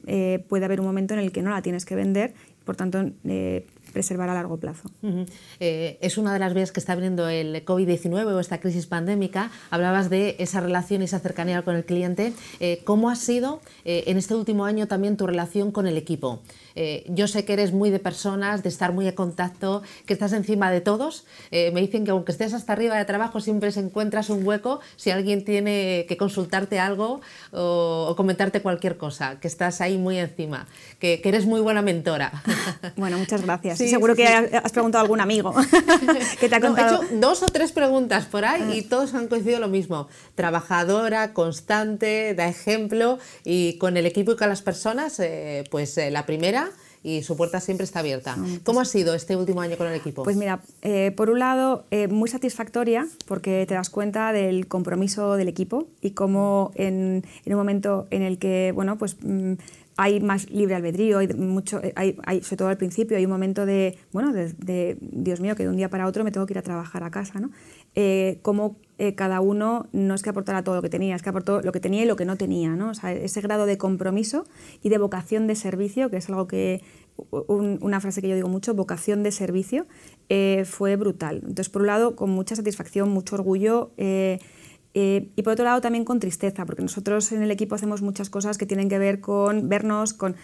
puede 0.47 0.65
haber 0.65 0.82
un 0.82 0.86
momento 0.86 1.15
en 1.15 1.21
el 1.21 1.32
que 1.32 1.41
no 1.41 1.49
la 1.49 1.63
tienes 1.63 1.86
que 1.86 1.95
vender, 1.95 2.36
por 2.63 2.75
tanto 2.75 2.99
preservar 3.99 4.29
a 4.29 4.33
largo 4.33 4.55
plazo. 4.55 4.89
Eh, 5.59 5.97
es 5.99 6.17
una 6.17 6.31
de 6.31 6.39
las 6.39 6.53
vías 6.53 6.71
que 6.71 6.79
está 6.79 6.93
abriendo 6.93 7.27
el 7.27 7.65
COVID-19 7.65 8.33
o 8.33 8.39
esta 8.39 8.62
crisis 8.62 8.85
pandémica. 8.85 9.51
Hablabas 9.71 10.09
de 10.09 10.38
esa 10.39 10.62
relación 10.62 11.01
y 11.01 11.05
esa 11.05 11.19
cercanía 11.19 11.63
con 11.63 11.75
el 11.75 11.83
cliente. 11.83 12.31
Eh, 12.62 12.79
¿Cómo 12.85 13.09
ha 13.09 13.17
sido 13.17 13.59
eh, 13.83 14.05
en 14.07 14.17
este 14.17 14.35
último 14.35 14.63
año 14.63 14.88
también 14.88 15.17
tu 15.17 15.27
relación 15.27 15.73
con 15.73 15.85
el 15.85 15.97
equipo? 15.97 16.39
Yo 17.08 17.27
sé 17.27 17.45
que 17.45 17.53
eres 17.53 17.73
muy 17.73 17.89
de 17.89 17.99
personas, 17.99 18.63
de 18.63 18.69
estar 18.69 18.93
muy 18.93 19.08
en 19.08 19.15
contacto, 19.15 19.84
que 20.05 20.13
estás 20.13 20.34
encima 20.34 20.71
de 20.71 20.82
todos. 20.82 21.25
me 21.51 21.82
dicen 21.82 22.05
que 22.05 22.12
aunque 22.12 22.32
estés 22.32 22.53
hasta 22.53 22.73
arriba 22.73 22.97
de 22.97 23.05
trabajo, 23.05 23.41
siempre 23.41 23.71
se 23.71 23.82
encuentras 23.82 24.29
un 24.29 24.45
hueco 24.47 24.79
si 24.95 25.12
alguien 25.12 25.43
tiene 25.43 26.05
que 26.08 26.17
consultarte 26.17 26.79
algo 26.79 27.21
o, 27.51 28.13
comentarte 28.15 28.62
cualquier 28.62 28.97
cosa, 28.97 29.39
que 29.39 29.47
estás 29.47 29.82
ahí 29.82 29.97
muy 29.97 30.17
encima, 30.17 30.67
que, 30.99 31.21
que 31.21 31.29
eres 31.29 31.45
muy 31.45 31.60
buena 31.60 31.82
mentora. 31.82 32.32
bueno, 32.95 33.17
muchas 33.17 33.41
gracias 33.41 33.79
seguro 33.89 34.15
que 34.15 34.25
has 34.25 34.71
preguntado 34.71 34.99
a 34.99 35.03
algún 35.03 35.19
amigo 35.19 35.53
que 36.39 36.49
te 36.49 36.55
ha 36.55 36.62
contado. 36.62 37.01
he 37.01 37.05
hecho 37.05 37.15
dos 37.19 37.43
o 37.43 37.47
tres 37.47 37.71
preguntas 37.71 38.25
por 38.25 38.45
ahí 38.45 38.77
y 38.77 38.82
todos 38.84 39.13
han 39.13 39.27
coincidido 39.27 39.60
lo 39.60 39.67
mismo. 39.67 40.08
Trabajadora, 40.36 41.34
constante, 41.34 42.34
da 42.36 42.47
ejemplo 42.47 43.19
y 43.43 43.77
con 43.77 43.97
el 43.97 44.05
equipo 44.05 44.32
y 44.32 44.36
con 44.36 44.49
las 44.49 44.62
personas, 44.62 45.19
eh, 45.19 45.63
pues 45.69 45.97
eh, 45.97 46.12
la 46.12 46.25
primera 46.25 46.68
y 47.03 47.23
su 47.23 47.38
puerta 47.38 47.59
siempre 47.59 47.83
está 47.85 47.99
abierta. 47.99 48.35
Pues 48.39 48.59
¿Cómo 48.63 48.81
ha 48.81 48.85
sido 48.85 49.13
este 49.13 49.35
último 49.35 49.62
año 49.62 49.77
con 49.77 49.88
el 49.88 49.95
equipo? 49.95 50.23
Pues 50.23 50.35
mira, 50.35 50.62
eh, 50.81 51.12
por 51.15 51.29
un 51.29 51.39
lado, 51.39 51.85
muy 52.09 52.29
satisfactoria 52.29 53.07
porque 53.25 53.65
te 53.67 53.73
das 53.73 53.89
cuenta 53.89 54.33
del 54.33 54.67
compromiso 54.67 55.35
del 55.35 55.47
equipo 55.47 55.88
y 56.01 56.12
cómo 56.12 56.71
en, 56.75 57.23
en 57.45 57.53
un 57.53 57.57
momento 57.57 58.07
en 58.12 58.21
el 58.21 58.38
que, 58.38 58.71
bueno, 58.73 58.97
pues... 58.97 59.17
Mm, 59.21 59.53
hay 60.01 60.21
más 60.21 60.49
libre 60.49 60.75
albedrío, 60.75 61.17
hay 61.17 61.27
mucho, 61.27 61.81
eh, 61.83 61.93
hay, 61.93 62.41
sobre 62.41 62.55
todo 62.55 62.67
al 62.69 62.77
principio, 62.77 63.17
hay 63.17 63.25
un 63.25 63.31
momento 63.31 63.65
de, 63.65 63.97
bueno, 64.13 64.31
de, 64.31 64.97
Dios 65.01 65.41
mío, 65.41 65.57
que 65.57 65.63
de 65.63 65.69
un 65.69 65.75
día 65.75 65.89
para 65.89 66.07
otro 66.07 66.23
me 66.23 66.31
tengo 66.31 66.45
que 66.45 66.53
ir 66.53 66.57
a 66.57 66.62
trabajar 66.62 67.03
a 67.03 67.12
casa, 67.12 67.41
¿no? 67.41 67.51
Eh, 67.95 68.39
como 68.41 68.77
eh, 68.97 69.13
cada 69.15 69.41
uno 69.41 69.88
no 69.91 70.13
es 70.13 70.23
que 70.23 70.29
aportara 70.29 70.63
todo 70.63 70.75
lo 70.75 70.81
que 70.81 70.89
tenía, 70.89 71.17
es 71.17 71.21
que 71.21 71.27
aportó 71.27 71.59
lo 71.59 71.73
que 71.73 71.81
tenía 71.81 72.03
y 72.03 72.05
lo 72.05 72.15
que 72.15 72.23
no 72.23 72.38
tenía, 72.38 72.77
¿no? 72.77 72.91
O 72.91 72.93
sea, 72.93 73.12
ese 73.12 73.41
grado 73.41 73.65
de 73.65 73.77
compromiso 73.77 74.45
y 74.81 74.88
de 74.88 74.97
vocación 74.97 75.47
de 75.47 75.55
servicio, 75.55 76.09
que 76.09 76.15
es 76.15 76.29
algo 76.29 76.47
que, 76.47 76.81
una 77.47 77.99
frase 77.99 78.21
que 78.21 78.29
yo 78.29 78.35
digo 78.35 78.47
mucho, 78.47 78.73
vocación 78.73 79.21
de 79.21 79.33
servicio, 79.33 79.85
fue 80.63 80.95
brutal. 80.95 81.41
Entonces, 81.41 81.67
por 81.67 81.81
un 81.81 81.88
lado, 81.88 82.15
con 82.15 82.29
mucha 82.29 82.55
satisfacción, 82.55 83.09
mucho 83.09 83.35
orgullo, 83.35 83.91
eh, 84.93 85.30
y 85.36 85.43
por 85.43 85.54
otro 85.54 85.65
lado 85.65 85.82
también 85.82 86.04
con 86.04 86.19
tristeza, 86.19 86.65
porque 86.65 86.82
nosotros 86.82 87.32
en 87.32 87.43
el 87.43 87.52
equipo 87.52 87.75
hacemos 87.75 88.02
muchas 88.02 88.30
cosas 88.30 88.58
que 88.58 88.65
tienen 88.65 88.89
que 88.89 88.97
ver 88.97 89.21
con 89.21 89.69
vernos, 89.69 90.13
con, 90.13 90.36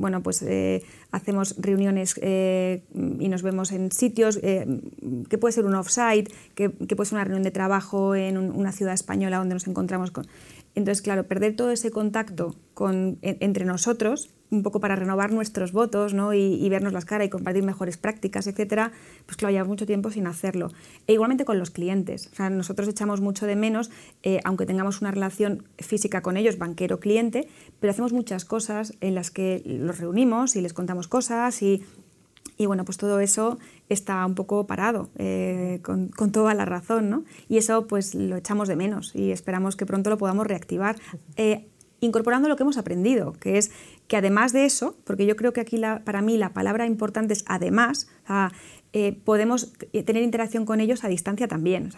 bueno, 0.00 0.22
pues 0.22 0.42
eh, 0.42 0.82
hacemos 1.10 1.56
reuniones 1.58 2.14
eh, 2.22 2.82
y 2.94 3.28
nos 3.28 3.42
vemos 3.42 3.72
en 3.72 3.90
sitios, 3.90 4.38
que 4.38 5.38
puede 5.38 5.52
ser 5.52 5.64
un 5.64 5.74
off-site, 5.74 6.30
que, 6.54 6.70
que, 6.72 6.94
puede 6.94 7.08
ser 7.08 7.16
una 7.16 7.24
reunión 7.24 7.42
de 7.42 7.50
trabajo 7.50 8.14
en 8.14 8.36
una 8.36 8.72
ciudad 8.72 8.94
española 8.94 9.38
donde 9.38 9.54
nos 9.54 9.66
encontramos 9.66 10.10
con... 10.10 10.26
Entonces, 10.74 11.02
claro, 11.02 11.26
perder 11.26 11.56
todo 11.56 11.70
ese 11.70 11.90
contacto 11.90 12.56
con, 12.74 13.18
entre 13.22 13.64
nosotros 13.64 14.30
un 14.50 14.62
poco 14.62 14.80
para 14.80 14.96
renovar 14.96 15.32
nuestros 15.32 15.72
votos 15.72 16.12
¿no? 16.12 16.34
y, 16.34 16.68
vernos 16.68 16.92
las 16.92 17.04
caras 17.04 17.26
y 17.26 17.30
compartir 17.30 17.62
mejores 17.62 17.96
prácticas, 17.96 18.46
etcétera, 18.46 18.92
pues 19.26 19.36
claro, 19.36 19.52
llevamos 19.52 19.68
mucho 19.68 19.86
tiempo 19.86 20.10
sin 20.10 20.26
hacerlo. 20.26 20.72
E 21.06 21.12
igualmente 21.12 21.44
con 21.44 21.58
los 21.58 21.70
clientes. 21.70 22.28
O 22.32 22.34
sea, 22.34 22.50
nosotros 22.50 22.88
echamos 22.88 23.20
mucho 23.20 23.46
de 23.46 23.56
menos, 23.56 23.90
eh, 24.22 24.40
aunque 24.44 24.66
tengamos 24.66 25.00
una 25.00 25.10
relación 25.10 25.64
física 25.78 26.20
con 26.22 26.36
ellos, 26.36 26.58
banquero-cliente, 26.58 27.48
pero 27.78 27.92
hacemos 27.92 28.12
muchas 28.12 28.44
cosas 28.44 28.94
en 29.00 29.14
las 29.14 29.30
que 29.30 29.62
los 29.64 29.98
reunimos 29.98 30.56
y 30.56 30.60
les 30.60 30.72
contamos 30.72 31.08
cosas 31.08 31.62
y, 31.62 31.84
y 32.60 32.66
bueno, 32.66 32.84
pues 32.84 32.98
todo 32.98 33.20
eso 33.20 33.58
está 33.88 34.26
un 34.26 34.34
poco 34.34 34.66
parado, 34.66 35.08
eh, 35.16 35.80
con, 35.82 36.10
toda 36.30 36.52
la 36.52 36.66
razón, 36.66 37.08
¿no? 37.08 37.24
Y 37.48 37.56
eso 37.56 37.86
pues 37.86 38.14
lo 38.14 38.36
echamos 38.36 38.68
de 38.68 38.76
menos 38.76 39.16
y 39.16 39.30
esperamos 39.30 39.76
que 39.76 39.86
pronto 39.86 40.10
lo 40.10 40.18
podamos 40.18 40.46
reactivar. 40.46 40.96
Eh, 41.36 41.68
incorporando 42.00 42.50
lo 42.50 42.56
que 42.56 42.62
hemos 42.62 42.76
aprendido, 42.76 43.32
que 43.32 43.56
es 43.56 43.70
que 44.08 44.18
además 44.18 44.52
de 44.52 44.66
eso, 44.66 44.94
porque 45.04 45.24
yo 45.24 45.36
creo 45.36 45.54
que 45.54 45.62
aquí 45.62 45.80
para 46.04 46.20
mí 46.20 46.36
la 46.36 46.52
palabra 46.52 46.84
importante 46.84 47.32
es 47.32 47.44
además, 47.46 48.10
eh, 48.92 49.18
podemos 49.24 49.72
tener 50.04 50.22
interacción 50.22 50.66
con 50.66 50.80
ellos 50.80 51.02
a 51.02 51.08
distancia 51.08 51.48
también. 51.48 51.88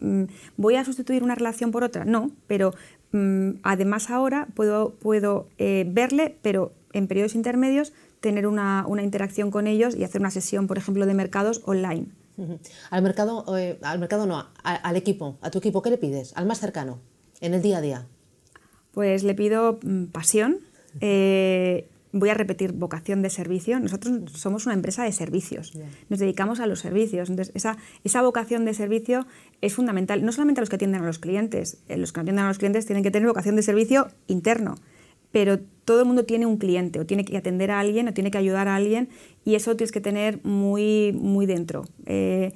Mm, 0.00 0.24
¿Voy 0.56 0.74
a 0.74 0.84
sustituir 0.84 1.22
una 1.22 1.36
relación 1.36 1.70
por 1.70 1.84
otra? 1.84 2.04
No, 2.04 2.32
pero 2.48 2.74
mm, 3.12 3.50
además 3.62 4.10
ahora 4.10 4.48
puedo, 4.56 4.96
puedo 4.96 5.48
verle, 5.58 6.38
pero 6.42 6.72
en 6.92 7.06
periodos 7.06 7.36
intermedios 7.36 7.92
tener 8.20 8.46
una, 8.46 8.84
interacción 9.02 9.50
con 9.50 9.66
ellos 9.66 9.94
y 9.96 10.04
hacer 10.04 10.20
una 10.20 10.30
sesión, 10.30 10.66
por 10.66 10.78
ejemplo, 10.78 11.06
de 11.06 11.14
mercados 11.14 11.62
online. 11.64 12.06
Al 12.90 13.02
mercado, 13.02 13.44
eh, 13.56 13.78
al 13.82 13.98
mercado 13.98 14.26
no, 14.26 14.46
al 14.62 14.96
equipo, 14.96 15.38
a 15.40 15.50
tu 15.50 15.58
equipo, 15.58 15.82
¿qué 15.82 15.90
le 15.90 15.98
pides? 15.98 16.32
Al 16.36 16.46
más 16.46 16.60
cercano, 16.60 17.00
en 17.40 17.54
el 17.54 17.62
día 17.62 17.78
a 17.78 17.80
día. 17.80 18.06
Pues 18.92 19.24
le 19.24 19.34
pido 19.34 19.80
mm, 19.82 20.06
pasión. 20.06 20.60
Eh, 21.00 21.88
voy 22.12 22.28
a 22.30 22.34
repetir 22.34 22.72
vocación 22.72 23.22
de 23.22 23.30
servicio. 23.30 23.78
Nosotros 23.80 24.32
somos 24.32 24.66
una 24.66 24.74
empresa 24.74 25.04
de 25.04 25.12
servicios. 25.12 25.72
Nos 26.08 26.18
dedicamos 26.18 26.60
a 26.60 26.66
los 26.66 26.80
servicios. 26.80 27.28
Entonces, 27.28 27.54
esa, 27.54 27.76
esa 28.04 28.22
vocación 28.22 28.64
de 28.64 28.74
servicio 28.74 29.26
es 29.60 29.74
fundamental. 29.74 30.24
No 30.24 30.32
solamente 30.32 30.60
a 30.60 30.62
los 30.62 30.70
que 30.70 30.76
atienden 30.76 31.02
a 31.02 31.06
los 31.06 31.18
clientes. 31.18 31.78
Eh, 31.88 31.96
los 31.96 32.12
que 32.12 32.20
atienden 32.20 32.44
a 32.44 32.48
los 32.48 32.58
clientes 32.58 32.86
tienen 32.86 33.02
que 33.02 33.10
tener 33.10 33.28
vocación 33.28 33.56
de 33.56 33.62
servicio 33.62 34.08
interno. 34.26 34.76
Pero 35.30 35.60
todo 35.88 36.00
el 36.00 36.04
mundo 36.04 36.26
tiene 36.26 36.44
un 36.44 36.58
cliente, 36.58 37.00
o 37.00 37.06
tiene 37.06 37.24
que 37.24 37.34
atender 37.34 37.70
a 37.70 37.80
alguien, 37.80 38.08
o 38.08 38.12
tiene 38.12 38.30
que 38.30 38.36
ayudar 38.36 38.68
a 38.68 38.76
alguien, 38.76 39.08
y 39.46 39.54
eso 39.54 39.74
tienes 39.74 39.90
que 39.90 40.02
tener 40.02 40.38
muy, 40.44 41.12
muy 41.14 41.46
dentro. 41.46 41.86
Eh, 42.04 42.52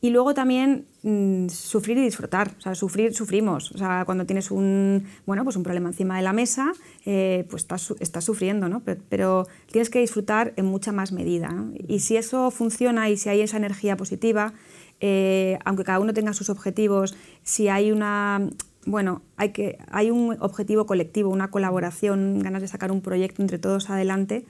y 0.00 0.08
luego 0.08 0.32
también 0.32 0.86
mm, 1.02 1.48
sufrir 1.48 1.98
y 1.98 2.00
disfrutar. 2.00 2.54
O 2.56 2.60
sea, 2.62 2.74
sufrir, 2.74 3.12
sufrimos. 3.12 3.70
O 3.72 3.76
sea, 3.76 4.04
cuando 4.06 4.24
tienes 4.24 4.50
un, 4.50 5.04
bueno, 5.26 5.44
pues 5.44 5.56
un 5.56 5.62
problema 5.62 5.90
encima 5.90 6.16
de 6.16 6.22
la 6.22 6.32
mesa, 6.32 6.72
eh, 7.04 7.44
pues 7.50 7.64
estás, 7.64 7.92
estás 8.00 8.24
sufriendo, 8.24 8.66
¿no? 8.70 8.82
Pero, 9.10 9.46
tienes 9.70 9.90
que 9.90 9.98
disfrutar 9.98 10.54
en 10.56 10.64
mucha 10.64 10.90
más 10.90 11.12
medida. 11.12 11.54
Y 11.86 11.98
si 11.98 12.16
eso 12.16 12.50
funciona 12.50 13.10
y 13.10 13.18
si 13.18 13.28
hay 13.28 13.42
esa 13.42 13.58
energía 13.58 13.98
positiva, 13.98 14.54
eh, 15.00 15.58
aunque 15.66 15.84
cada 15.84 15.98
uno 15.98 16.14
tenga 16.14 16.32
sus 16.32 16.48
objetivos, 16.48 17.14
si 17.42 17.68
hay 17.68 17.92
una... 17.92 18.48
Bueno, 18.86 19.22
hay, 19.36 19.52
que, 19.52 19.78
hay 19.90 20.10
un 20.10 20.36
objetivo 20.40 20.86
colectivo, 20.86 21.28
una 21.30 21.50
colaboración, 21.50 22.40
ganas 22.40 22.62
de 22.62 22.68
sacar 22.68 22.90
un 22.90 23.02
proyecto 23.02 23.42
entre 23.42 23.58
todos 23.58 23.90
adelante, 23.90 24.46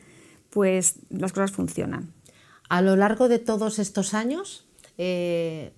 pues 0.51 1.01
las 1.11 1.33
cosas 1.33 1.51
funcionan. 1.51 2.12
A 2.69 2.83
lo 2.83 2.95
largo 2.95 3.29
de 3.29 3.40
todos 3.40 3.81
estos 3.81 4.14
años, 4.14 4.69
eh, 4.99 5.73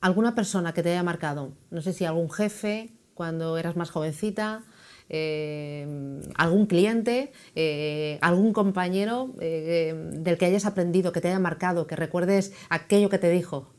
alguna 0.00 0.34
persona 0.34 0.72
que 0.72 0.82
te 0.82 0.90
haya 0.90 1.02
marcado, 1.02 1.52
no 1.70 1.82
sé 1.82 1.92
si 1.92 2.04
algún 2.04 2.30
jefe 2.30 2.92
cuando 3.14 3.58
eras 3.58 3.76
más 3.76 3.90
jovencita, 3.90 4.62
eh, 5.08 6.20
algún 6.36 6.66
cliente, 6.66 7.32
eh, 7.54 8.18
algún 8.20 8.52
compañero 8.52 9.30
del 9.38 10.36
que 10.38 10.44
hayas 10.44 10.66
aprendido, 10.66 11.12
que 11.12 11.20
te 11.20 11.28
haya 11.28 11.38
marcado, 11.38 11.86
que 11.86 11.96
recuerdes 11.96 12.52
aquello 12.68 13.08
que 13.08 13.18
te 13.18 13.30
dijo. 13.30 13.72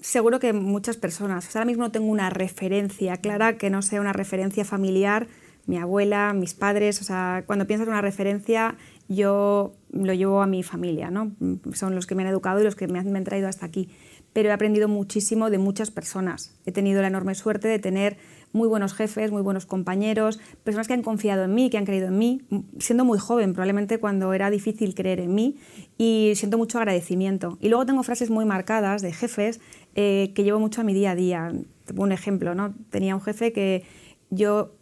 Seguro 0.00 0.38
que 0.40 0.52
muchas 0.52 0.96
personas. 0.96 1.54
Ahora 1.54 1.64
mismo 1.64 1.90
tengo 1.90 2.06
una 2.06 2.30
referencia 2.30 3.16
clara 3.16 3.56
que 3.56 3.70
no 3.70 3.80
sea 3.82 4.00
una 4.00 4.12
referencia 4.12 4.64
familiar, 4.64 5.26
mi 5.66 5.78
abuela, 5.78 6.32
mis 6.34 6.54
padres. 6.54 7.00
O 7.00 7.04
sea, 7.04 7.44
cuando 7.46 7.66
piensas 7.66 7.86
en 7.86 7.92
una 7.92 8.02
referencia, 8.02 8.76
yo 9.08 9.74
lo 9.90 10.12
llevo 10.12 10.42
a 10.42 10.46
mi 10.46 10.62
familia, 10.62 11.10
¿no? 11.10 11.32
Son 11.72 11.94
los 11.94 12.06
que 12.06 12.14
me 12.14 12.22
han 12.22 12.28
educado 12.28 12.60
y 12.60 12.64
los 12.64 12.76
que 12.76 12.88
me 12.88 12.98
han, 12.98 13.24
traído 13.24 13.48
hasta 13.48 13.64
aquí. 13.64 13.88
Pero 14.36 14.50
he 14.50 14.52
aprendido 14.52 14.86
muchísimo 14.86 15.48
de 15.48 15.56
muchas 15.56 15.90
personas. 15.90 16.54
He 16.66 16.70
tenido 16.70 17.00
la 17.00 17.08
enorme 17.08 17.34
suerte 17.34 17.68
de 17.68 17.78
tener 17.78 18.18
muy 18.52 18.68
buenos 18.68 18.92
jefes, 18.92 19.32
muy 19.32 19.40
buenos 19.40 19.64
compañeros, 19.64 20.38
personas 20.62 20.86
que 20.86 20.92
han 20.92 21.00
confiado 21.00 21.44
en 21.44 21.54
mí, 21.54 21.70
que 21.70 21.78
han 21.78 21.86
creído 21.86 22.08
en 22.08 22.18
mí, 22.18 22.42
siendo 22.78 23.06
muy 23.06 23.18
joven, 23.18 23.54
probablemente 23.54 23.96
cuando 23.96 24.34
era 24.34 24.50
difícil 24.50 24.94
creer 24.94 25.20
en 25.20 25.34
mí, 25.34 25.56
y 25.96 26.32
siento 26.34 26.58
mucho 26.58 26.76
agradecimiento. 26.76 27.56
Y 27.62 27.70
luego 27.70 27.86
tengo 27.86 28.02
frases 28.02 28.28
muy 28.28 28.44
marcadas 28.44 29.00
de 29.00 29.14
jefes 29.14 29.58
eh, 29.94 30.32
que 30.34 30.44
llevo 30.44 30.60
mucho 30.60 30.82
a 30.82 30.84
mi 30.84 30.92
día 30.92 31.12
a 31.12 31.14
día. 31.14 31.52
Un 31.96 32.12
ejemplo, 32.12 32.54
¿no? 32.54 32.74
Tenía 32.90 33.14
un 33.14 33.22
jefe 33.22 33.54
que 33.54 33.84
yo 34.28 34.74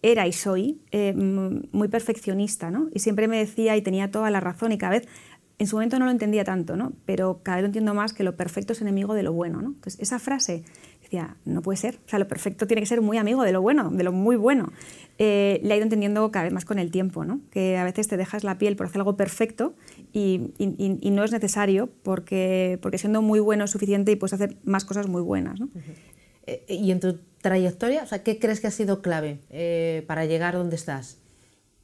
era 0.00 0.26
y 0.26 0.32
soy 0.32 0.80
eh, 0.90 1.12
muy 1.14 1.88
perfeccionista, 1.88 2.70
¿no? 2.70 2.88
Y 2.94 3.00
siempre 3.00 3.28
me 3.28 3.38
decía 3.38 3.76
y 3.76 3.82
tenía 3.82 4.10
toda 4.10 4.30
la 4.30 4.40
razón 4.40 4.72
y 4.72 4.78
cada 4.78 4.92
vez, 4.92 5.08
en 5.58 5.66
su 5.66 5.76
momento 5.76 5.98
no 5.98 6.04
lo 6.04 6.10
entendía 6.10 6.44
tanto, 6.44 6.76
¿no? 6.76 6.92
Pero 7.06 7.40
cada 7.42 7.56
vez 7.56 7.62
lo 7.62 7.66
entiendo 7.66 7.94
más 7.94 8.12
que 8.12 8.24
lo 8.24 8.36
perfecto 8.36 8.72
es 8.72 8.80
enemigo 8.80 9.14
de 9.14 9.22
lo 9.22 9.32
bueno, 9.32 9.62
¿no? 9.62 9.68
Entonces, 9.68 9.98
esa 10.00 10.18
frase 10.18 10.64
decía, 11.02 11.36
no 11.44 11.62
puede 11.62 11.76
ser, 11.76 11.98
o 12.04 12.08
sea, 12.08 12.18
lo 12.18 12.28
perfecto 12.28 12.66
tiene 12.66 12.82
que 12.82 12.86
ser 12.86 13.00
muy 13.00 13.16
amigo 13.16 13.42
de 13.42 13.52
lo 13.52 13.62
bueno, 13.62 13.90
de 13.90 14.04
lo 14.04 14.12
muy 14.12 14.36
bueno. 14.36 14.72
eh, 15.18 15.60
le 15.62 15.72
he 15.72 15.76
ido 15.76 15.84
entendiendo 15.84 16.30
cada 16.30 16.44
vez 16.44 16.52
más 16.52 16.64
con 16.64 16.78
el 16.78 16.90
tiempo, 16.90 17.24
¿no? 17.24 17.40
que 17.50 17.78
a 17.78 17.84
veces 17.84 18.08
te 18.08 18.16
dejas 18.16 18.44
la 18.44 18.58
piel 18.58 18.76
por 18.76 18.86
hacer 18.86 18.98
algo 18.98 19.16
perfecto 19.16 19.74
y, 20.12 20.52
no 21.10 21.24
es 21.24 21.32
necesario 21.32 21.88
porque, 22.02 22.78
porque 22.82 22.98
siendo 22.98 23.22
muy 23.22 23.40
bueno 23.40 23.64
es 23.64 23.70
suficiente 23.70 24.12
y 24.12 24.16
puedes 24.16 24.34
hacer 24.34 24.56
más 24.64 24.84
cosas 24.84 25.06
muy 25.06 25.22
buenas. 25.22 25.60
Eh, 26.46 26.64
y 26.68 26.90
en 26.90 27.00
tu 27.00 27.18
trayectoria, 27.40 28.02
o 28.02 28.06
sea, 28.06 28.22
¿qué 28.22 28.38
crees 28.38 28.60
que 28.60 28.66
ha 28.66 28.72
sido 28.72 29.00
clave 29.00 29.40
eh, 29.50 30.04
para 30.06 30.26
llegar 30.26 30.54
donde 30.54 30.76
estás? 30.76 31.18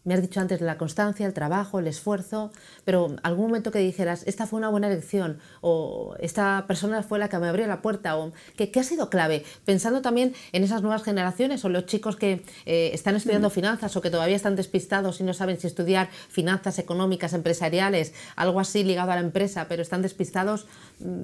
Me 0.05 0.15
has 0.15 0.23
dicho 0.23 0.41
antes 0.41 0.61
la 0.61 0.79
constancia, 0.79 1.27
el 1.27 1.33
trabajo, 1.33 1.79
el 1.79 1.87
esfuerzo, 1.87 2.51
pero 2.85 3.17
algún 3.23 3.47
momento 3.47 3.71
que 3.71 3.79
dijeras, 3.79 4.25
esta 4.27 4.47
fue 4.47 4.59
una 4.59 4.69
buena 4.69 4.89
elección, 4.89 5.39
o 5.61 6.17
esta 6.19 6.65
persona 6.67 7.03
fue 7.05 7.21
la 7.21 7.29
que 7.29 7.39
me 7.39 7.49
abrió 7.49 7.67
la 7.69 7.83
puerta, 7.83 8.17
o 8.17 8.33
¿qué, 8.57 8.71
ha 8.79 8.83
sido 8.83 9.11
clave? 9.11 9.45
Pensando 9.65 10.03
también 10.03 10.35
en 10.53 10.65
esas 10.65 10.83
nuevas 10.83 11.05
generaciones 11.05 11.65
o 11.65 11.69
los 11.69 11.87
chicos 11.87 12.17
que 12.17 12.45
eh, 12.67 12.91
están 12.93 13.15
estudiando 13.15 13.49
mm. 13.49 13.53
finanzas 13.53 13.97
o 13.97 14.01
que 14.01 14.11
todavía 14.11 14.35
están 14.35 14.57
despistados 14.57 15.21
y 15.21 15.25
no 15.25 15.35
saben 15.35 15.61
si 15.61 15.69
estudiar 15.69 16.11
finanzas 16.11 16.79
económicas, 16.81 17.33
empresariales, 17.33 18.13
algo 18.35 18.59
así 18.59 18.83
ligado 18.83 19.13
a 19.13 19.15
la 19.15 19.21
empresa, 19.21 19.67
pero 19.69 19.83
están 19.83 20.03
despistados. 20.03 20.67
Mm. 20.99 21.23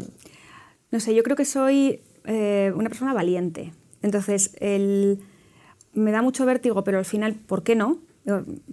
No 0.91 1.01
sé, 1.01 1.15
yo 1.15 1.23
creo 1.23 1.37
que 1.37 1.45
soy 1.45 2.01
eh, 2.25 2.73
una 2.75 2.89
persona 2.89 3.13
valiente. 3.13 3.73
Entonces, 4.03 4.53
el, 4.61 5.19
me 5.93 6.13
da 6.13 6.23
mucho 6.23 6.47
vértigo, 6.47 6.85
pero 6.85 6.99
al 6.99 7.05
final, 7.05 7.35
¿por 7.35 7.63
qué 7.63 7.75
no? 7.75 7.99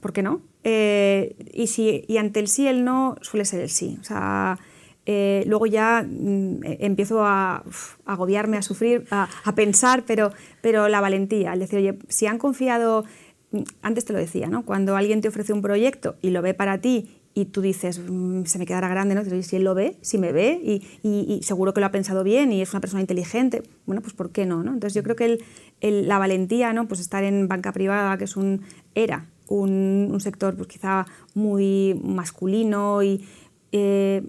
¿Por 0.02 0.14
qué 0.14 0.22
no? 0.22 0.42
Eh, 0.64 1.36
y, 1.54 1.68
si, 1.68 2.04
y 2.08 2.18
ante 2.18 2.40
el 2.40 2.48
sí, 2.48 2.68
el 2.68 2.84
no 2.84 3.16
suele 3.22 3.46
ser 3.46 3.62
el 3.62 3.70
sí. 3.70 3.98
O 4.02 4.04
sea, 4.04 4.58
eh, 5.06 5.44
luego 5.48 5.66
ya 5.68 6.04
mm, 6.08 6.62
empiezo 6.64 7.24
a, 7.24 7.64
agobiarme, 8.06 8.58
a 8.58 8.62
sufrir, 8.62 9.06
a, 9.12 9.28
pensar, 9.56 10.04
pero, 10.06 10.32
pero 10.62 10.88
la 10.88 11.02
valentía, 11.02 11.54
el 11.54 11.60
decir, 11.60 11.80
oye, 11.80 12.00
si 12.10 12.26
han 12.28 12.38
confiado, 12.38 13.06
mm, 13.52 13.62
antes 13.82 14.06
te 14.06 14.14
lo 14.14 14.20
decía, 14.20 14.48
¿no? 14.48 14.66
Cuando 14.66 14.96
alguien 14.96 15.22
te 15.22 15.28
ofrece 15.28 15.54
un 15.54 15.62
proyecto 15.62 16.16
y 16.22 16.32
lo 16.32 16.42
ve 16.42 16.54
para 16.54 16.80
ti 16.80 17.22
y 17.36 17.46
tú 17.46 17.62
dices, 17.62 18.00
mm, 18.00 18.46
se 18.46 18.58
me 18.58 18.66
quedará 18.66 18.88
grande, 18.88 19.14
¿no? 19.14 19.24
si 19.44 19.56
él 19.58 19.64
lo 19.64 19.76
ve, 19.76 19.98
si 20.02 20.18
me 20.18 20.32
ve 20.32 20.60
y, 20.64 20.82
y, 21.04 21.44
seguro 21.44 21.74
que 21.74 21.82
lo 21.82 21.86
ha 21.86 21.92
pensado 21.92 22.24
bien 22.24 22.52
y 22.52 22.62
es 22.62 22.72
una 22.72 22.80
persona 22.80 23.02
inteligente, 23.02 23.62
bueno, 23.86 24.02
pues 24.02 24.14
¿por 24.14 24.32
qué 24.32 24.46
no? 24.46 24.64
no? 24.64 24.74
Entonces 24.74 24.96
yo 24.96 25.04
creo 25.04 25.16
que 25.16 25.40
el, 25.82 26.08
la 26.08 26.18
valentía, 26.18 26.74
¿no? 26.74 26.88
Pues 26.88 27.00
estar 27.00 27.24
en 27.24 27.48
banca 27.48 27.74
privada, 27.74 28.18
que 28.18 28.24
es 28.24 28.38
un, 28.38 28.62
era 28.96 29.28
un, 29.48 30.18
sector 30.20 30.56
pues, 30.56 30.68
quizá 30.68 31.06
muy 31.34 32.00
masculino 32.04 33.04
y 33.04 33.26
eh, 33.72 34.24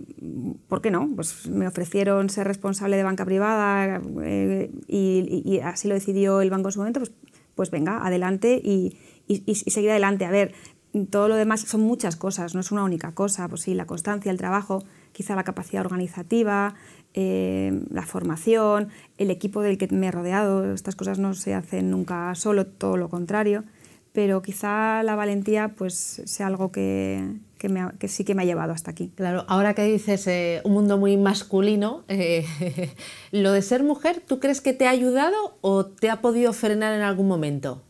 ¿por 0.69 0.83
qué 0.83 0.91
no? 0.91 1.09
Pues 1.15 1.47
me 1.49 1.69
ofrecieron 1.69 2.31
ser 2.31 2.47
responsable 2.47 2.97
de 2.97 3.05
banca 3.05 3.25
privada 3.25 4.01
eh, 4.23 4.71
y, 4.89 5.61
así 5.61 5.89
lo 5.89 5.95
decidió 5.95 6.41
el 6.41 6.51
banco 6.51 6.69
en 6.69 6.73
su 6.73 6.81
momento, 6.81 7.01
pues, 7.01 7.13
pues 7.55 7.71
venga, 7.71 8.05
adelante 8.05 8.61
y, 8.63 8.99
seguir 9.55 9.91
adelante. 9.91 10.25
A 10.25 10.31
ver, 10.31 10.53
todo 11.11 11.29
lo 11.29 11.37
demás 11.37 11.61
son 11.61 11.83
muchas 11.83 12.17
cosas, 12.17 12.55
no 12.55 12.61
es 12.61 12.73
una 12.73 12.83
única 12.83 13.13
cosa, 13.13 13.49
pues 13.49 13.63
sí, 13.63 13.75
la 13.75 13.87
constancia, 13.87 14.31
el 14.31 14.39
trabajo, 14.39 14.83
quizá 15.13 15.37
la 15.37 15.45
capacidad 15.45 15.85
organizativa, 15.85 16.75
eh, 17.15 17.83
la 17.91 18.03
formación, 18.03 18.89
el 19.17 19.31
equipo 19.31 19.63
del 19.63 19.79
que 19.79 19.89
me 19.89 20.09
he 20.09 20.11
rodeado, 20.11 20.73
estas 20.73 20.97
cosas 20.97 21.19
no 21.19 21.35
se 21.35 21.55
hacen 21.55 21.91
nunca 21.91 22.35
solo, 22.35 22.67
todo 22.67 22.97
lo 22.97 23.09
contrario 23.09 23.65
pero 24.17 24.41
quizá 24.41 25.03
la 25.03 25.15
valentía 25.15 25.75
pues 25.77 26.23
sea 26.25 26.47
algo 26.47 26.73
que, 26.73 27.35
que, 27.59 28.09
sí 28.09 28.25
que 28.25 28.35
me 28.35 28.41
ha 28.41 28.45
llevado 28.47 28.73
hasta 28.73 28.91
aquí. 28.91 29.13
Claro, 29.15 29.45
ahora 29.47 29.75
que 29.75 29.85
dices 29.85 30.27
eh, 30.27 30.63
un 30.65 30.73
mundo 30.73 30.97
muy 30.97 31.19
masculino, 31.19 32.03
eh, 32.09 32.47
¿lo 33.31 33.53
de 33.53 33.61
ser 33.61 33.83
mujer 33.83 34.23
tú 34.27 34.41
crees 34.41 34.63
que 34.63 34.73
te 34.73 34.87
ha 34.87 34.91
ayudado 34.91 35.59
o 35.61 35.85
te 35.85 36.09
ha 36.09 36.23
podido 36.23 36.55
frenar 36.55 36.95
en 36.95 37.03
algún 37.03 37.29
momento? 37.29 37.83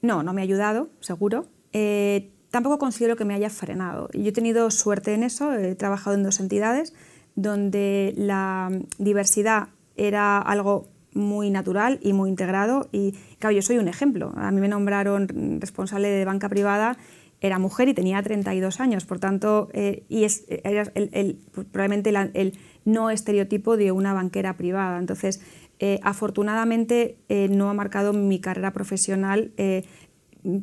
No, 0.00 0.22
no 0.22 0.32
me 0.32 0.40
ha 0.40 0.44
ayudado, 0.44 0.88
seguro. 1.00 1.44
Eh, 1.74 2.30
tampoco 2.50 2.78
considero 2.78 3.16
que 3.16 3.26
me 3.26 3.34
haya 3.34 3.50
frenado. 3.50 4.08
Yo 4.14 4.30
he 4.30 4.32
tenido 4.32 4.70
suerte 4.70 5.12
en 5.12 5.22
eso, 5.22 5.52
he 5.52 5.74
trabajado 5.74 6.16
en 6.16 6.22
dos 6.22 6.40
entidades 6.40 6.94
donde 7.34 8.14
la 8.16 8.70
diversidad 8.96 9.68
era 9.96 10.38
algo 10.38 10.88
muy 11.16 11.50
natural 11.50 11.98
y 12.02 12.12
muy 12.12 12.30
integrado. 12.30 12.88
Y 12.92 13.14
claro, 13.38 13.56
yo 13.56 13.62
soy 13.62 13.78
un 13.78 13.88
ejemplo. 13.88 14.32
A 14.36 14.50
mí 14.50 14.60
me 14.60 14.68
nombraron 14.68 15.60
responsable 15.60 16.08
de 16.08 16.24
banca 16.24 16.48
privada, 16.48 16.96
era 17.40 17.58
mujer 17.58 17.88
y 17.88 17.94
tenía 17.94 18.22
32 18.22 18.80
años, 18.80 19.04
por 19.04 19.18
tanto, 19.18 19.68
eh, 19.72 20.04
y 20.08 20.24
es, 20.24 20.44
era 20.48 20.84
probablemente 21.72 22.10
el 22.34 22.58
no 22.84 23.10
estereotipo 23.10 23.76
de 23.76 23.92
una 23.92 24.14
banquera 24.14 24.56
privada. 24.56 24.98
Entonces, 24.98 25.40
eh, 25.78 25.98
afortunadamente 26.02 27.18
eh, 27.28 27.48
no 27.50 27.68
ha 27.68 27.74
marcado 27.74 28.12
mi 28.12 28.40
carrera 28.40 28.72
profesional 28.72 29.52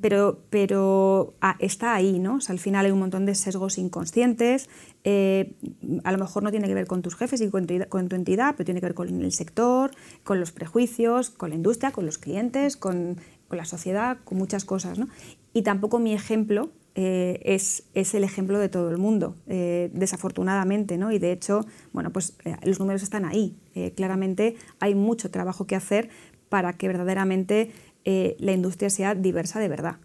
pero, 0.01 0.39
pero 0.49 1.33
ah, 1.41 1.55
está 1.59 1.93
ahí, 1.95 2.19
¿no? 2.19 2.39
al 2.47 2.59
final 2.59 2.85
hay 2.85 2.91
un 2.91 2.99
montón 2.99 3.25
de 3.25 3.35
sesgos 3.35 3.77
inconscientes, 3.77 4.69
eh, 5.03 5.55
a 6.03 6.11
lo 6.11 6.17
mejor 6.17 6.43
no 6.43 6.51
tiene 6.51 6.67
que 6.67 6.73
ver 6.73 6.87
con 6.87 7.01
tus 7.01 7.15
jefes 7.15 7.41
y 7.41 7.49
con 7.49 7.67
tu, 7.67 8.15
entidad, 8.15 8.55
pero 8.55 8.65
tiene 8.65 8.79
que 8.79 8.85
ver 8.85 8.93
con 8.93 9.21
el 9.21 9.31
sector, 9.31 9.91
con 10.23 10.39
los 10.39 10.51
prejuicios, 10.51 11.29
con 11.29 11.49
la 11.49 11.55
industria, 11.55 11.91
con 11.91 12.05
los 12.05 12.17
clientes, 12.17 12.77
con, 12.77 13.17
la 13.49 13.65
sociedad, 13.65 14.17
con 14.23 14.39
muchas 14.39 14.65
cosas, 14.65 14.97
¿no? 14.97 15.09
Y 15.53 15.61
tampoco 15.61 15.99
mi 15.99 16.15
ejemplo 16.15 16.71
eh, 16.95 17.39
es, 17.43 17.83
es, 17.93 18.15
el 18.15 18.23
ejemplo 18.23 18.57
de 18.57 18.67
todo 18.67 18.89
el 18.89 18.97
mundo, 18.97 19.35
eh, 19.45 19.91
desafortunadamente, 19.93 20.97
¿no? 20.97 21.11
Y 21.11 21.19
de 21.19 21.31
hecho, 21.31 21.63
bueno, 21.91 22.11
pues 22.11 22.35
los 22.63 22.79
números 22.79 23.03
están 23.03 23.25
ahí. 23.25 23.55
claramente 23.95 24.55
hay 24.79 24.95
mucho 24.95 25.29
trabajo 25.29 25.67
que 25.67 25.75
hacer 25.75 26.09
para 26.49 26.73
que 26.73 26.87
verdaderamente 26.87 27.71
eh, 28.05 28.35
la 28.39 28.51
industria 28.51 28.89
sea 28.89 29.15
diversa 29.15 29.59
de 29.59 29.67
verdad. 29.67 29.97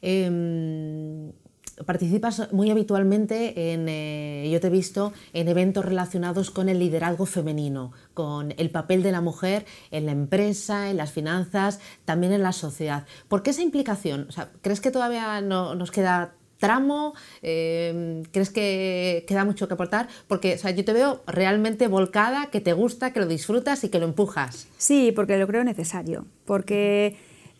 Em, 0.00 1.32
participas 1.84 2.50
muy 2.52 2.70
habitualmente 2.70 3.72
en, 3.72 3.86
eh, 3.88 4.48
yo 4.50 4.60
te 4.60 4.68
he 4.68 4.70
visto 4.70 5.12
en 5.34 5.48
eventos 5.48 5.84
relacionados 5.84 6.50
con 6.50 6.68
el 6.68 6.78
liderazgo 6.78 7.26
femenino, 7.26 7.92
con 8.14 8.54
el 8.56 8.70
papel 8.70 9.02
de 9.02 9.12
la 9.12 9.20
mujer 9.20 9.66
en 9.90 10.06
la 10.06 10.12
empresa, 10.12 10.90
en 10.90 10.96
las 10.96 11.12
finanzas, 11.12 11.80
también 12.04 12.32
en 12.32 12.42
la 12.42 12.52
sociedad. 12.52 13.04
¿Por 13.28 13.42
qué 13.42 13.50
esa 13.50 13.62
implicación? 13.62 14.28
¿Crees 14.62 14.80
que 14.80 14.90
todavía 14.90 15.40
no, 15.42 15.74
nos 15.74 15.90
queda 15.90 16.34
tramo? 16.58 17.14
Em, 17.42 18.22
¿Crees 18.32 18.50
que 18.50 19.24
queda 19.26 19.44
mucho 19.44 19.68
que 19.68 19.74
aportar? 19.74 20.08
Porque 20.28 20.56
yo 20.56 20.84
te 20.84 20.92
veo 20.92 21.22
realmente 21.26 21.88
volcada, 21.88 22.46
que 22.50 22.60
te 22.60 22.72
gusta, 22.72 23.12
que 23.12 23.20
lo 23.20 23.26
disfrutas 23.26 23.84
y 23.84 23.88
que 23.88 23.98
lo 23.98 24.06
empujas. 24.06 24.68
Sí, 24.76 25.12
porque 25.14 25.38
lo 25.38 25.46
creo 25.46 25.64
necesario, 25.64 26.26
porque 26.44 27.16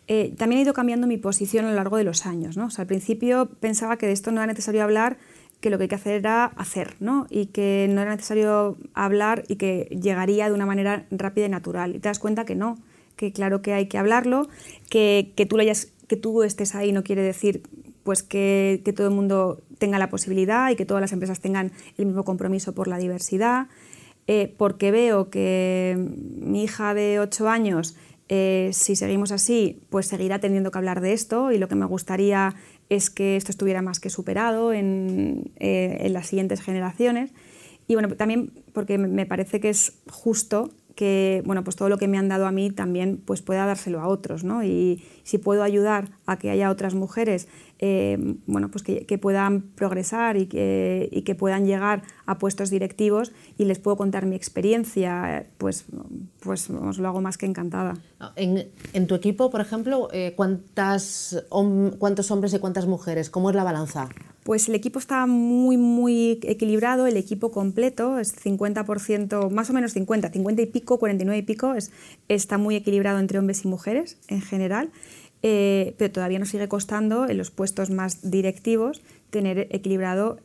eh, 0.07 0.33
también 0.37 0.59
he 0.59 0.63
ido 0.63 0.73
cambiando 0.73 1.05
mi 1.05 1.17
posición 1.17 1.65
a 1.65 1.69
lo 1.69 1.75
largo 1.75 1.97
de 1.97 2.03
los 2.03 2.25
años. 2.25 2.57
¿no? 2.57 2.69
al 2.75 2.87
principio 2.87 3.49
pensaba 3.59 3.97
que 3.97 4.07
de 4.07 4.13
esto 4.13 4.31
no 4.31 4.41
era 4.41 4.47
necesario 4.47 4.83
hablar, 4.83 5.17
que 5.59 5.69
lo 5.69 5.77
que 5.77 5.83
hay 5.83 5.87
que 5.89 5.95
hacer 5.95 6.13
era 6.13 6.45
hacer, 6.45 6.95
¿no? 6.99 7.25
y 7.29 7.47
que 7.47 7.87
no 7.89 8.01
era 8.01 8.11
necesario 8.11 8.77
hablar 8.93 9.43
y 9.47 9.55
que 9.55 9.87
llegaría 10.01 10.47
de 10.47 10.53
una 10.53 10.65
manera 10.65 11.05
rápida 11.11 11.47
y 11.47 11.49
natural. 11.49 11.95
Y 11.95 11.99
te 11.99 12.09
das 12.09 12.19
cuenta 12.19 12.45
que 12.45 12.55
no, 12.55 12.77
que 13.15 13.31
claro 13.31 13.61
que 13.61 13.73
hay 13.73 13.87
que 13.87 13.97
hablarlo, 13.97 14.47
que, 14.89 15.33
que 15.35 15.45
tú, 15.45 15.57
lo 15.57 15.63
hayas, 15.63 15.91
que 16.07 16.15
tú 16.15 16.43
estés 16.43 16.75
ahí 16.75 16.91
no 16.91 17.03
quiere 17.03 17.23
decir 17.23 17.63
pues 18.07 18.23
que, 18.23 18.81
todo 18.95 19.09
el 19.09 19.13
mundo 19.13 19.61
tenga 19.79 19.99
la 19.99 20.09
posibilidad 20.09 20.71
y 20.71 20.77
que 20.77 20.85
todas 20.85 21.01
las 21.01 21.11
empresas 21.11 21.41
tengan 21.41 21.73
el 21.97 22.05
mismo 22.05 22.23
compromiso 22.23 22.73
por 22.73 22.87
la 22.87 22.97
diversidad, 22.99 23.67
eh, 24.27 24.55
porque 24.57 24.91
veo 24.91 25.29
que 25.29 25.97
mi 25.97 26.63
hija 26.63 26.93
de 26.93 27.19
8 27.19 27.49
años, 27.49 27.97
eh, 28.29 28.69
si 28.71 28.95
seguimos 28.95 29.33
así, 29.33 29.81
pues 29.89 30.07
seguirá 30.07 30.39
teniendo 30.39 30.71
que 30.71 30.77
hablar 30.77 31.01
de 31.01 31.11
esto 31.11 31.51
y 31.51 31.57
lo 31.57 31.67
que 31.67 31.75
me 31.75 31.85
gustaría 31.85 32.55
es 32.87 33.09
que 33.09 33.35
esto 33.35 33.51
estuviera 33.51 33.81
más 33.81 33.99
que 33.99 34.09
superado 34.09 34.71
en, 34.71 35.51
eh, 35.57 35.97
en 35.99 36.13
las 36.13 36.27
siguientes 36.27 36.61
generaciones. 36.61 37.31
Y 37.89 37.95
bueno, 37.95 38.07
también 38.15 38.53
porque 38.71 38.97
me 38.97 39.25
parece 39.25 39.59
que 39.59 39.67
es 39.67 39.97
justo 40.09 40.69
que 40.97 41.43
bueno, 41.45 41.63
pues 41.63 41.75
todo 41.75 41.89
lo 41.89 41.99
que 41.99 42.07
me 42.07 42.17
han 42.17 42.27
dado 42.27 42.47
a 42.47 42.51
mí 42.51 42.71
también 42.71 43.21
pues 43.23 43.43
pueda 43.43 43.65
dárselo 43.67 44.01
a 44.01 44.07
otros. 44.07 44.43
¿no? 44.43 44.63
Y 44.63 45.03
si 45.23 45.37
puedo 45.37 45.61
ayudar 45.61 46.09
a 46.25 46.37
que 46.37 46.49
haya 46.49 46.71
otras 46.71 46.95
mujeres 46.95 47.47
eh, 47.79 48.17
bueno, 48.47 48.71
pues 48.71 48.83
que, 48.83 49.17
puedan 49.19 49.61
progresar 49.61 50.35
y 50.37 50.47
que, 50.47 51.09
y 51.11 51.21
que, 51.21 51.35
puedan 51.35 51.65
llegar 51.67 52.01
a 52.25 52.39
puestos 52.39 52.71
directivos 52.71 53.33
y 53.57 53.65
les 53.65 53.77
puedo 53.77 53.97
contar 53.97 54.25
mi 54.25 54.35
experiencia, 54.35 55.47
pues, 55.59 55.85
pues 56.39 56.69
os 56.71 56.97
lo 56.97 57.07
hago 57.07 57.21
más 57.21 57.37
que 57.37 57.45
encantada. 57.45 57.93
En, 58.35 58.67
en 58.93 59.07
tu 59.07 59.13
equipo, 59.13 59.51
por 59.51 59.61
ejemplo, 59.61 60.09
eh, 60.11 60.33
¿cuántas, 60.35 61.45
¿cuántos 61.99 62.31
hombres 62.31 62.53
y 62.55 62.59
cuántas 62.59 62.87
mujeres? 62.87 63.29
¿Cómo 63.29 63.51
es 63.51 63.55
la 63.55 63.63
balanza? 63.63 64.09
Pues 64.47 64.69
el 64.69 64.75
equipo 64.75 64.97
está 64.97 65.25
muy, 65.25 65.75
muy 65.75 66.39
equilibrado, 66.43 67.05
el 67.05 67.17
equipo 67.17 67.51
completo 67.51 68.17
es 68.17 68.33
50%, 68.33 69.49
más 69.49 69.69
o 69.69 69.73
menos 69.73 69.91
50, 69.91 70.29
50 70.29 70.61
y 70.61 70.65
pico, 70.67 70.99
49 70.99 71.37
y 71.37 71.41
pico, 71.41 71.73
es, 71.73 71.91
está 72.29 72.57
muy 72.57 72.77
equilibrado 72.77 73.19
entre 73.19 73.39
hombres 73.39 73.65
y 73.65 73.67
mujeres 73.67 74.17
en 74.29 74.41
general, 74.41 74.89
eh, 75.43 75.95
pero 75.97 76.13
todavía 76.13 76.39
nos 76.39 76.47
sigue 76.47 76.69
costando 76.69 77.27
en 77.27 77.37
los 77.37 77.51
puestos 77.51 77.89
más 77.89 78.31
directivos 78.31 79.01
tener 79.31 79.67
equilibrado 79.69 80.39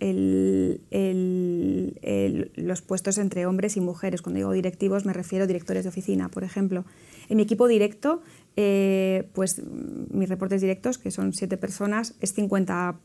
los 2.57 2.82
puestos 2.82 3.18
entre 3.18 3.46
hombres 3.46 3.76
y 3.76 3.80
mujeres. 3.80 4.20
Cuando 4.20 4.38
digo 4.38 4.50
directivos 4.50 5.07
me 5.07 5.12
refiero 5.12 5.44
a 5.44 5.46
directores 5.46 5.84
de 5.84 5.90
oficina, 5.90 6.28
por 6.28 6.42
ejemplo. 6.42 6.84
En 7.28 7.36
mi 7.36 7.44
equipo 7.44 7.68
directo 7.68 8.20
eh, 8.57 9.28
pues 9.32 9.62
mis 10.11 10.28
reportes 10.28 10.61
directos, 10.61 10.98
que 10.98 11.12
son 11.12 11.32
siete 11.32 11.57
personas, 11.57 12.16
es 12.20 12.36
50% 12.36 12.96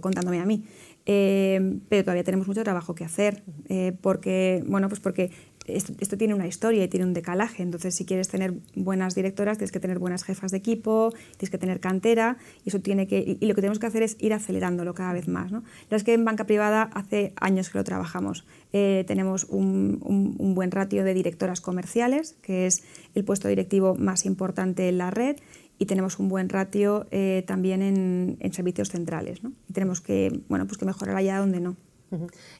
contándome 0.00 0.40
a 0.40 0.44
mí. 0.44 0.64
Eh, 1.06 1.78
pero 1.88 2.02
todavía 2.02 2.24
tenemos 2.24 2.48
mucho 2.48 2.64
trabajo 2.64 2.94
que 2.94 3.04
hacer, 3.04 3.44
eh, 3.68 3.92
porque, 4.00 4.64
bueno, 4.66 4.88
pues 4.88 5.00
porque 5.00 5.30
esto, 5.66 6.16
tiene 6.16 6.34
una 6.34 6.46
historia 6.46 6.84
y 6.84 6.88
tiene 6.88 7.06
un 7.06 7.14
decalaje. 7.14 7.62
Entonces, 7.62 7.94
si 7.94 8.04
quieres 8.04 8.28
tener 8.28 8.54
buenas 8.74 9.14
directoras, 9.14 9.58
tienes 9.58 9.72
que 9.72 9.80
tener 9.80 9.98
buenas 9.98 10.24
jefas 10.24 10.50
de 10.50 10.58
equipo, 10.58 11.12
tienes 11.36 11.50
que 11.50 11.58
tener 11.58 11.80
cantera, 11.80 12.38
y 12.64 12.68
eso 12.68 12.80
tiene 12.80 13.06
que. 13.06 13.38
Y, 13.40 13.46
lo 13.46 13.54
que 13.54 13.60
tenemos 13.60 13.78
que 13.78 13.86
hacer 13.86 14.02
es 14.02 14.16
ir 14.20 14.32
acelerándolo 14.32 14.94
cada 14.94 15.12
vez 15.12 15.28
más. 15.28 15.50
¿no? 15.50 15.64
La 15.90 15.96
es 15.96 16.04
que 16.04 16.14
en 16.14 16.24
banca 16.24 16.44
privada 16.44 16.82
hace 16.94 17.32
años 17.36 17.70
que 17.70 17.78
lo 17.78 17.84
trabajamos. 17.84 18.44
Eh, 18.72 19.04
tenemos 19.06 19.44
un, 19.44 20.54
buen 20.54 20.70
ratio 20.70 21.04
de 21.04 21.14
directoras 21.14 21.60
comerciales, 21.60 22.36
que 22.42 22.66
es 22.66 22.82
el 23.14 23.24
puesto 23.24 23.48
directivo 23.48 23.94
más 23.94 24.26
importante 24.26 24.88
en 24.88 24.98
la 24.98 25.10
red, 25.10 25.36
y 25.78 25.86
tenemos 25.86 26.18
un 26.18 26.28
buen 26.28 26.48
ratio 26.48 27.06
eh, 27.10 27.44
también 27.46 27.82
en, 27.82 28.36
en, 28.40 28.52
servicios 28.52 28.90
centrales. 28.90 29.42
¿no? 29.42 29.52
Y 29.68 29.72
tenemos 29.72 30.00
que, 30.00 30.40
bueno, 30.48 30.66
pues 30.66 30.78
que 30.78 30.84
mejorar 30.84 31.16
allá 31.16 31.38
donde 31.38 31.60
no. 31.60 31.76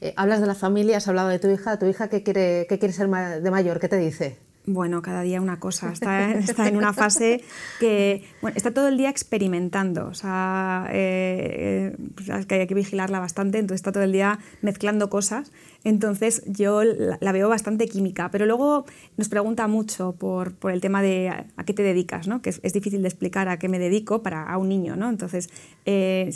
Eh, 0.00 0.12
hablas 0.16 0.40
de 0.40 0.46
la 0.46 0.54
familia, 0.54 0.98
has 0.98 1.08
hablado 1.08 1.28
de 1.28 1.38
tu 1.38 1.48
hija. 1.48 1.78
¿Tu 1.78 1.86
hija 1.86 2.08
qué 2.08 2.22
quiere, 2.22 2.66
qué 2.68 2.78
quiere 2.78 2.92
ser 2.92 3.08
de 3.08 3.50
mayor? 3.50 3.80
¿Qué 3.80 3.88
te 3.88 3.96
dice? 3.96 4.38
Bueno, 4.66 5.00
cada 5.00 5.22
día 5.22 5.40
una 5.40 5.60
cosa. 5.60 5.92
Está, 5.92 6.32
está 6.32 6.66
en 6.66 6.76
una 6.76 6.92
fase 6.92 7.40
que 7.78 8.24
bueno, 8.42 8.56
está 8.56 8.72
todo 8.72 8.88
el 8.88 8.96
día 8.96 9.10
experimentando. 9.10 10.08
O 10.08 10.14
sea, 10.14 10.88
eh, 10.90 11.96
pues 12.16 12.46
que 12.46 12.56
hay 12.56 12.66
que 12.66 12.74
vigilarla 12.74 13.20
bastante, 13.20 13.58
entonces 13.58 13.78
está 13.78 13.92
todo 13.92 14.02
el 14.02 14.12
día 14.12 14.40
mezclando 14.62 15.08
cosas. 15.08 15.52
Entonces 15.84 16.42
yo 16.46 16.82
la, 16.84 17.32
veo 17.32 17.48
bastante 17.48 17.88
química, 17.88 18.30
pero 18.30 18.46
luego 18.46 18.86
nos 19.16 19.28
pregunta 19.28 19.66
mucho 19.68 20.12
por, 20.12 20.54
por 20.54 20.72
el 20.72 20.80
tema 20.80 21.02
de 21.02 21.28
a, 21.28 21.64
qué 21.64 21.72
te 21.72 21.82
dedicas, 21.82 22.28
¿no? 22.28 22.42
que 22.42 22.50
es, 22.50 22.72
difícil 22.72 23.02
de 23.02 23.08
explicar 23.08 23.48
a 23.48 23.58
qué 23.58 23.68
me 23.68 23.78
dedico 23.78 24.22
para 24.22 24.42
a 24.42 24.58
un 24.58 24.68
niño. 24.68 24.96
¿no? 24.96 25.08
Entonces 25.08 25.48
eh, 25.84 26.30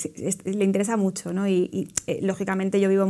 le 0.45 0.65
interesa 0.65 0.97
mucho 0.97 1.33
¿no? 1.33 1.49
y, 1.49 1.89
eh, 2.07 2.21
lógicamente 2.23 2.81
yo 2.81 2.89
vivo 2.89 3.05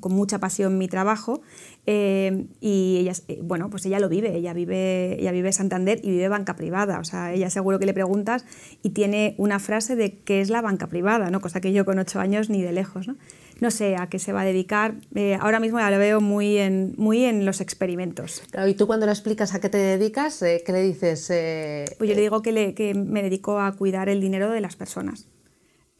con 0.00 0.12
mucha 0.12 0.38
pasión 0.38 0.78
mi 0.78 0.88
trabajo 0.88 1.42
eh, 1.86 2.46
y 2.60 2.98
ella, 2.98 3.12
bueno, 3.42 3.70
pues 3.70 3.86
ella 3.86 3.98
lo 3.98 4.08
vive, 4.08 4.36
ella 4.36 4.52
vive, 4.52 5.20
ella 5.20 5.32
vive 5.32 5.52
Santander 5.52 6.00
y 6.02 6.10
vive 6.10 6.28
banca 6.28 6.54
privada. 6.54 6.98
O 7.00 7.04
sea, 7.04 7.32
ella 7.32 7.48
seguro 7.50 7.78
que 7.78 7.86
le 7.86 7.94
preguntas 7.94 8.44
y 8.82 8.90
tiene 8.90 9.34
una 9.38 9.58
frase 9.58 9.96
de 9.96 10.18
qué 10.18 10.40
es 10.40 10.50
la 10.50 10.60
banca 10.60 10.88
privada, 10.88 11.30
¿no? 11.30 11.40
cosa 11.40 11.60
que 11.60 11.72
yo 11.72 11.84
con 11.84 11.98
ocho 11.98 12.20
años 12.20 12.50
ni 12.50 12.62
de 12.62 12.72
lejos. 12.72 13.08
¿no? 13.08 13.16
No 13.60 13.70
sé 13.70 13.96
a 13.96 14.08
qué 14.08 14.18
se 14.18 14.32
va 14.32 14.42
a 14.42 14.44
dedicar. 14.44 14.94
Eh, 15.14 15.36
ahora 15.40 15.60
mismo 15.60 15.78
ya 15.78 15.90
lo 15.90 15.98
veo 15.98 16.20
muy 16.20 16.58
en, 16.58 16.94
muy 16.96 17.24
en 17.24 17.44
los 17.44 17.60
experimentos. 17.60 18.42
¿Y 18.66 18.74
tú 18.74 18.86
cuando 18.86 19.06
le 19.06 19.12
explicas 19.12 19.54
a 19.54 19.60
qué 19.60 19.68
te 19.68 19.78
dedicas, 19.78 20.40
eh, 20.42 20.62
qué 20.64 20.72
le 20.72 20.82
dices? 20.82 21.28
Eh, 21.30 21.84
pues 21.98 22.08
yo 22.08 22.14
le 22.14 22.22
digo 22.22 22.42
que, 22.42 22.52
le, 22.52 22.74
que, 22.74 22.94
me 22.94 23.22
dedico 23.22 23.60
a 23.60 23.72
cuidar 23.72 24.08
el 24.08 24.20
dinero 24.20 24.50
de 24.50 24.60
las 24.60 24.76
personas. 24.76 25.26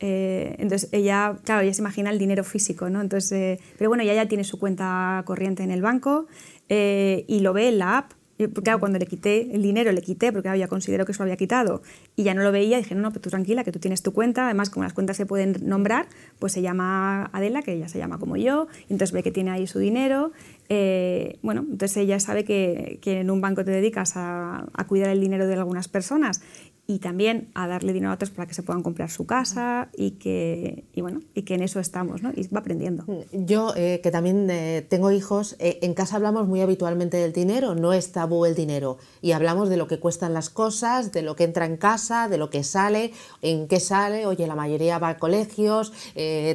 entonces 0.00 0.88
ella, 0.92 1.38
claro, 1.44 1.62
ella 1.62 1.74
se 1.74 1.80
imagina 1.80 2.10
el 2.10 2.18
dinero 2.18 2.44
físico, 2.44 2.88
¿no? 2.88 3.00
Entonces, 3.00 3.58
pero 3.76 3.90
bueno, 3.90 4.04
ella 4.04 4.14
ya 4.14 4.28
tiene 4.28 4.44
su 4.44 4.58
cuenta 4.58 5.22
corriente 5.26 5.64
en 5.64 5.72
el 5.72 5.82
banco 5.82 6.26
y 6.68 7.40
lo 7.40 7.52
ve 7.52 7.68
en 7.68 7.78
la 7.78 7.98
app 7.98 8.17
claro, 8.62 8.78
cuando 8.78 8.98
le 8.98 9.06
quité 9.06 9.54
el 9.54 9.62
dinero, 9.62 9.90
le 9.92 10.02
quité, 10.02 10.32
porque 10.32 10.56
ya 10.56 10.68
considero 10.68 11.04
que 11.04 11.12
eso 11.12 11.22
lo 11.22 11.24
había 11.24 11.36
quitado, 11.36 11.82
y 12.16 12.22
ya 12.22 12.34
no 12.34 12.42
lo 12.42 12.52
veía, 12.52 12.78
dije, 12.78 12.94
no, 12.94 13.02
no, 13.02 13.10
pero 13.10 13.20
tú 13.20 13.30
tranquila, 13.30 13.64
que 13.64 13.72
tú 13.72 13.78
tienes 13.78 14.02
tu 14.02 14.12
cuenta, 14.12 14.44
además 14.44 14.70
como 14.70 14.84
las 14.84 14.92
cuentas 14.92 15.16
se 15.16 15.26
pueden 15.26 15.56
nombrar, 15.62 16.06
pues 16.38 16.52
se 16.52 16.62
llama 16.62 17.30
Adela, 17.32 17.62
que 17.62 17.72
ella 17.72 17.88
se 17.88 17.98
llama 17.98 18.18
como 18.18 18.36
yo, 18.36 18.68
entonces 18.88 19.12
ve 19.12 19.22
que 19.22 19.32
tiene 19.32 19.50
ahí 19.50 19.66
su 19.66 19.78
dinero, 19.78 20.32
eh, 20.68 21.38
bueno, 21.42 21.62
entonces 21.62 21.96
ella 21.96 22.20
sabe 22.20 22.44
que, 22.44 22.98
que, 23.00 23.20
en 23.20 23.30
un 23.30 23.40
banco 23.40 23.64
te 23.64 23.70
dedicas 23.70 24.16
a, 24.16 24.66
a, 24.74 24.86
cuidar 24.86 25.08
el 25.08 25.20
dinero 25.20 25.46
de 25.46 25.54
algunas 25.54 25.88
personas 25.88 26.42
y 26.90 27.00
también 27.00 27.50
a 27.52 27.68
darle 27.68 27.92
dinero 27.92 28.12
a 28.12 28.14
otros 28.14 28.30
para 28.30 28.48
que 28.48 28.54
se 28.54 28.62
puedan 28.62 28.82
comprar 28.82 29.10
su 29.10 29.26
casa 29.26 29.90
y 29.94 30.12
que, 30.12 30.86
y 30.94 31.02
bueno, 31.02 31.20
y 31.34 31.42
que 31.42 31.52
en 31.52 31.62
eso 31.62 31.80
estamos, 31.80 32.22
¿no? 32.22 32.32
Y 32.34 32.48
va 32.48 32.60
aprendiendo. 32.60 33.04
Yo, 33.30 33.74
eh, 33.76 34.00
que 34.02 34.10
también 34.10 34.48
eh, 34.48 34.86
tengo 34.88 35.10
hijos, 35.10 35.54
eh, 35.58 35.80
en 35.82 35.92
casa 35.92 36.16
hablamos 36.16 36.48
muy 36.48 36.62
habitualmente 36.62 37.18
del 37.18 37.34
dinero, 37.34 37.74
no 37.74 37.92
es 37.92 38.10
tabú 38.12 38.46
el 38.46 38.54
dinero, 38.54 38.96
y 39.20 39.32
hablamos 39.32 39.68
de 39.68 39.76
lo 39.76 39.86
que 39.86 40.00
cuestan 40.00 40.32
las 40.32 40.48
cosas, 40.48 41.12
de 41.12 41.20
lo 41.20 41.36
que 41.36 41.44
entra 41.44 41.66
en 41.66 41.76
casa, 41.76 42.26
de 42.26 42.38
lo 42.38 42.48
que 42.48 42.64
sale, 42.64 43.12
en 43.42 43.68
qué 43.68 43.80
sale, 43.80 44.24
oye, 44.24 44.46
la 44.46 44.54
mayoría 44.54 44.98
va 44.98 45.10
a 45.10 45.18
colegios, 45.18 45.92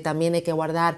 también 0.01 0.34
hay 0.34 0.41
que 0.41 0.51
guardar 0.51 0.97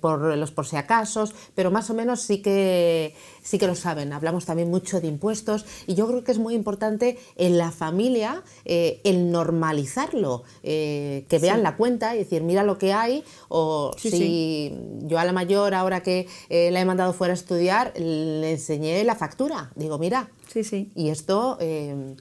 por 0.00 0.36
los 0.36 0.52
por 0.52 0.66
si 0.66 0.76
acasos, 0.76 1.34
pero 1.56 1.72
más 1.72 1.90
o 1.90 1.94
menos 1.94 2.22
sí 2.22 2.42
que 2.42 3.14
sí 3.46 3.58
que 3.58 3.66
lo 3.66 3.76
saben. 3.76 4.12
Hablamos 4.12 4.44
también 4.44 4.68
mucho 4.68 5.00
de 5.00 5.06
impuestos 5.06 5.64
y 5.86 5.94
yo 5.94 6.06
creo 6.08 6.24
que 6.24 6.32
es 6.32 6.38
muy 6.38 6.54
importante 6.54 7.16
en 7.36 7.56
la 7.56 7.70
familia 7.70 8.42
eh, 8.64 9.00
el 9.04 9.30
normalizarlo, 9.30 10.42
eh, 10.62 11.24
que 11.28 11.38
vean 11.38 11.62
la 11.62 11.76
cuenta 11.76 12.14
y 12.14 12.18
decir, 12.18 12.42
mira 12.42 12.64
lo 12.64 12.76
que 12.76 12.92
hay, 12.92 13.22
o 13.48 13.92
si 13.96 14.76
yo 15.02 15.18
a 15.18 15.24
la 15.24 15.32
mayor, 15.32 15.74
ahora 15.74 16.02
que 16.02 16.26
eh, 16.48 16.70
la 16.72 16.80
he 16.80 16.84
mandado 16.84 17.12
fuera 17.12 17.32
a 17.32 17.36
estudiar, 17.36 17.92
le 17.96 18.50
enseñé 18.50 19.02
la 19.04 19.14
factura. 19.14 19.70
Digo, 19.76 19.98
mira, 19.98 20.28
Sí, 20.52 20.64
sí. 20.64 20.90
Y 20.94 21.10
esto 21.10 21.58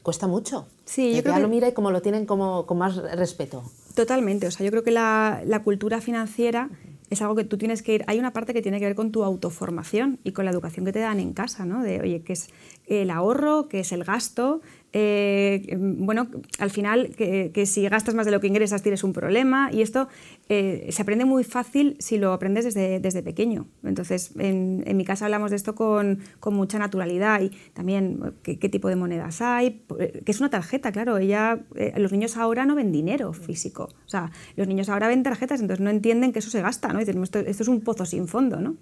cuesta 0.04 0.28
mucho. 0.28 0.68
Sí, 0.84 1.16
yo 1.16 1.24
creo 1.24 1.36
que... 1.36 1.42
lo 1.42 1.48
mira 1.48 1.70
y 1.70 1.72
como 1.72 1.92
lo 1.92 2.02
tienen 2.02 2.26
como 2.26 2.66
con 2.66 2.78
más 2.78 2.98
respeto. 2.98 3.64
Totalmente. 3.94 4.48
O 4.48 4.52
sea, 4.52 4.66
yo 4.66 4.72
creo 4.72 4.84
que 4.84 4.92
la, 4.92 5.42
la 5.46 5.64
cultura 5.64 6.02
financiera 6.02 6.70
es 7.10 7.22
algo 7.22 7.36
que 7.36 7.44
tú 7.44 7.58
tienes 7.58 7.82
que 7.82 7.96
ir. 7.96 8.04
Hay 8.08 8.20
una 8.20 8.34
parte 8.34 8.54
que 8.54 8.62
tiene 8.62 8.80
que 8.80 8.86
ver 8.86 8.96
con 8.96 9.12
tu 9.12 9.24
autoformación 9.24 10.20
y 10.24 10.32
con 10.32 10.46
la 10.46 10.52
educación 10.52 10.86
que 10.86 10.92
te 10.92 11.00
dan 11.00 11.20
en 11.20 11.34
casa, 11.34 11.66
¿no? 11.66 11.84
De, 11.84 12.02
oye, 12.02 12.22
¿qué 12.24 12.34
es 12.34 12.50
el 12.88 13.10
ahorro? 13.10 13.68
¿Qué 13.68 13.80
es 13.82 13.92
el 13.92 14.04
gasto? 14.04 14.62
Eh, 14.98 15.76
bueno, 15.78 16.30
al 16.58 16.72
final, 16.72 17.10
que, 17.18 17.66
si 17.66 17.86
gastas 17.90 18.16
más 18.16 18.26
de 18.26 18.32
lo 18.32 18.40
que 18.40 18.48
ingresas 18.48 18.82
tienes 18.82 19.04
un 19.04 19.12
problema 19.12 19.70
y 19.70 19.82
esto 19.82 20.08
eh, 20.48 20.88
se 20.90 21.02
aprende 21.02 21.26
muy 21.26 21.44
fácil 21.44 21.98
si 22.00 22.18
lo 22.18 22.32
aprendes 22.32 22.64
desde, 22.64 23.02
desde 23.02 23.22
pequeño. 23.22 23.68
Entonces, 23.84 24.32
en, 24.40 24.86
mi 24.96 25.04
casa 25.04 25.26
hablamos 25.26 25.50
de 25.50 25.58
esto 25.58 25.76
con, 25.76 26.20
con 26.40 26.54
mucha 26.54 26.80
naturalidad 26.80 27.42
y 27.42 27.50
también 27.74 28.36
qué, 28.42 28.70
tipo 28.70 28.88
de 28.88 28.96
monedas 28.96 29.42
hay, 29.42 29.84
que 30.24 30.32
es 30.32 30.40
una 30.40 30.50
tarjeta, 30.50 30.94
claro, 30.94 31.18
ella, 31.18 31.60
eh, 31.76 31.94
los 31.98 32.14
niños 32.14 32.38
ahora 32.38 32.66
no 32.66 32.76
ven 32.76 32.94
dinero 32.94 33.34
físico, 33.34 33.90
o 34.06 34.10
sea, 34.10 34.32
los 34.56 34.66
niños 34.66 34.88
ahora 34.88 35.10
ven 35.10 35.24
tarjetas, 35.24 35.60
entonces 35.60 35.84
no 35.84 35.90
entienden 35.90 36.32
que 36.32 36.40
eso 36.40 36.50
se 36.50 36.62
gasta, 36.62 36.94
¿no? 36.94 37.00
Dicen, 37.00 37.22
esto, 37.22 37.40
esto 37.40 37.64
es 37.64 37.68
un 37.68 37.82
pozo 37.82 38.06
sin 38.06 38.30
fondo, 38.30 38.62
¿no? 38.62 38.78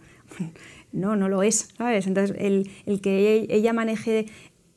No, 0.93 1.15
no 1.15 1.27
lo 1.27 1.43
es, 1.43 1.69
¿sabes? 1.77 2.07
Entonces, 2.07 2.35
el, 2.39 2.69
el 2.85 3.01
que 3.01 3.47
ella 3.49 3.73
maneje 3.73 4.27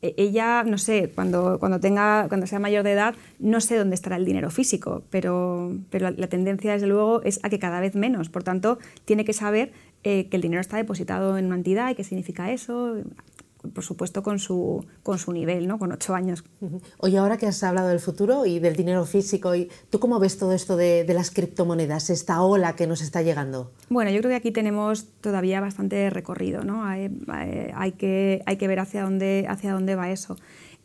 e-, 0.01 0.13
ella, 0.17 0.63
no 0.63 0.77
sé, 0.77 1.11
cuando, 1.13 1.59
cuando, 1.59 1.79
tenga, 1.79 2.27
cuando 2.27 2.47
sea 2.47 2.59
mayor 2.59 2.83
de 2.83 2.91
edad, 2.93 3.15
no 3.39 3.61
sé 3.61 3.77
dónde 3.77 3.95
estará 3.95 4.15
el 4.17 4.25
dinero 4.25 4.49
físico, 4.51 5.03
pero, 5.09 5.75
pero 5.89 6.11
la, 6.11 6.27
tendencia, 6.27 6.73
desde 6.73 6.87
luego, 6.87 7.21
es 7.23 7.39
a 7.43 7.49
que 7.49 7.59
cada 7.59 7.79
vez 7.79 7.95
menos. 7.95 8.29
Por 8.29 8.43
tanto, 8.43 8.77
tiene 9.05 9.25
que 9.25 9.33
saber 9.33 9.71
eh, 10.03 10.27
que 10.29 10.35
el 10.37 10.41
dinero 10.41 10.61
está 10.61 10.77
depositado 10.77 11.37
en 11.37 11.45
una 11.47 11.55
entidad 11.55 11.89
y 11.91 11.95
qué 11.95 12.03
significa 12.03 12.51
eso 12.51 12.97
por 13.73 13.83
supuesto 13.83 14.23
con 14.23 14.39
su, 14.39 14.85
con 15.03 15.19
su 15.19 15.31
nivel, 15.31 15.67
¿no? 15.67 15.79
con 15.79 15.91
ocho 15.91 16.15
años. 16.15 16.43
Oye, 16.99 17.17
ahora 17.17 17.37
que 17.37 17.47
has 17.47 17.63
hablado 17.63 17.89
del 17.89 17.99
futuro 17.99 18.45
y 18.45 18.59
del 18.59 18.75
dinero 18.75 19.05
físico, 19.05 19.55
y 19.55 19.69
¿tú 19.89 19.99
cómo 19.99 20.19
ves 20.19 20.37
todo 20.37 20.53
esto 20.53 20.75
de, 20.75 21.05
las 21.13 21.31
criptomonedas, 21.31 22.09
esta 22.09 22.41
ola 22.41 22.75
que 22.75 22.87
nos 22.87 23.01
está 23.01 23.21
llegando? 23.21 23.71
Bueno, 23.89 24.11
yo 24.11 24.19
creo 24.19 24.29
que 24.29 24.35
aquí 24.35 24.51
tenemos 24.51 25.05
todavía 25.21 25.59
bastante 25.61 26.09
recorrido, 26.09 26.63
¿no? 26.63 26.85
hay, 26.85 27.09
que, 27.97 28.43
hay 28.45 28.57
que 28.57 28.67
ver 28.67 28.79
hacia 28.79 29.03
dónde, 29.03 29.45
hacia 29.49 29.73
dónde 29.73 29.95
va 29.95 30.11
eso 30.11 30.37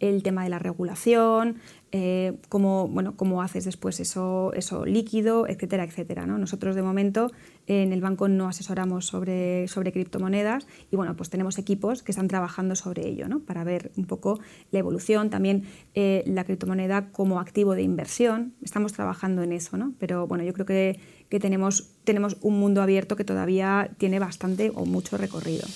el 0.03 0.23
tema 0.23 0.43
de 0.43 0.51
la 0.51 0.59
regulación, 0.59 1.57
eh, 1.93 2.39
cómo, 2.49 2.89
bueno, 2.89 3.17
cómo 3.17 3.41
haces 3.41 3.65
después 3.65 4.01
eso, 4.01 4.53
eso 4.55 4.85
líquido, 4.85 5.47
etcétera, 5.47 5.85
etcétera. 5.85 6.27
¿no? 6.27 6.39
Nosotros 6.39 6.75
de 6.75 6.83
momento 6.83 7.31
en 7.67 7.93
el 7.93 8.01
banco 8.01 8.29
no 8.29 8.49
asesoramos 8.49 9.07
sobre, 9.07 9.69
sobre 9.69 9.93
criptomonedas 9.93 10.67
y 10.91 10.97
bueno, 10.97 11.15
pues 11.17 11.31
tenemos 11.31 11.59
equipos 11.59 12.03
que 12.03 12.11
están 12.11 12.27
trabajando 12.29 12.75
sobre 12.75 13.07
ello 13.07 13.29
¿no? 13.29 13.41
para 13.41 13.63
ver 13.63 13.93
un 13.97 14.07
poco 14.07 14.41
la 14.73 14.81
evolución, 14.81 15.31
también 15.31 15.65
eh, 15.95 16.25
la 16.27 16.45
criptomoneda 16.45 17.11
como 17.13 17.39
activo 17.39 17.75
de 17.75 17.83
inversión. 17.83 18.55
Estamos 18.63 18.93
trabajando 18.93 19.43
en 19.43 19.53
eso, 19.53 19.77
¿no? 19.77 19.93
pero 20.01 20.27
bueno, 20.27 20.43
yo 20.43 20.53
creo 20.53 20.67
que, 20.67 20.99
que 21.29 21.39
tenemos, 21.39 21.93
tenemos 22.03 22.39
un 22.41 22.59
mundo 22.59 22.83
abierto 22.83 23.15
que 23.15 23.25
todavía 23.25 23.91
tiene 23.99 24.19
bastante 24.19 24.73
o 24.75 24.85
mucho 24.85 25.17
recorrido. 25.17 25.67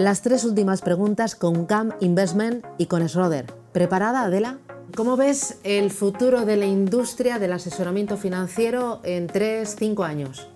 Las 0.00 0.22
tres 0.22 0.46
últimas 0.46 0.80
preguntas 0.80 1.34
con 1.34 1.66
CAM 1.66 1.92
Investment 2.00 2.64
y 2.78 2.86
con 2.86 3.06
Schroeder. 3.06 3.52
¿Preparada, 3.72 4.22
Adela? 4.22 4.56
¿Cómo 4.96 5.18
ves 5.18 5.58
el 5.62 5.90
futuro 5.90 6.46
de 6.46 6.56
la 6.56 6.64
industria 6.64 7.38
del 7.38 7.52
asesoramiento 7.52 8.16
financiero 8.16 9.02
en 9.04 9.28
3-5 9.28 10.02
años? 10.06 10.48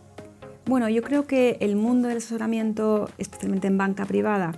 Bueno, 0.64 0.88
yo 0.88 1.02
creo 1.02 1.26
que 1.26 1.58
el 1.60 1.76
mundo 1.76 2.08
del 2.08 2.16
asesoramiento, 2.16 3.10
especialmente 3.18 3.66
en 3.66 3.76
banca 3.76 4.06
privada, 4.06 4.52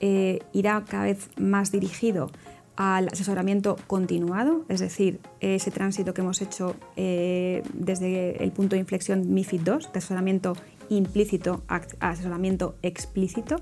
eh, 0.00 0.40
irá 0.52 0.84
cada 0.84 1.04
vez 1.04 1.28
más 1.36 1.70
dirigido 1.70 2.32
al 2.74 3.06
asesoramiento 3.06 3.76
continuado, 3.86 4.64
es 4.68 4.80
decir, 4.80 5.20
ese 5.38 5.70
tránsito 5.70 6.12
que 6.12 6.22
hemos 6.22 6.42
hecho 6.42 6.74
eh, 6.96 7.62
desde 7.72 8.42
el 8.42 8.50
punto 8.50 8.74
de 8.74 8.80
inflexión 8.80 9.32
MIFID 9.32 9.60
II, 9.60 9.86
de 9.92 9.98
asesoramiento 9.98 10.54
implícito 10.88 11.62
a 11.68 11.82
asesoramiento 12.00 12.74
explícito. 12.82 13.60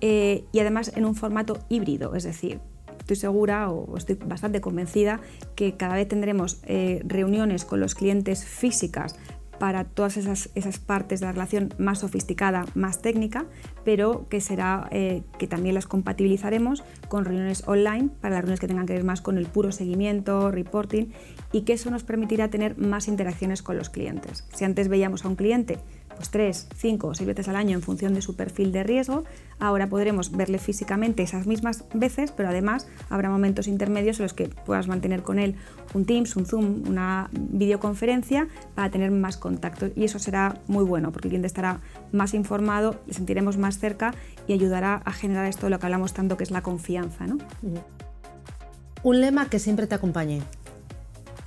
Eh, 0.00 0.44
y 0.52 0.60
además 0.60 0.92
en 0.96 1.04
un 1.04 1.14
formato 1.14 1.58
híbrido, 1.68 2.14
es 2.14 2.24
decir, 2.24 2.60
estoy 2.98 3.16
segura 3.16 3.70
o 3.70 3.96
estoy 3.96 4.16
bastante 4.16 4.60
convencida 4.60 5.20
que 5.56 5.76
cada 5.76 5.94
vez 5.94 6.08
tendremos 6.08 6.60
eh, 6.64 7.02
reuniones 7.04 7.64
con 7.64 7.80
los 7.80 7.94
clientes 7.94 8.44
físicas 8.44 9.16
para 9.58 9.84
todas 9.84 10.16
esas, 10.16 10.48
esas, 10.54 10.78
partes 10.78 11.20
de 11.20 11.26
la 11.26 11.32
relación 11.32 11.74
más 11.76 11.98
sofisticada, 11.98 12.64
más 12.74 13.02
técnica, 13.02 13.44
pero 13.84 14.26
que 14.30 14.40
será 14.40 14.88
eh, 14.90 15.22
que 15.38 15.46
también 15.46 15.74
las 15.74 15.86
compatibilizaremos 15.86 16.82
con 17.08 17.26
reuniones 17.26 17.68
online 17.68 18.08
para 18.22 18.36
las 18.36 18.40
reuniones 18.40 18.60
que 18.60 18.68
tengan 18.68 18.86
que 18.86 18.94
ver 18.94 19.04
más 19.04 19.20
con 19.20 19.36
el 19.36 19.46
puro 19.46 19.70
seguimiento, 19.70 20.50
reporting 20.50 21.12
y 21.52 21.62
que 21.62 21.74
eso 21.74 21.90
nos 21.90 22.04
permitirá 22.04 22.48
tener 22.48 22.78
más 22.78 23.06
interacciones 23.06 23.62
con 23.62 23.76
los 23.76 23.90
clientes. 23.90 24.48
Si 24.54 24.64
antes 24.64 24.88
veíamos 24.88 25.26
a 25.26 25.28
un 25.28 25.36
cliente 25.36 25.78
pues 26.16 26.30
tres, 26.30 26.68
cinco 26.76 27.08
o 27.08 27.14
seis 27.14 27.26
veces 27.26 27.48
al 27.48 27.56
año 27.56 27.74
en 27.76 27.82
función 27.82 28.14
de 28.14 28.22
su 28.22 28.36
perfil 28.36 28.72
de 28.72 28.82
riesgo. 28.82 29.24
Ahora 29.58 29.88
podremos 29.88 30.32
verle 30.32 30.58
físicamente 30.58 31.22
esas 31.22 31.46
mismas 31.46 31.84
veces, 31.94 32.32
pero 32.32 32.48
además 32.48 32.88
habrá 33.08 33.30
momentos 33.30 33.66
intermedios 33.66 34.20
en 34.20 34.24
los 34.24 34.34
que 34.34 34.48
puedas 34.48 34.88
mantener 34.88 35.22
con 35.22 35.38
él 35.38 35.54
un 35.94 36.04
Teams, 36.04 36.36
un 36.36 36.46
Zoom, 36.46 36.88
una 36.88 37.30
videoconferencia 37.32 38.48
para 38.74 38.90
tener 38.90 39.10
más 39.10 39.36
contacto. 39.36 39.88
Y 39.96 40.04
eso 40.04 40.18
será 40.18 40.60
muy 40.66 40.84
bueno 40.84 41.12
porque 41.12 41.28
el 41.28 41.30
cliente 41.30 41.46
estará 41.46 41.80
más 42.12 42.34
informado, 42.34 43.00
le 43.06 43.14
sentiremos 43.14 43.56
más 43.56 43.78
cerca 43.78 44.12
y 44.46 44.52
ayudará 44.52 45.02
a 45.04 45.12
generar 45.12 45.46
esto 45.46 45.66
de 45.66 45.70
lo 45.70 45.78
que 45.78 45.86
hablamos 45.86 46.12
tanto 46.12 46.36
que 46.36 46.44
es 46.44 46.50
la 46.50 46.62
confianza. 46.62 47.26
¿no? 47.26 47.38
Un 49.02 49.20
lema 49.20 49.48
que 49.48 49.58
siempre 49.58 49.86
te 49.86 49.94
acompañe 49.94 50.42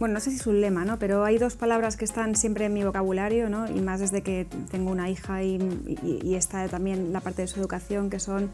bueno, 0.04 0.16
no 0.16 0.20
sé 0.20 0.32
si 0.32 0.36
es 0.36 0.48
un 0.48 0.60
lema, 0.60 0.84
¿no? 0.84 1.00
pero 1.00 1.24
hay 1.24 1.38
dos 1.38 1.56
palabras 1.56 1.96
que 1.96 2.04
están 2.04 2.36
siempre 2.36 2.66
en 2.66 2.74
mi 2.74 2.84
vocabulario, 2.84 3.50
¿no? 3.50 3.70
y 3.70 3.80
más 3.80 4.02
desde 4.02 4.22
que 4.22 4.46
tengo 4.70 4.92
una 4.92 5.10
hija 5.10 5.44
y, 5.44 6.36
está 6.36 6.68
también 6.68 7.14
la 7.14 7.22
parte 7.22 7.44
de 7.44 7.48
su 7.48 7.58
educación, 7.62 8.10
que 8.10 8.20
son 8.20 8.52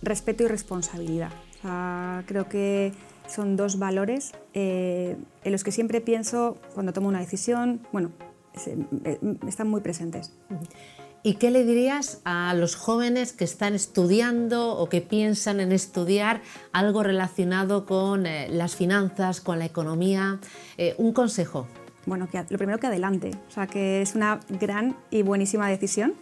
respeto 0.00 0.44
y 0.44 0.46
responsabilidad. 0.46 1.32
creo 2.26 2.48
que 2.48 2.92
son 3.26 3.56
dos 3.56 3.80
valores 3.80 4.30
eh, 4.54 5.16
en 5.42 5.50
los 5.50 5.64
que 5.64 5.72
siempre 5.72 6.00
pienso 6.00 6.56
cuando 6.72 6.92
tomo 6.92 7.08
una 7.08 7.18
decisión, 7.18 7.80
bueno, 7.90 8.12
eh, 9.04 9.18
están 9.48 9.68
muy 9.68 9.80
presentes. 9.80 10.32
¿Y 11.24 11.34
qué 11.34 11.52
le 11.52 11.64
dirías 11.64 12.20
a 12.24 12.52
los 12.54 12.74
jóvenes 12.74 13.32
que 13.32 13.44
están 13.44 13.74
estudiando 13.74 14.76
o 14.76 14.88
que 14.88 15.00
piensan 15.00 15.60
en 15.60 15.70
estudiar 15.70 16.42
algo 16.72 17.04
relacionado 17.04 17.86
con 17.86 18.26
eh, 18.26 18.48
las 18.48 18.74
finanzas, 18.74 19.40
con 19.40 19.60
la 19.60 19.64
economía? 19.64 20.40
Eh, 20.78 20.96
un 20.98 21.12
consejo. 21.12 21.68
Bueno, 22.06 22.26
lo 22.32 22.58
primero 22.58 22.80
que 22.80 22.88
adelante, 22.88 23.30
o 23.48 23.52
sea, 23.52 23.68
que 23.68 24.02
es 24.02 24.16
una 24.16 24.40
gran 24.48 24.96
y 25.12 25.22
buenísima 25.22 25.68
decisión, 25.68 26.14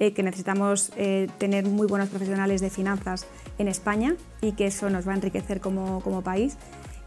eh, 0.00 0.12
que 0.12 0.24
necesitamos 0.24 0.90
tener 1.38 1.66
muy 1.66 1.86
buenos 1.86 2.08
profesionales 2.08 2.60
de 2.60 2.70
finanzas 2.70 3.26
en 3.58 3.68
España 3.68 4.16
y 4.40 4.52
que 4.52 4.66
eso 4.66 4.90
nos 4.90 5.06
va 5.06 5.12
a 5.12 5.16
enriquecer 5.16 5.60
como 5.60 6.22
país. 6.22 6.56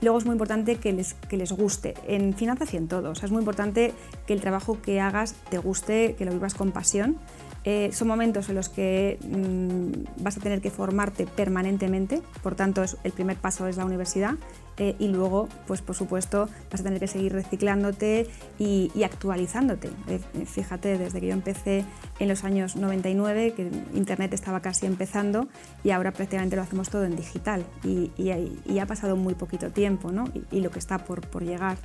Luego 0.02 0.18
es 0.18 0.26
muy 0.26 0.34
importante 0.34 0.78
que 0.78 0.92
les, 0.94 1.14
que 1.14 1.38
les 1.38 1.52
guste, 1.52 1.94
en 2.08 2.34
finanzas 2.34 2.74
y 2.74 2.78
en 2.78 2.88
todo. 2.88 3.12
O 3.12 3.16
sea, 3.16 3.28
es 3.28 3.32
muy 3.32 3.40
importante 3.40 3.94
que 4.26 4.34
el 4.34 4.42
trabajo 4.42 4.82
que 4.82 5.00
hagas 5.00 5.36
te 5.50 5.60
guste, 5.60 6.16
que 6.18 6.26
lo 6.26 6.32
vivas 6.32 6.56
con 6.56 6.72
pasión 6.72 7.18
eh, 7.64 7.92
son 7.94 8.08
momentos 8.08 8.50
en 8.50 8.56
los 8.56 8.70
que 8.70 9.20
mm, 9.22 10.24
vas 10.24 10.38
a 10.38 10.40
tener 10.40 10.62
que 10.62 10.72
formarte 10.72 11.28
permanentemente, 11.28 12.22
por 12.42 12.56
tanto 12.56 12.84
el 13.04 13.12
primer 13.12 13.38
paso 13.38 13.68
es 13.68 13.78
la 13.78 13.86
universidad 13.86 14.36
eh, 14.78 14.96
y 14.98 15.10
luego, 15.10 15.48
pues 15.68 15.82
por 15.82 15.96
supuesto, 15.96 16.50
vas 16.72 16.82
a 16.82 16.84
tener 16.84 17.00
que 17.00 17.08
seguir 17.08 17.34
reciclándote 17.34 18.28
y, 18.58 18.92
actualizándote. 19.04 19.90
Eh, 20.08 20.46
fíjate, 20.46 20.98
desde 20.98 21.20
que 21.20 21.28
yo 21.28 21.34
empecé 21.34 21.86
en 22.20 22.28
los 22.28 22.44
años 22.44 22.76
99, 22.76 23.54
que 23.54 23.70
Internet 23.94 24.34
estaba 24.34 24.62
casi 24.62 24.88
empezando 24.88 25.48
y 25.84 25.92
ahora 25.92 26.12
prácticamente 26.12 26.56
lo 26.56 26.64
hacemos 26.64 26.90
todo 26.90 27.04
en 27.04 27.16
digital 27.16 27.64
y, 27.84 28.12
ha 28.80 28.86
pasado 28.88 29.16
muy 29.16 29.36
poquito 29.36 29.70
tiempo 29.70 30.12
y, 30.52 30.62
lo 30.62 30.72
que 30.72 30.80
está 30.80 30.98
por 31.06 31.44
llegar. 31.44 31.78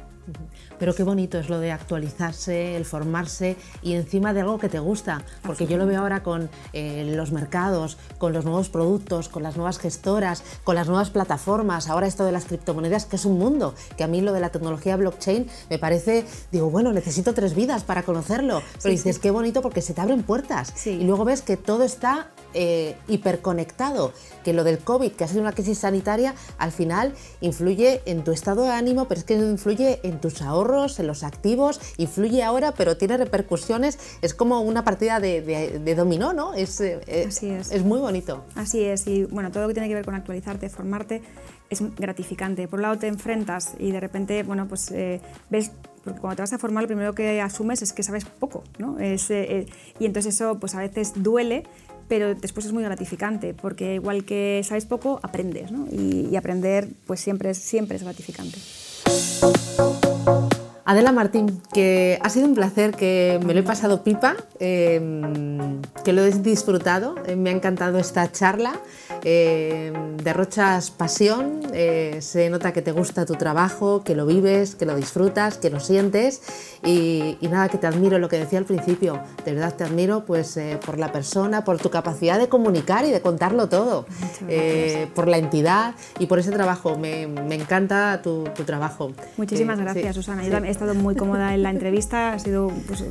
Pero 0.78 0.94
qué 0.94 1.02
bonito 1.02 1.38
es 1.38 1.48
lo 1.48 1.58
de 1.58 1.72
actualizarse, 1.72 2.76
el 2.76 2.84
formarse 2.84 3.56
y 3.82 3.94
encima 3.94 4.32
de 4.32 4.40
algo 4.40 4.58
que 4.58 4.68
te 4.68 4.78
gusta, 4.78 5.24
porque 5.42 5.66
yo 5.66 5.76
lo 5.76 5.86
veo 5.86 6.00
ahora 6.00 6.22
con 6.22 6.50
eh, 6.72 7.12
los 7.16 7.32
mercados, 7.32 7.98
con 8.18 8.32
los 8.32 8.44
nuevos 8.44 8.68
productos, 8.68 9.28
con 9.28 9.42
las 9.42 9.56
nuevas 9.56 9.78
gestoras, 9.78 10.42
con 10.64 10.74
las 10.74 10.88
nuevas 10.88 11.10
plataformas, 11.10 11.88
ahora 11.88 12.06
esto 12.06 12.24
de 12.24 12.32
las 12.32 12.44
criptomonedas, 12.44 13.06
que 13.06 13.16
es 13.16 13.24
un 13.24 13.38
mundo, 13.38 13.74
que 13.96 14.04
a 14.04 14.06
mí 14.06 14.20
lo 14.20 14.32
de 14.32 14.40
la 14.40 14.50
tecnología 14.50 14.96
blockchain 14.96 15.48
me 15.70 15.78
parece, 15.78 16.24
digo, 16.52 16.70
bueno, 16.70 16.92
necesito 16.92 17.34
tres 17.34 17.54
vidas 17.54 17.84
para 17.84 18.02
conocerlo, 18.02 18.62
pero 18.82 18.90
dices, 18.90 19.18
qué 19.18 19.30
bonito 19.30 19.62
porque 19.62 19.82
se 19.82 19.94
te 19.94 20.00
abren 20.00 20.22
puertas 20.22 20.86
y 20.86 21.04
luego 21.04 21.24
ves 21.24 21.42
que 21.42 21.56
todo 21.56 21.84
está 21.84 22.30
eh, 22.54 22.96
hiperconectado, 23.08 24.12
que 24.44 24.52
lo 24.52 24.64
del 24.64 24.78
COVID, 24.78 25.12
que 25.12 25.24
ha 25.24 25.28
sido 25.28 25.42
una 25.42 25.52
crisis 25.52 25.78
sanitaria, 25.78 26.34
al 26.58 26.72
final 26.72 27.14
influye 27.40 28.02
en 28.06 28.24
tu 28.24 28.32
estado 28.32 28.64
de 28.64 28.70
ánimo, 28.70 29.06
pero 29.08 29.20
es 29.20 29.24
que 29.24 29.34
influye 29.34 30.00
en 30.02 30.15
tus 30.20 30.42
ahorros, 30.42 30.98
en 30.98 31.06
los 31.06 31.22
activos, 31.22 31.80
influye 31.96 32.42
ahora, 32.42 32.72
pero 32.72 32.96
tiene 32.96 33.16
repercusiones, 33.16 33.98
es 34.22 34.34
como 34.34 34.60
una 34.60 34.84
partida 34.84 35.20
de, 35.20 35.94
dominó, 35.96 36.32
¿no? 36.32 36.54
Es, 36.54 36.80
eh, 36.80 37.26
Así 37.28 37.48
es. 37.48 37.70
es 37.70 37.84
muy 37.84 37.98
bonito. 38.00 38.44
Así 38.54 38.84
es, 38.84 39.06
y 39.06 39.24
bueno, 39.24 39.50
todo 39.50 39.62
lo 39.62 39.68
que 39.68 39.74
tiene 39.74 39.88
que 39.88 39.94
ver 39.94 40.04
con 40.04 40.14
actualizarte, 40.14 40.68
formarte, 40.68 41.22
es 41.70 41.82
gratificante. 41.96 42.68
Por 42.68 42.78
un 42.78 42.82
lado 42.82 42.98
te 42.98 43.08
enfrentas 43.08 43.74
y 43.78 43.90
de 43.90 44.00
repente, 44.00 44.42
bueno, 44.42 44.68
pues 44.68 44.90
eh, 44.92 45.20
ves 45.50 45.72
porque 46.04 46.20
cuando 46.20 46.36
te 46.36 46.42
vas 46.42 46.52
a 46.52 46.58
formar 46.58 46.84
lo 46.84 46.86
primero 46.86 47.14
que 47.14 47.40
asumes 47.40 47.82
es 47.82 47.92
que 47.92 48.04
sabes 48.04 48.24
poco, 48.24 48.62
¿no? 48.78 49.00
Es, 49.00 49.28
y 49.28 50.06
entonces 50.06 50.36
eso 50.36 50.56
pues 50.60 50.76
a 50.76 50.78
veces 50.78 51.14
duele, 51.16 51.64
pero 52.08 52.34
después 52.34 52.66
es 52.66 52.72
muy 52.72 52.84
gratificante, 52.84 53.54
porque 53.54 53.94
igual 53.94 54.24
que 54.24 54.62
sabes 54.64 54.86
poco, 54.86 55.20
aprendes, 55.22 55.72
¿no? 55.72 55.86
y, 55.90 56.36
aprender 56.36 56.88
pues 57.06 57.20
siempre 57.20 57.50
es, 57.50 57.58
siempre 57.58 57.96
es 57.96 58.02
gratificante. 58.02 58.58
Adela 60.84 61.10
Martín, 61.10 61.60
que 61.74 62.18
ha 62.22 62.30
sido 62.30 62.46
un 62.46 62.54
placer, 62.54 62.92
que 62.92 63.40
me 63.44 63.54
lo 63.54 63.60
he 63.60 63.62
pasado 63.64 64.04
pipa, 64.04 64.36
em, 64.60 65.82
que 66.04 66.12
lo 66.12 66.24
he 66.24 66.30
disfrutado, 66.30 67.16
eh, 67.26 67.34
me 67.34 67.50
ha 67.50 67.52
encantado 67.52 67.98
esta 67.98 68.30
charla, 68.30 68.74
em, 69.28 70.16
derrochas 70.18 70.92
pasión, 70.92 71.62
eh, 71.74 72.18
se 72.20 72.48
nota 72.48 72.72
que 72.72 72.80
te 72.80 72.92
gusta 72.92 73.26
tu 73.26 73.34
trabajo, 73.34 74.04
que 74.04 74.14
lo 74.14 74.24
vives, 74.24 74.76
que 74.76 74.86
lo 74.86 74.94
disfrutas, 74.94 75.58
que 75.58 75.68
lo 75.68 75.80
sientes 75.80 76.42
y, 76.84 77.36
nada, 77.50 77.68
que 77.68 77.76
te 77.76 77.88
admiro, 77.88 78.20
lo 78.20 78.28
que 78.28 78.38
decía 78.38 78.60
al 78.60 78.66
principio, 78.66 79.18
de 79.44 79.54
verdad 79.54 79.74
te 79.74 79.82
admiro 79.82 80.24
pues 80.24 80.56
eh, 80.56 80.78
por 80.86 80.96
la 80.96 81.10
persona, 81.10 81.64
por 81.64 81.78
tu 81.78 81.90
capacidad 81.90 82.38
de 82.38 82.48
comunicar 82.48 83.04
y 83.04 83.10
de 83.10 83.20
contarlo 83.20 83.68
todo, 83.68 84.06
por 85.16 85.26
la 85.26 85.38
entidad 85.38 85.96
y 86.20 86.26
por 86.26 86.38
ese 86.38 86.52
trabajo, 86.52 86.96
me, 86.96 87.22
encanta 87.22 88.22
tu, 88.22 88.44
trabajo. 88.64 89.10
Muchísimas 89.36 89.80
gracias, 89.80 90.14
Susana. 90.14 90.46
Estado 90.68 90.94
muy 90.94 91.16
cómoda 91.16 91.52
en 91.52 91.64
la 91.64 91.70
entrevista, 91.76 92.32
ha 92.34 92.38
sido 92.38 92.70
pues, 92.86 93.04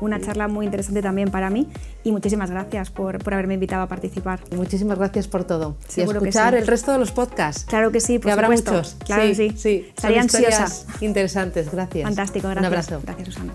una 0.00 0.20
charla 0.20 0.46
muy 0.46 0.66
interesante 0.66 1.02
también 1.02 1.32
para 1.32 1.50
mí 1.50 1.66
y 2.04 2.12
muchísimas 2.12 2.52
gracias 2.52 2.90
por, 2.90 3.18
por 3.18 3.34
haberme 3.34 3.54
invitado 3.54 3.82
a 3.82 3.88
participar. 3.88 4.38
muchísimas 4.54 4.98
gracias 4.98 5.26
por 5.26 5.42
todo. 5.42 5.55
Seguro 5.88 6.20
y 6.20 6.28
escuchar 6.28 6.54
el 6.54 6.66
resto 6.66 6.92
de 6.92 6.98
los 6.98 7.12
podcasts. 7.12 7.64
Claro 7.64 7.90
que 7.90 8.00
sí, 8.00 8.18
por 8.18 8.32
habrá 8.32 8.48
muchos. 8.48 8.96
Claro 9.04 9.22
que 9.22 9.34
sí. 9.34 9.54
sí. 9.56 9.86
Estaría 9.88 10.20
ansiosa. 10.20 10.68
Interesantes, 11.00 11.70
gracias. 11.70 12.04
Fantástico, 12.04 12.48
gracias. 12.48 12.60
Un 12.60 12.66
abrazo. 12.66 13.00
Gracias, 13.04 13.34
Susana. 13.34 13.52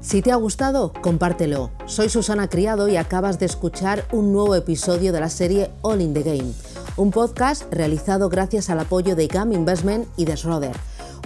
Si 0.00 0.22
te 0.22 0.30
ha 0.30 0.36
gustado, 0.36 0.92
compártelo. 1.02 1.72
Soy 1.86 2.08
Susana 2.08 2.48
Criado 2.48 2.88
y 2.88 2.96
acabas 2.96 3.40
de 3.40 3.46
escuchar 3.46 4.04
un 4.12 4.32
nuevo 4.32 4.54
episodio 4.54 5.12
de 5.12 5.18
la 5.18 5.28
serie 5.28 5.70
All 5.82 6.00
in 6.00 6.14
the 6.14 6.22
Game, 6.22 6.52
un 6.96 7.10
podcast 7.10 7.64
realizado 7.72 8.28
gracias 8.28 8.70
al 8.70 8.78
apoyo 8.78 9.16
de 9.16 9.26
GAM 9.26 9.52
Investment 9.52 10.06
y 10.16 10.24
de 10.24 10.36
Schroeder 10.36 10.76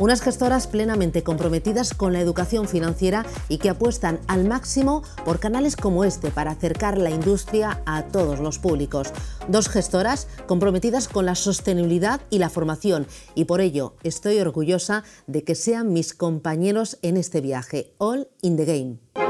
unas 0.00 0.22
gestoras 0.22 0.66
plenamente 0.66 1.22
comprometidas 1.22 1.94
con 1.94 2.12
la 2.12 2.20
educación 2.20 2.66
financiera 2.66 3.24
y 3.48 3.58
que 3.58 3.68
apuestan 3.68 4.18
al 4.26 4.46
máximo 4.48 5.04
por 5.24 5.38
canales 5.38 5.76
como 5.76 6.04
este 6.04 6.30
para 6.30 6.52
acercar 6.52 6.98
la 6.98 7.10
industria 7.10 7.82
a 7.86 8.04
todos 8.04 8.40
los 8.40 8.58
públicos. 8.58 9.12
Dos 9.46 9.68
gestoras 9.68 10.26
comprometidas 10.48 11.06
con 11.06 11.26
la 11.26 11.34
sostenibilidad 11.34 12.20
y 12.30 12.38
la 12.38 12.50
formación 12.50 13.06
y 13.34 13.44
por 13.44 13.60
ello 13.60 13.94
estoy 14.02 14.40
orgullosa 14.40 15.04
de 15.26 15.44
que 15.44 15.54
sean 15.54 15.92
mis 15.92 16.14
compañeros 16.14 16.98
en 17.02 17.16
este 17.16 17.40
viaje, 17.40 17.92
All 17.98 18.28
in 18.40 18.56
the 18.56 18.64
Game. 18.64 19.29